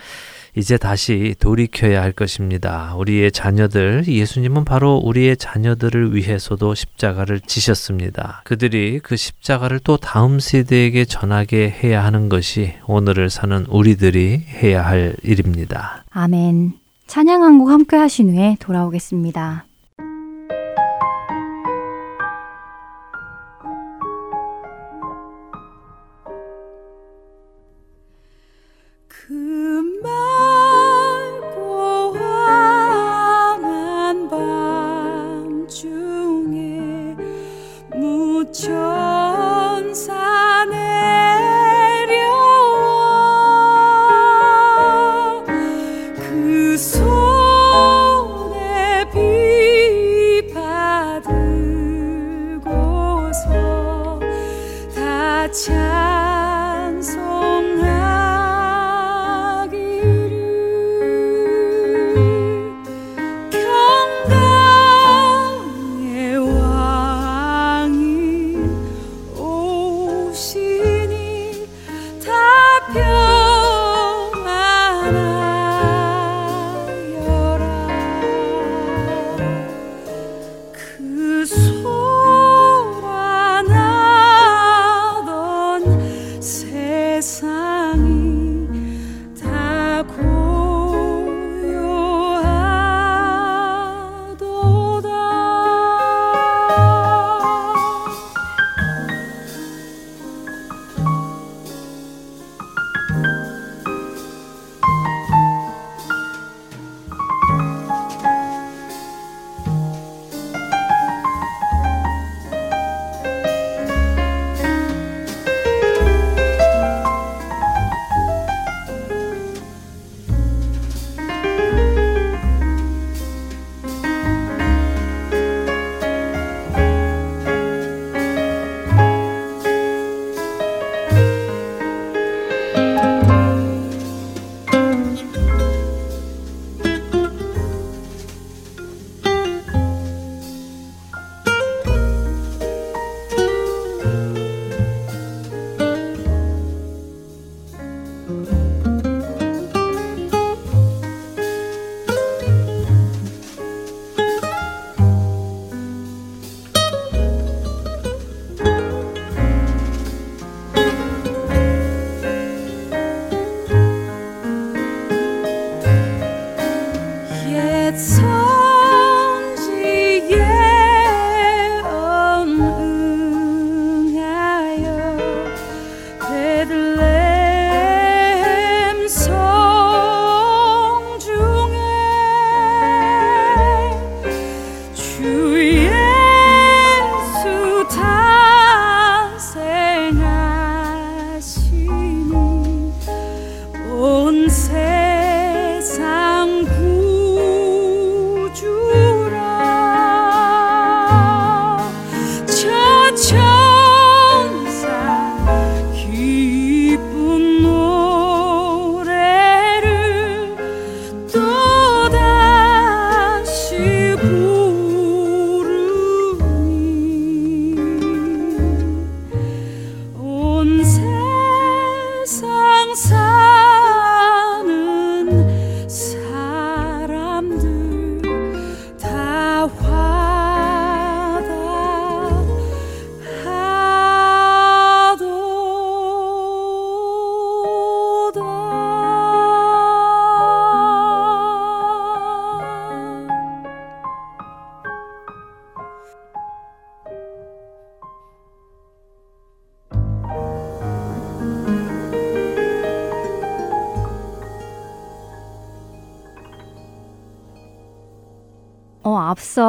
이제 0.57 0.77
다시 0.77 1.37
돌이켜야 1.39 2.03
할 2.03 2.11
것입니다. 2.11 2.95
우리의 2.97 3.31
자녀들, 3.31 4.05
예수님은 4.09 4.65
바로 4.65 4.97
우리의 4.97 5.37
자녀들을 5.37 6.17
위해서도 6.17 6.75
십자가를 6.75 7.41
지셨습니다. 7.41 8.43
그들이 8.45 8.99
그 9.01 9.17
십자가를 9.17 9.79
또 9.85 9.97
다음 9.97 10.41
세대에게 10.41 11.05
전하게 11.05 11.71
해야 11.71 12.05
하는 12.05 12.29
것이 12.29 12.75
오늘을 12.89 13.31
사는 13.31 13.67
우리들이 13.69 14.43
해야 14.49 14.85
할 14.85 15.15
일입니다. 15.23 16.05
아멘. 16.11 16.88
찬양 17.09 17.43
한 17.43 17.59
곡 17.59 17.71
함께 17.71 17.97
하신 17.97 18.37
후에 18.37 18.57
돌아오겠습니다. 18.61 19.68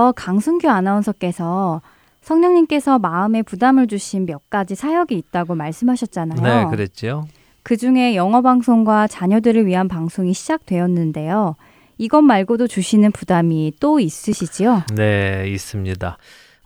앞서 0.10 0.12
강순규 0.12 0.70
아나운서께서 0.70 1.82
성령님께서 2.22 3.00
마음에 3.00 3.42
부담을 3.42 3.88
주신 3.88 4.26
몇 4.26 4.50
가지 4.50 4.76
사역이 4.76 5.16
있다고 5.16 5.56
말씀하셨잖아요. 5.56 6.42
네, 6.42 6.70
그랬죠. 6.70 7.28
그 7.64 7.78
중에 7.78 8.16
영어 8.16 8.42
방송과 8.42 9.08
자녀들을 9.08 9.66
위한 9.66 9.88
방송이 9.88 10.34
시작되었는데요. 10.34 11.56
이것 11.98 12.22
말고도 12.22 12.68
주시는 12.68 13.12
부담이 13.12 13.74
또 13.80 14.00
있으시지요? 14.00 14.84
네, 14.96 15.46
있습니다. 15.48 16.18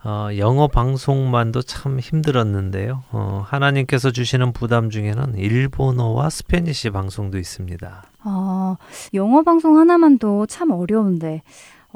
어, 0.04 0.28
영어 0.36 0.68
방송만도 0.68 1.62
참 1.62 1.98
힘들었는데요. 1.98 3.02
어, 3.10 3.42
하나님께서 3.46 4.10
주시는 4.10 4.52
부담 4.52 4.90
중에는 4.90 5.36
일본어와 5.36 6.30
스페니시 6.30 6.90
방송도 6.90 7.38
있습니다. 7.38 8.04
어, 8.24 8.76
영어 9.14 9.42
방송 9.42 9.78
하나만도 9.78 10.46
참 10.46 10.70
어려운데 10.70 11.42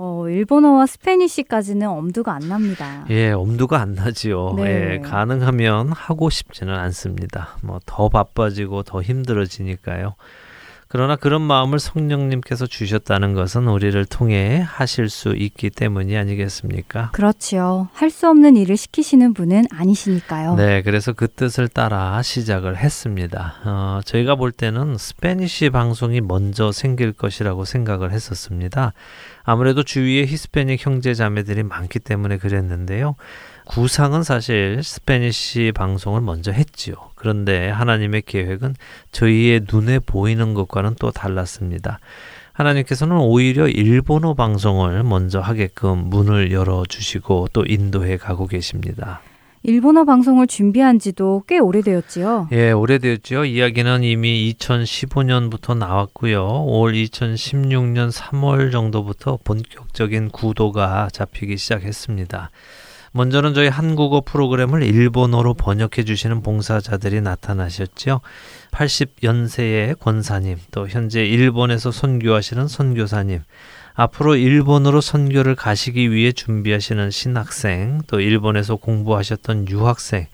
어, 0.01 0.29
일본어와 0.29 0.87
Spanish까지는 0.87 1.89
엄두가 1.89 2.33
안 2.33 2.49
납니다. 2.49 3.05
예, 3.11 3.33
엄두가 3.33 3.81
안 3.81 3.95
나지요. 3.95 4.55
네. 4.57 4.93
예, 4.95 4.99
가능하면 5.01 5.91
하고 5.93 6.31
싶지는 6.31 6.73
않습니다. 6.75 7.57
뭐 7.63 7.81
더 7.85 8.09
바빠지고 8.09 8.85
더 8.85 9.03
힘들어지니까요. 9.03 10.15
그러나 10.91 11.17
그런 11.17 11.43
마음을 11.43 11.79
성령님께서 11.79 12.67
주셨다는 12.67 13.35
것은 13.35 13.69
우리를 13.69 14.03
통해 14.07 14.65
하실 14.67 15.11
수 15.11 15.35
있기 15.37 15.69
때문이 15.69 16.17
아니겠습니까? 16.17 17.11
그렇지요. 17.13 17.89
할 17.93 18.09
수 18.11 18.27
없는 18.31 18.57
일을 18.57 18.79
시키시는 18.79 19.35
분은 19.35 19.65
아니시니까요. 19.71 20.55
네, 20.55 20.81
그래서 20.81 21.13
그 21.13 21.29
뜻을 21.29 21.69
따라 21.69 22.23
시작을 22.23 22.79
했습니다. 22.79 23.57
어, 23.67 24.01
저희가 24.07 24.37
볼 24.37 24.51
때는 24.51 24.97
Spanish 24.97 25.69
방송이 25.69 26.23
먼저 26.23 26.73
생길 26.73 27.13
것이라고 27.13 27.67
생각을 27.67 28.13
했었습니다. 28.13 28.95
아무래도 29.51 29.83
주위에 29.83 30.27
히스패닉 30.27 30.85
형제 30.85 31.15
자매들이 31.15 31.63
많기 31.63 32.01
때문에 32.01 32.37
그랬는데요. 32.37 33.17
구상은 33.65 34.23
사실 34.23 34.83
Spanish 34.83 35.73
방송을 35.75 36.21
먼저 36.21 36.53
했지요. 36.53 36.97
그런데 37.15 37.71
하나님의 37.71 38.25
계획은 38.27 38.75
저희의 39.11 39.63
눈에 39.73 40.01
보이는 40.01 40.53
것과는 40.53 40.97
또 41.01 41.11
달랐습니다. 41.13 41.99
하나님께서는 42.53 43.17
오히려 43.17 43.69
일본어 43.69 44.35
방송을 44.35 45.03
먼저 45.03 45.41
하게끔 45.41 45.97
문을 45.97 46.53
열어주시고 46.53 47.49
또 47.55 47.65
인도해 47.67 48.19
가고 48.19 48.47
계십니다. 48.49 49.23
일본어 49.69 50.07
방송을 50.07 50.47
준비한 50.47 50.99
지도 50.99 51.43
꽤 51.47 51.59
오래되었지요. 51.59 52.49
예, 52.53 52.71
오래되었죠. 52.71 53.45
이야기는 53.45 54.03
이미 54.03 54.51
2015년부터 54.55 55.77
나왔고요. 55.77 56.65
올 56.65 56.95
2016년 56.95 58.11
3월 58.11 58.73
정도부터 58.73 59.39
본격적인 59.45 60.31
구도가 60.31 61.11
잡히기 61.13 61.59
시작했습니다. 61.59 62.51
먼저는 63.13 63.53
저희 63.53 63.69
한국어 63.69 64.23
프로그램을 64.23 64.83
일본어로 64.83 65.53
번역해 65.53 66.03
주시는 66.07 66.41
봉사자들이 66.41 67.21
나타나셨죠. 67.21 68.23
80연세의 68.71 69.99
권사님, 69.99 70.57
또 70.71 70.89
현재 70.89 71.27
일본에서 71.27 71.91
선교하시는 71.91 72.69
선교사님, 72.69 73.43
앞으로 74.01 74.37
일본으로 74.37 75.01
선교를 75.01 75.57
가시기 75.57 76.13
위해 76.13 76.31
준비하시는 76.31 77.11
신학생, 77.11 78.01
또 78.07 78.21
일본에서 78.21 78.77
공부하셨던 78.77 79.67
유학생, 79.71 80.27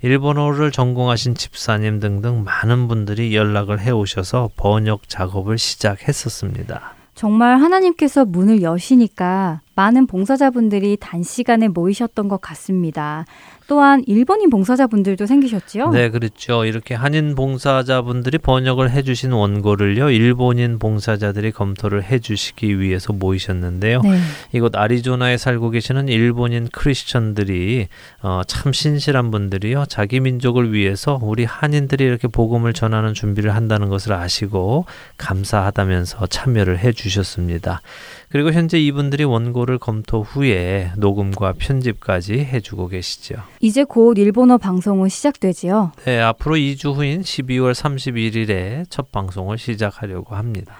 일본어를 0.00 0.72
전공하신 0.72 1.34
집사님 1.34 2.00
등등 2.00 2.44
많은 2.44 2.88
분들이 2.88 3.36
연락을 3.36 3.78
해 3.78 3.90
오셔서 3.90 4.48
번역 4.56 5.06
작업을 5.06 5.58
시작했었습니다. 5.58 6.94
정말 7.14 7.60
하나님께서 7.60 8.24
문을 8.24 8.62
여시니까 8.62 9.60
많은 9.74 10.06
봉사자분들이 10.06 10.96
단시간에 10.98 11.68
모이셨던 11.68 12.28
것 12.28 12.40
같습니다. 12.40 13.26
또한 13.70 14.02
일본인 14.08 14.50
봉사자분들도 14.50 15.26
생기셨지요? 15.26 15.90
네, 15.90 16.10
그렇죠. 16.10 16.64
이렇게 16.64 16.92
한인 16.96 17.36
봉사자분들이 17.36 18.38
번역을 18.38 18.90
해주신 18.90 19.30
원고를요, 19.30 20.10
일본인 20.10 20.80
봉사자들이 20.80 21.52
검토를 21.52 22.02
해주시기 22.02 22.80
위해서 22.80 23.12
모이셨는데요. 23.12 24.00
네. 24.02 24.18
이곳 24.50 24.74
아리조나에 24.74 25.36
살고 25.36 25.70
계시는 25.70 26.08
일본인 26.08 26.68
크리스천들이 26.72 27.86
어, 28.22 28.42
참 28.44 28.72
신실한 28.72 29.30
분들이요, 29.30 29.84
자기 29.88 30.18
민족을 30.18 30.72
위해서 30.72 31.20
우리 31.22 31.44
한인들이 31.44 32.02
이렇게 32.02 32.26
복음을 32.26 32.72
전하는 32.72 33.14
준비를 33.14 33.54
한다는 33.54 33.88
것을 33.88 34.14
아시고 34.14 34.86
감사하다면서 35.16 36.26
참여를 36.26 36.80
해주셨습니다. 36.80 37.82
그리고 38.30 38.52
현재 38.52 38.78
이분들이 38.78 39.24
원고를 39.24 39.78
검토 39.78 40.22
후에 40.22 40.92
녹음과 40.96 41.54
편집까지 41.58 42.34
해주고 42.34 42.86
계시죠. 42.88 43.34
이제 43.58 43.82
곧 43.82 44.18
일본어 44.18 44.56
방송은 44.56 45.08
시작되지요? 45.08 45.92
네, 46.04 46.20
앞으로 46.20 46.54
2주 46.54 46.94
후인 46.94 47.22
12월 47.22 47.72
31일에 47.72 48.84
첫 48.88 49.10
방송을 49.10 49.58
시작하려고 49.58 50.36
합니다. 50.36 50.76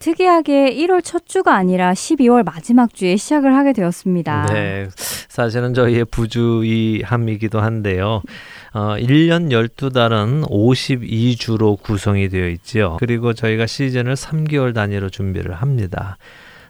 특이하게 0.00 0.74
1월 0.74 1.00
첫 1.02 1.26
주가 1.26 1.54
아니라 1.54 1.92
12월 1.92 2.44
마지막 2.44 2.92
주에 2.92 3.16
시작을 3.16 3.54
하게 3.54 3.72
되었습니다. 3.72 4.46
네. 4.52 4.88
사실은 4.96 5.74
저희의 5.74 6.04
부주의함이기도 6.06 7.60
한데요. 7.60 8.20
어, 8.74 8.96
1년 8.98 9.50
12달은 9.50 10.48
52주로 10.50 11.80
구성이 11.80 12.28
되어 12.28 12.48
있지요. 12.48 12.96
그리고 12.98 13.32
저희가 13.32 13.66
시즌을 13.66 14.14
3개월 14.14 14.74
단위로 14.74 15.08
준비를 15.08 15.54
합니다. 15.54 16.18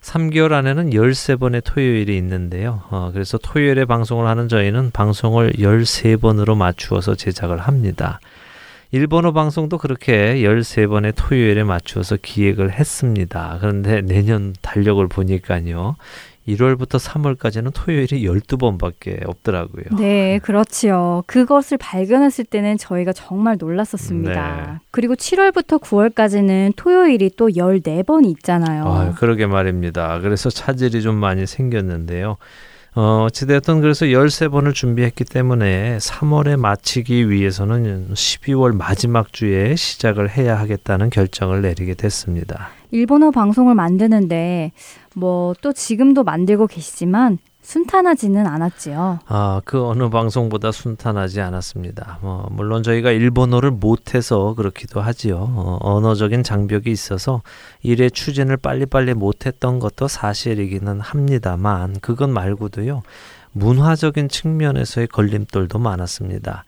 3개월 0.02 0.52
안에는 0.52 0.90
13번의 0.90 1.64
토요일이 1.64 2.16
있는데요. 2.18 2.82
어, 2.90 3.10
그래서 3.12 3.38
토요일에 3.38 3.84
방송을 3.84 4.26
하는 4.26 4.48
저희는 4.48 4.90
방송을 4.90 5.52
13번으로 5.52 6.56
맞추어서 6.56 7.14
제작을 7.14 7.58
합니다. 7.58 8.20
일본어 8.90 9.32
방송도 9.32 9.78
그렇게 9.78 10.42
13번의 10.42 11.14
토요일에 11.16 11.64
맞추어서 11.64 12.18
기획을 12.20 12.72
했습니다. 12.72 13.56
그런데 13.60 14.02
내년 14.02 14.54
달력을 14.60 15.06
보니까요. 15.08 15.96
1월부터 16.48 16.98
3월까지는 16.98 17.70
토요일이 17.72 18.24
12번밖에 18.24 19.28
없더라고요. 19.28 19.84
네, 19.98 20.40
그렇지요. 20.42 21.22
그것을 21.26 21.78
발견했을 21.78 22.44
때는 22.44 22.78
저희가 22.78 23.12
정말 23.12 23.56
놀랐었습니다. 23.58 24.56
네. 24.72 24.78
그리고 24.90 25.14
7월부터 25.14 25.80
9월까지는 25.80 26.72
토요일이 26.76 27.30
또 27.36 27.48
14번이 27.48 28.26
있잖아요. 28.38 28.84
아, 28.84 29.14
그러게 29.14 29.46
말입니다. 29.46 30.18
그래서 30.20 30.50
차질이 30.50 31.02
좀 31.02 31.14
많이 31.14 31.46
생겼는데요. 31.46 32.36
어, 32.94 33.24
어찌됐든 33.24 33.80
그래서 33.80 34.04
13번을 34.04 34.74
준비했기 34.74 35.24
때문에 35.24 35.96
3월에 35.96 36.58
마치기 36.58 37.30
위해서는 37.30 38.08
12월 38.12 38.76
마지막 38.76 39.32
주에 39.32 39.74
시작을 39.76 40.28
해야 40.28 40.58
하겠다는 40.58 41.08
결정을 41.08 41.62
내리게 41.62 41.94
됐습니다. 41.94 42.68
일본어 42.90 43.30
방송을 43.30 43.74
만드는데 43.74 44.72
뭐 45.14 45.54
또 45.60 45.72
지금도 45.72 46.24
만들고 46.24 46.66
계시지만 46.66 47.38
순탄하지는 47.62 48.44
않았지요. 48.44 49.20
아, 49.26 49.60
그 49.64 49.86
어느 49.86 50.10
방송보다 50.10 50.72
순탄하지 50.72 51.40
않았습니다. 51.40 52.18
뭐 52.20 52.48
물론 52.50 52.82
저희가 52.82 53.12
일본어를 53.12 53.70
못해서 53.70 54.54
그렇기도 54.54 55.00
하지요. 55.00 55.36
어, 55.36 55.78
언어적인 55.80 56.42
장벽이 56.42 56.90
있어서 56.90 57.42
일의 57.82 58.10
추진을 58.10 58.56
빨리빨리 58.56 59.14
못했던 59.14 59.78
것도 59.78 60.08
사실이기는 60.08 61.00
합니다만 61.00 62.00
그것 62.00 62.28
말고도요. 62.28 63.02
문화적인 63.52 64.28
측면에서의 64.28 65.06
걸림돌도 65.06 65.78
많았습니다. 65.78 66.64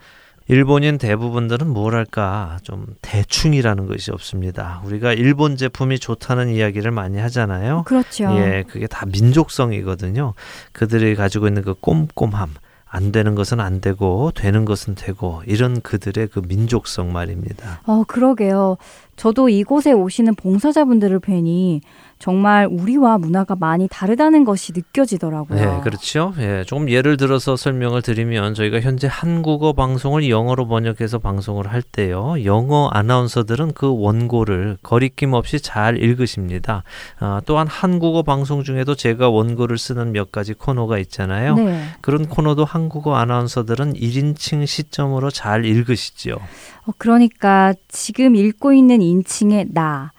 일본인 0.46 0.98
대부분들은 0.98 1.68
뭐랄까 1.68 2.58
좀 2.62 2.86
대충이라는 3.00 3.86
것이 3.86 4.10
없습니다. 4.10 4.82
우리가 4.84 5.14
일본 5.14 5.56
제품이 5.56 5.98
좋다는 5.98 6.50
이야기를 6.50 6.90
많이 6.90 7.18
하잖아요. 7.18 7.84
그렇죠. 7.86 8.24
예, 8.36 8.64
그게 8.68 8.86
다 8.86 9.06
민족성이거든요. 9.06 10.34
그들이 10.72 11.14
가지고 11.14 11.48
있는 11.48 11.62
그 11.62 11.74
꼼꼼함, 11.74 12.50
안 12.94 13.10
되는 13.10 13.34
것은 13.34 13.58
안 13.58 13.80
되고 13.80 14.30
되는 14.32 14.64
것은 14.64 14.94
되고 14.94 15.42
이런 15.46 15.80
그들의 15.80 16.28
그 16.28 16.40
민족성 16.46 17.12
말입니다. 17.12 17.80
어, 17.86 18.04
그러게요. 18.06 18.76
저도 19.16 19.48
이곳에 19.48 19.90
오시는 19.92 20.36
봉사자분들을 20.36 21.18
뵈니 21.18 21.80
정말 22.24 22.66
우리와 22.70 23.18
문화가 23.18 23.54
많이 23.54 23.86
다르다는 23.86 24.44
것이 24.44 24.72
느껴지더라고요. 24.74 25.60
네, 25.60 25.80
그렇죠. 25.82 26.32
예, 26.38 26.64
조금 26.66 26.88
예를 26.88 27.18
들어서 27.18 27.54
설명을 27.54 28.00
드리면 28.00 28.54
저희가 28.54 28.80
현재 28.80 29.06
한국어 29.10 29.74
방송을 29.74 30.30
영어로 30.30 30.66
번역해서 30.66 31.18
방송을 31.18 31.70
할 31.70 31.82
때요. 31.82 32.36
영어 32.44 32.88
아나운서들은 32.94 33.72
그 33.74 33.94
원고를 33.94 34.78
거리낌 34.82 35.34
없이 35.34 35.60
잘 35.60 36.02
읽으십니다. 36.02 36.82
아, 37.18 37.42
또한 37.44 37.66
한국어 37.66 38.22
방송 38.22 38.64
중에도 38.64 38.94
제가 38.94 39.28
원고를 39.28 39.76
쓰는 39.76 40.12
몇 40.12 40.32
가지 40.32 40.54
코너가 40.54 40.96
있잖아요. 41.00 41.56
네. 41.56 41.84
그런 42.00 42.26
코너도 42.26 42.64
한국어 42.64 43.16
아나운서들은 43.16 43.92
1인칭 43.92 44.66
시점으로 44.66 45.30
잘 45.30 45.66
읽으시죠. 45.66 46.38
어, 46.86 46.92
그러니까 46.96 47.74
지금 47.88 48.34
읽고 48.34 48.72
있는 48.72 49.02
인칭의 49.02 49.66
나, 49.74 50.12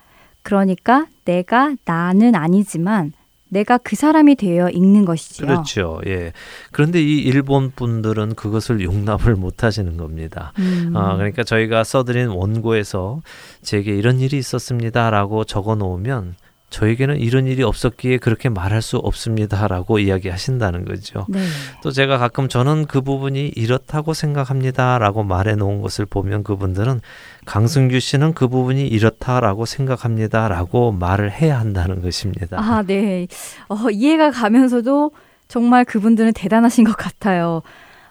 그러니까 0.43 1.07
내가 1.25 1.75
나는 1.85 2.35
아니지만 2.35 3.13
내가 3.49 3.77
그 3.77 3.95
사람이 3.95 4.35
되어 4.35 4.69
읽는 4.69 5.05
것이지요. 5.05 5.47
그렇죠. 5.47 6.01
예. 6.07 6.33
그런데 6.71 7.01
이 7.01 7.19
일본 7.19 7.71
분들은 7.71 8.35
그것을 8.35 8.81
용납을 8.81 9.35
못 9.35 9.63
하시는 9.63 9.97
겁니다. 9.97 10.51
음. 10.57 10.91
아, 10.95 11.15
그러니까 11.15 11.43
저희가 11.43 11.83
써드린 11.83 12.27
원고에서 12.27 13.21
제게 13.61 13.95
이런 13.95 14.19
일이 14.19 14.37
있었습니다라고 14.37 15.43
적어 15.43 15.75
놓으면 15.75 16.35
저에게는 16.75 17.21
이런 17.21 17.47
일이 17.47 17.63
없었기에 17.63 18.17
그렇게 18.17 18.49
말할 18.49 18.81
수 18.81 18.97
없습니다라고 18.97 19.99
이야기하신다는 19.99 20.83
거죠. 20.83 21.25
네. 21.29 21.39
또 21.81 21.91
제가 21.91 22.17
가끔 22.17 22.49
저는 22.49 22.85
그 22.85 22.99
부분이 22.99 23.53
이렇다고 23.55 24.13
생각합니다라고 24.13 25.23
말해 25.23 25.55
놓은 25.55 25.81
것을 25.81 26.05
보면 26.05 26.43
그분들은 26.43 26.99
강승규 27.45 28.01
씨는 28.01 28.33
그 28.33 28.49
부분이 28.49 28.85
이렇다라고 28.87 29.65
생각합니다라고 29.65 30.91
말을 30.91 31.31
해야 31.31 31.57
한다는 31.61 32.01
것입니다. 32.01 32.57
아, 32.59 32.83
네. 32.85 33.27
어, 33.69 33.89
이해가 33.89 34.31
가면서도 34.31 35.11
정말 35.47 35.85
그분들은 35.85 36.33
대단하신 36.33 36.83
것 36.83 36.97
같아요. 36.97 37.61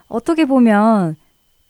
어떻게 0.07 0.45
보면 0.45 1.17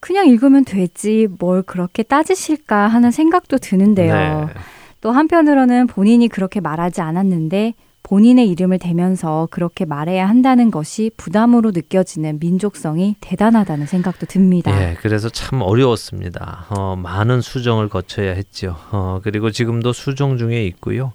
그냥 0.00 0.28
읽으면 0.28 0.64
되지 0.64 1.28
뭘 1.38 1.62
그렇게 1.62 2.02
따지실까 2.02 2.88
하는 2.88 3.10
생각도 3.10 3.58
드는데요. 3.58 4.46
네. 4.46 4.60
또 5.06 5.12
한편으로는 5.12 5.86
본인이 5.86 6.26
그렇게 6.26 6.58
말하지 6.58 7.00
않았는데 7.00 7.74
본인의 8.02 8.48
이름을 8.48 8.80
대면서 8.80 9.46
그렇게 9.52 9.84
말해야 9.84 10.28
한다는 10.28 10.72
것이 10.72 11.12
부담으로 11.16 11.70
느껴지는 11.70 12.40
민족성이 12.40 13.14
대단하다는 13.20 13.86
생각도 13.86 14.26
듭니다. 14.26 14.72
예, 14.72 14.96
그래서 15.00 15.28
참 15.28 15.62
어려웠습니다. 15.62 16.66
어, 16.70 16.96
많은 16.96 17.40
수정을 17.40 17.88
거쳐야 17.88 18.32
했죠. 18.32 18.74
어, 18.90 19.20
그리고 19.22 19.52
지금도 19.52 19.92
수정 19.92 20.38
중에 20.38 20.66
있고요. 20.66 21.12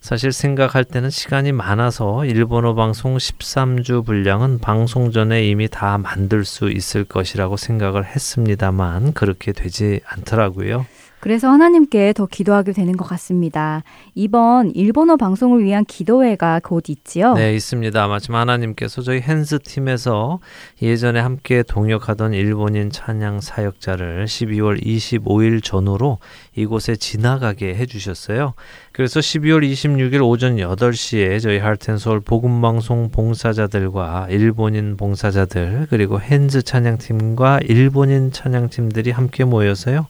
사실 0.00 0.30
생각할 0.30 0.84
때는 0.84 1.10
시간이 1.10 1.50
많아서 1.50 2.24
일본어 2.24 2.74
방송 2.74 3.16
13주 3.16 4.06
분량은 4.06 4.60
방송 4.60 5.10
전에 5.10 5.48
이미 5.48 5.66
다 5.68 5.98
만들 5.98 6.44
수 6.44 6.70
있을 6.70 7.02
것이라고 7.02 7.56
생각을 7.56 8.04
했습니다만 8.04 9.14
그렇게 9.14 9.50
되지 9.50 9.98
않더라고요. 10.06 10.86
그래서 11.22 11.48
하나님께 11.48 12.14
더 12.14 12.26
기도하게 12.26 12.72
되는 12.72 12.96
것 12.96 13.04
같습니다. 13.04 13.84
이번 14.16 14.72
일본어 14.72 15.16
방송을 15.16 15.62
위한 15.62 15.84
기도회가 15.84 16.60
곧 16.64 16.88
있지요? 16.88 17.34
네, 17.34 17.54
있습니다. 17.54 18.08
마침 18.08 18.34
하나님께서 18.34 19.02
저희 19.02 19.20
핸스 19.20 19.60
팀에서 19.60 20.40
예전에 20.82 21.20
함께 21.20 21.62
동역하던 21.62 22.34
일본인 22.34 22.90
찬양 22.90 23.40
사역자를 23.40 24.24
12월 24.24 24.84
25일 24.84 25.62
전후로 25.62 26.18
이곳에 26.56 26.96
지나가게 26.96 27.76
해주셨어요. 27.76 28.54
그래서 28.90 29.20
12월 29.20 29.62
26일 29.62 30.28
오전 30.28 30.56
8시에 30.56 31.40
저희 31.40 31.58
할텐서울 31.58 32.18
복음방송 32.18 33.10
봉사자들과 33.12 34.26
일본인 34.28 34.96
봉사자들 34.96 35.86
그리고 35.88 36.20
핸즈 36.20 36.62
찬양팀과 36.62 37.60
일본인 37.68 38.32
찬양팀들이 38.32 39.12
함께 39.12 39.44
모여서요. 39.44 40.08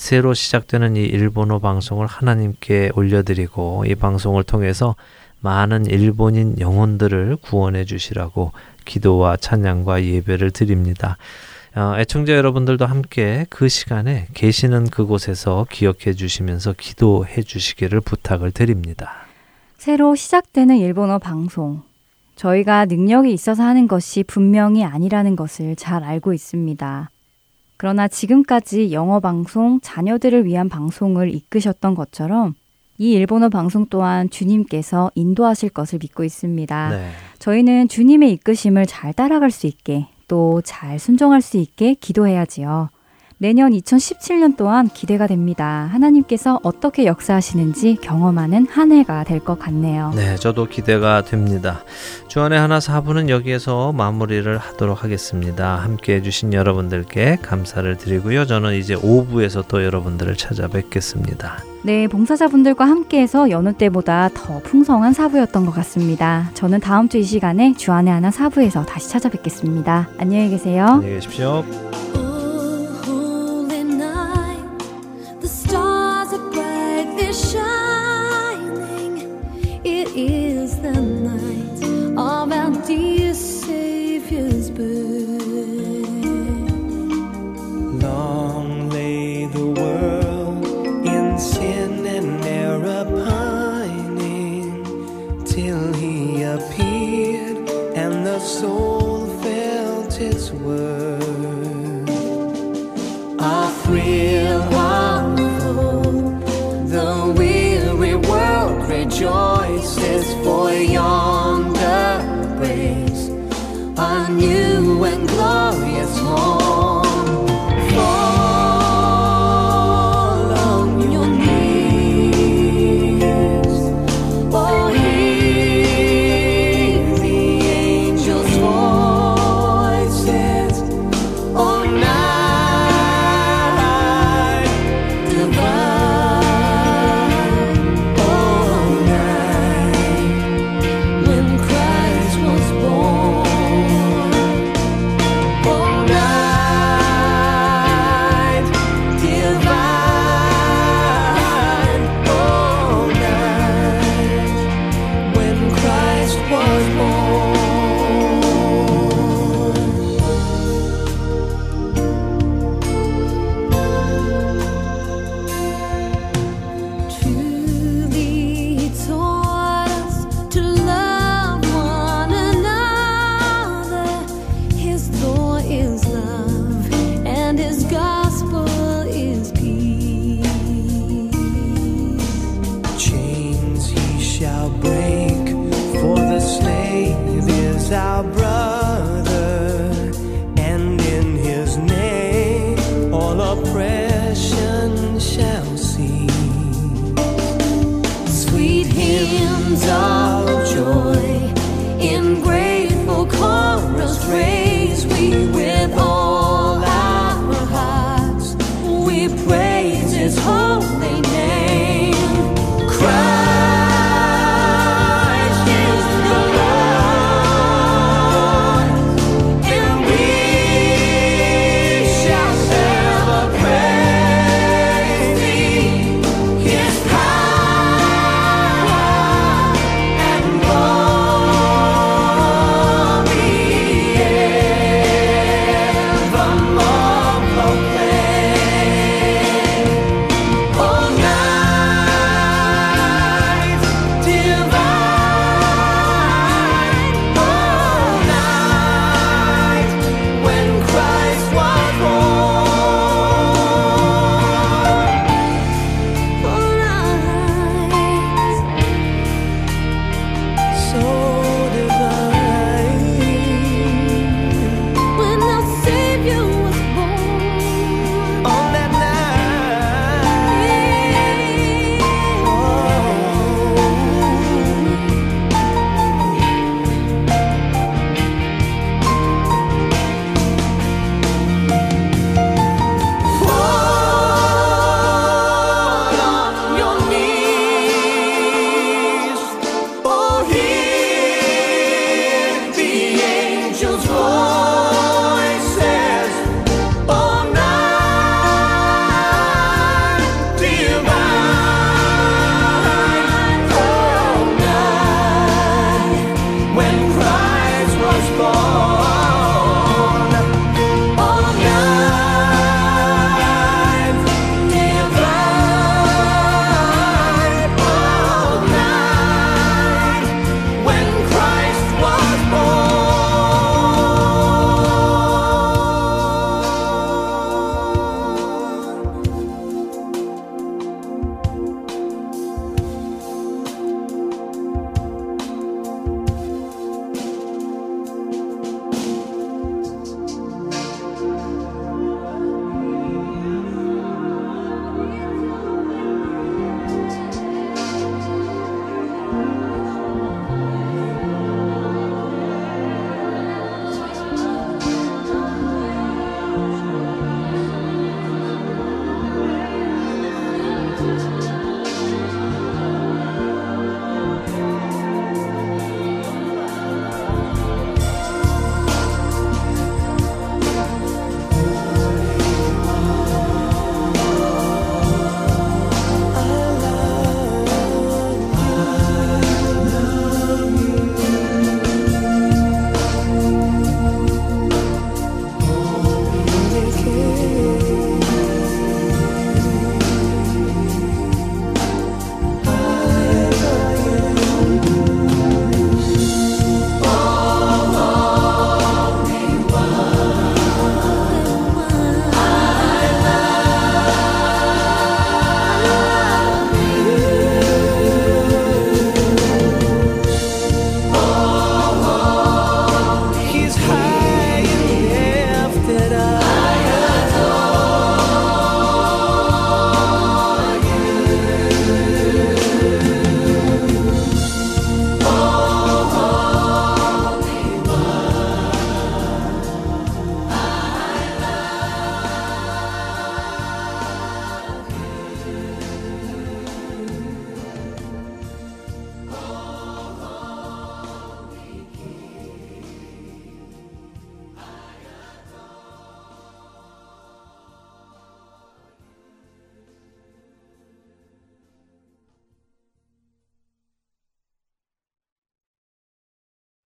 새로 0.00 0.32
시작되는 0.32 0.96
이 0.96 1.02
일본어 1.02 1.58
방송을 1.58 2.06
하나님께 2.06 2.92
올려드리고 2.94 3.84
이 3.86 3.94
방송을 3.94 4.44
통해서 4.44 4.96
많은 5.40 5.84
일본인 5.84 6.58
영혼들을 6.58 7.36
구원해 7.42 7.84
주시라고 7.84 8.52
기도와 8.86 9.36
찬양과 9.36 10.02
예배를 10.02 10.52
드립니다. 10.52 11.18
어, 11.76 11.96
애청자 11.98 12.32
여러분들도 12.32 12.86
함께 12.86 13.44
그 13.50 13.68
시간에 13.68 14.26
계시는 14.32 14.88
그곳에서 14.88 15.66
기억해 15.70 16.14
주시면서 16.14 16.72
기도해 16.78 17.42
주시기를 17.42 18.00
부탁을 18.00 18.52
드립니다. 18.52 19.26
새로 19.76 20.14
시작되는 20.14 20.78
일본어 20.78 21.18
방송. 21.18 21.82
저희가 22.36 22.86
능력이 22.86 23.34
있어서 23.34 23.64
하는 23.64 23.86
것이 23.86 24.24
분명히 24.24 24.82
아니라는 24.82 25.36
것을 25.36 25.76
잘 25.76 26.02
알고 26.04 26.32
있습니다. 26.32 27.10
그러나 27.80 28.08
지금까지 28.08 28.92
영어 28.92 29.20
방송, 29.20 29.80
자녀들을 29.80 30.44
위한 30.44 30.68
방송을 30.68 31.34
이끄셨던 31.34 31.94
것처럼 31.94 32.54
이 32.98 33.12
일본어 33.12 33.48
방송 33.48 33.86
또한 33.88 34.28
주님께서 34.28 35.10
인도하실 35.14 35.70
것을 35.70 35.98
믿고 36.02 36.22
있습니다. 36.22 36.90
네. 36.90 37.10
저희는 37.38 37.88
주님의 37.88 38.32
이끄심을 38.32 38.84
잘 38.84 39.14
따라갈 39.14 39.50
수 39.50 39.66
있게 39.66 40.08
또 40.28 40.60
잘 40.62 40.98
순종할 40.98 41.40
수 41.40 41.56
있게 41.56 41.94
기도해야지요. 41.94 42.90
내년 43.42 43.72
2017년 43.72 44.54
또한 44.58 44.86
기대가 44.88 45.26
됩니다. 45.26 45.88
하나님께서 45.92 46.60
어떻게 46.62 47.06
역사하시는지 47.06 47.96
경험하는 48.02 48.66
한 48.68 48.92
해가 48.92 49.24
될 49.24 49.40
것 49.40 49.58
같네요. 49.58 50.12
네, 50.14 50.36
저도 50.36 50.66
기대가 50.66 51.22
됩니다. 51.24 51.82
주안의 52.28 52.58
하나 52.58 52.80
사부는 52.80 53.30
여기에서 53.30 53.92
마무리를 53.92 54.58
하도록 54.58 55.02
하겠습니다. 55.02 55.76
함께 55.76 56.16
해주신 56.16 56.52
여러분들께 56.52 57.38
감사를 57.40 57.96
드리고요. 57.96 58.44
저는 58.44 58.74
이제 58.74 58.94
5부에서 58.94 59.64
또 59.68 59.82
여러분들을 59.82 60.36
찾아뵙겠습니다. 60.36 61.64
네, 61.82 62.08
봉사자분들과 62.08 62.84
함께해서 62.84 63.48
여느 63.48 63.72
때보다 63.72 64.28
더 64.34 64.58
풍성한 64.58 65.14
사부였던 65.14 65.64
것 65.64 65.72
같습니다. 65.76 66.50
저는 66.52 66.80
다음 66.80 67.08
주 67.08 67.16
이 67.16 67.22
시간에 67.22 67.72
주안의 67.72 68.12
하나 68.12 68.30
사부에서 68.30 68.84
다시 68.84 69.08
찾아뵙겠습니다. 69.08 70.10
안녕히 70.18 70.50
계세요. 70.50 70.84
안녕히 70.84 71.14
계십시오. 71.14 71.64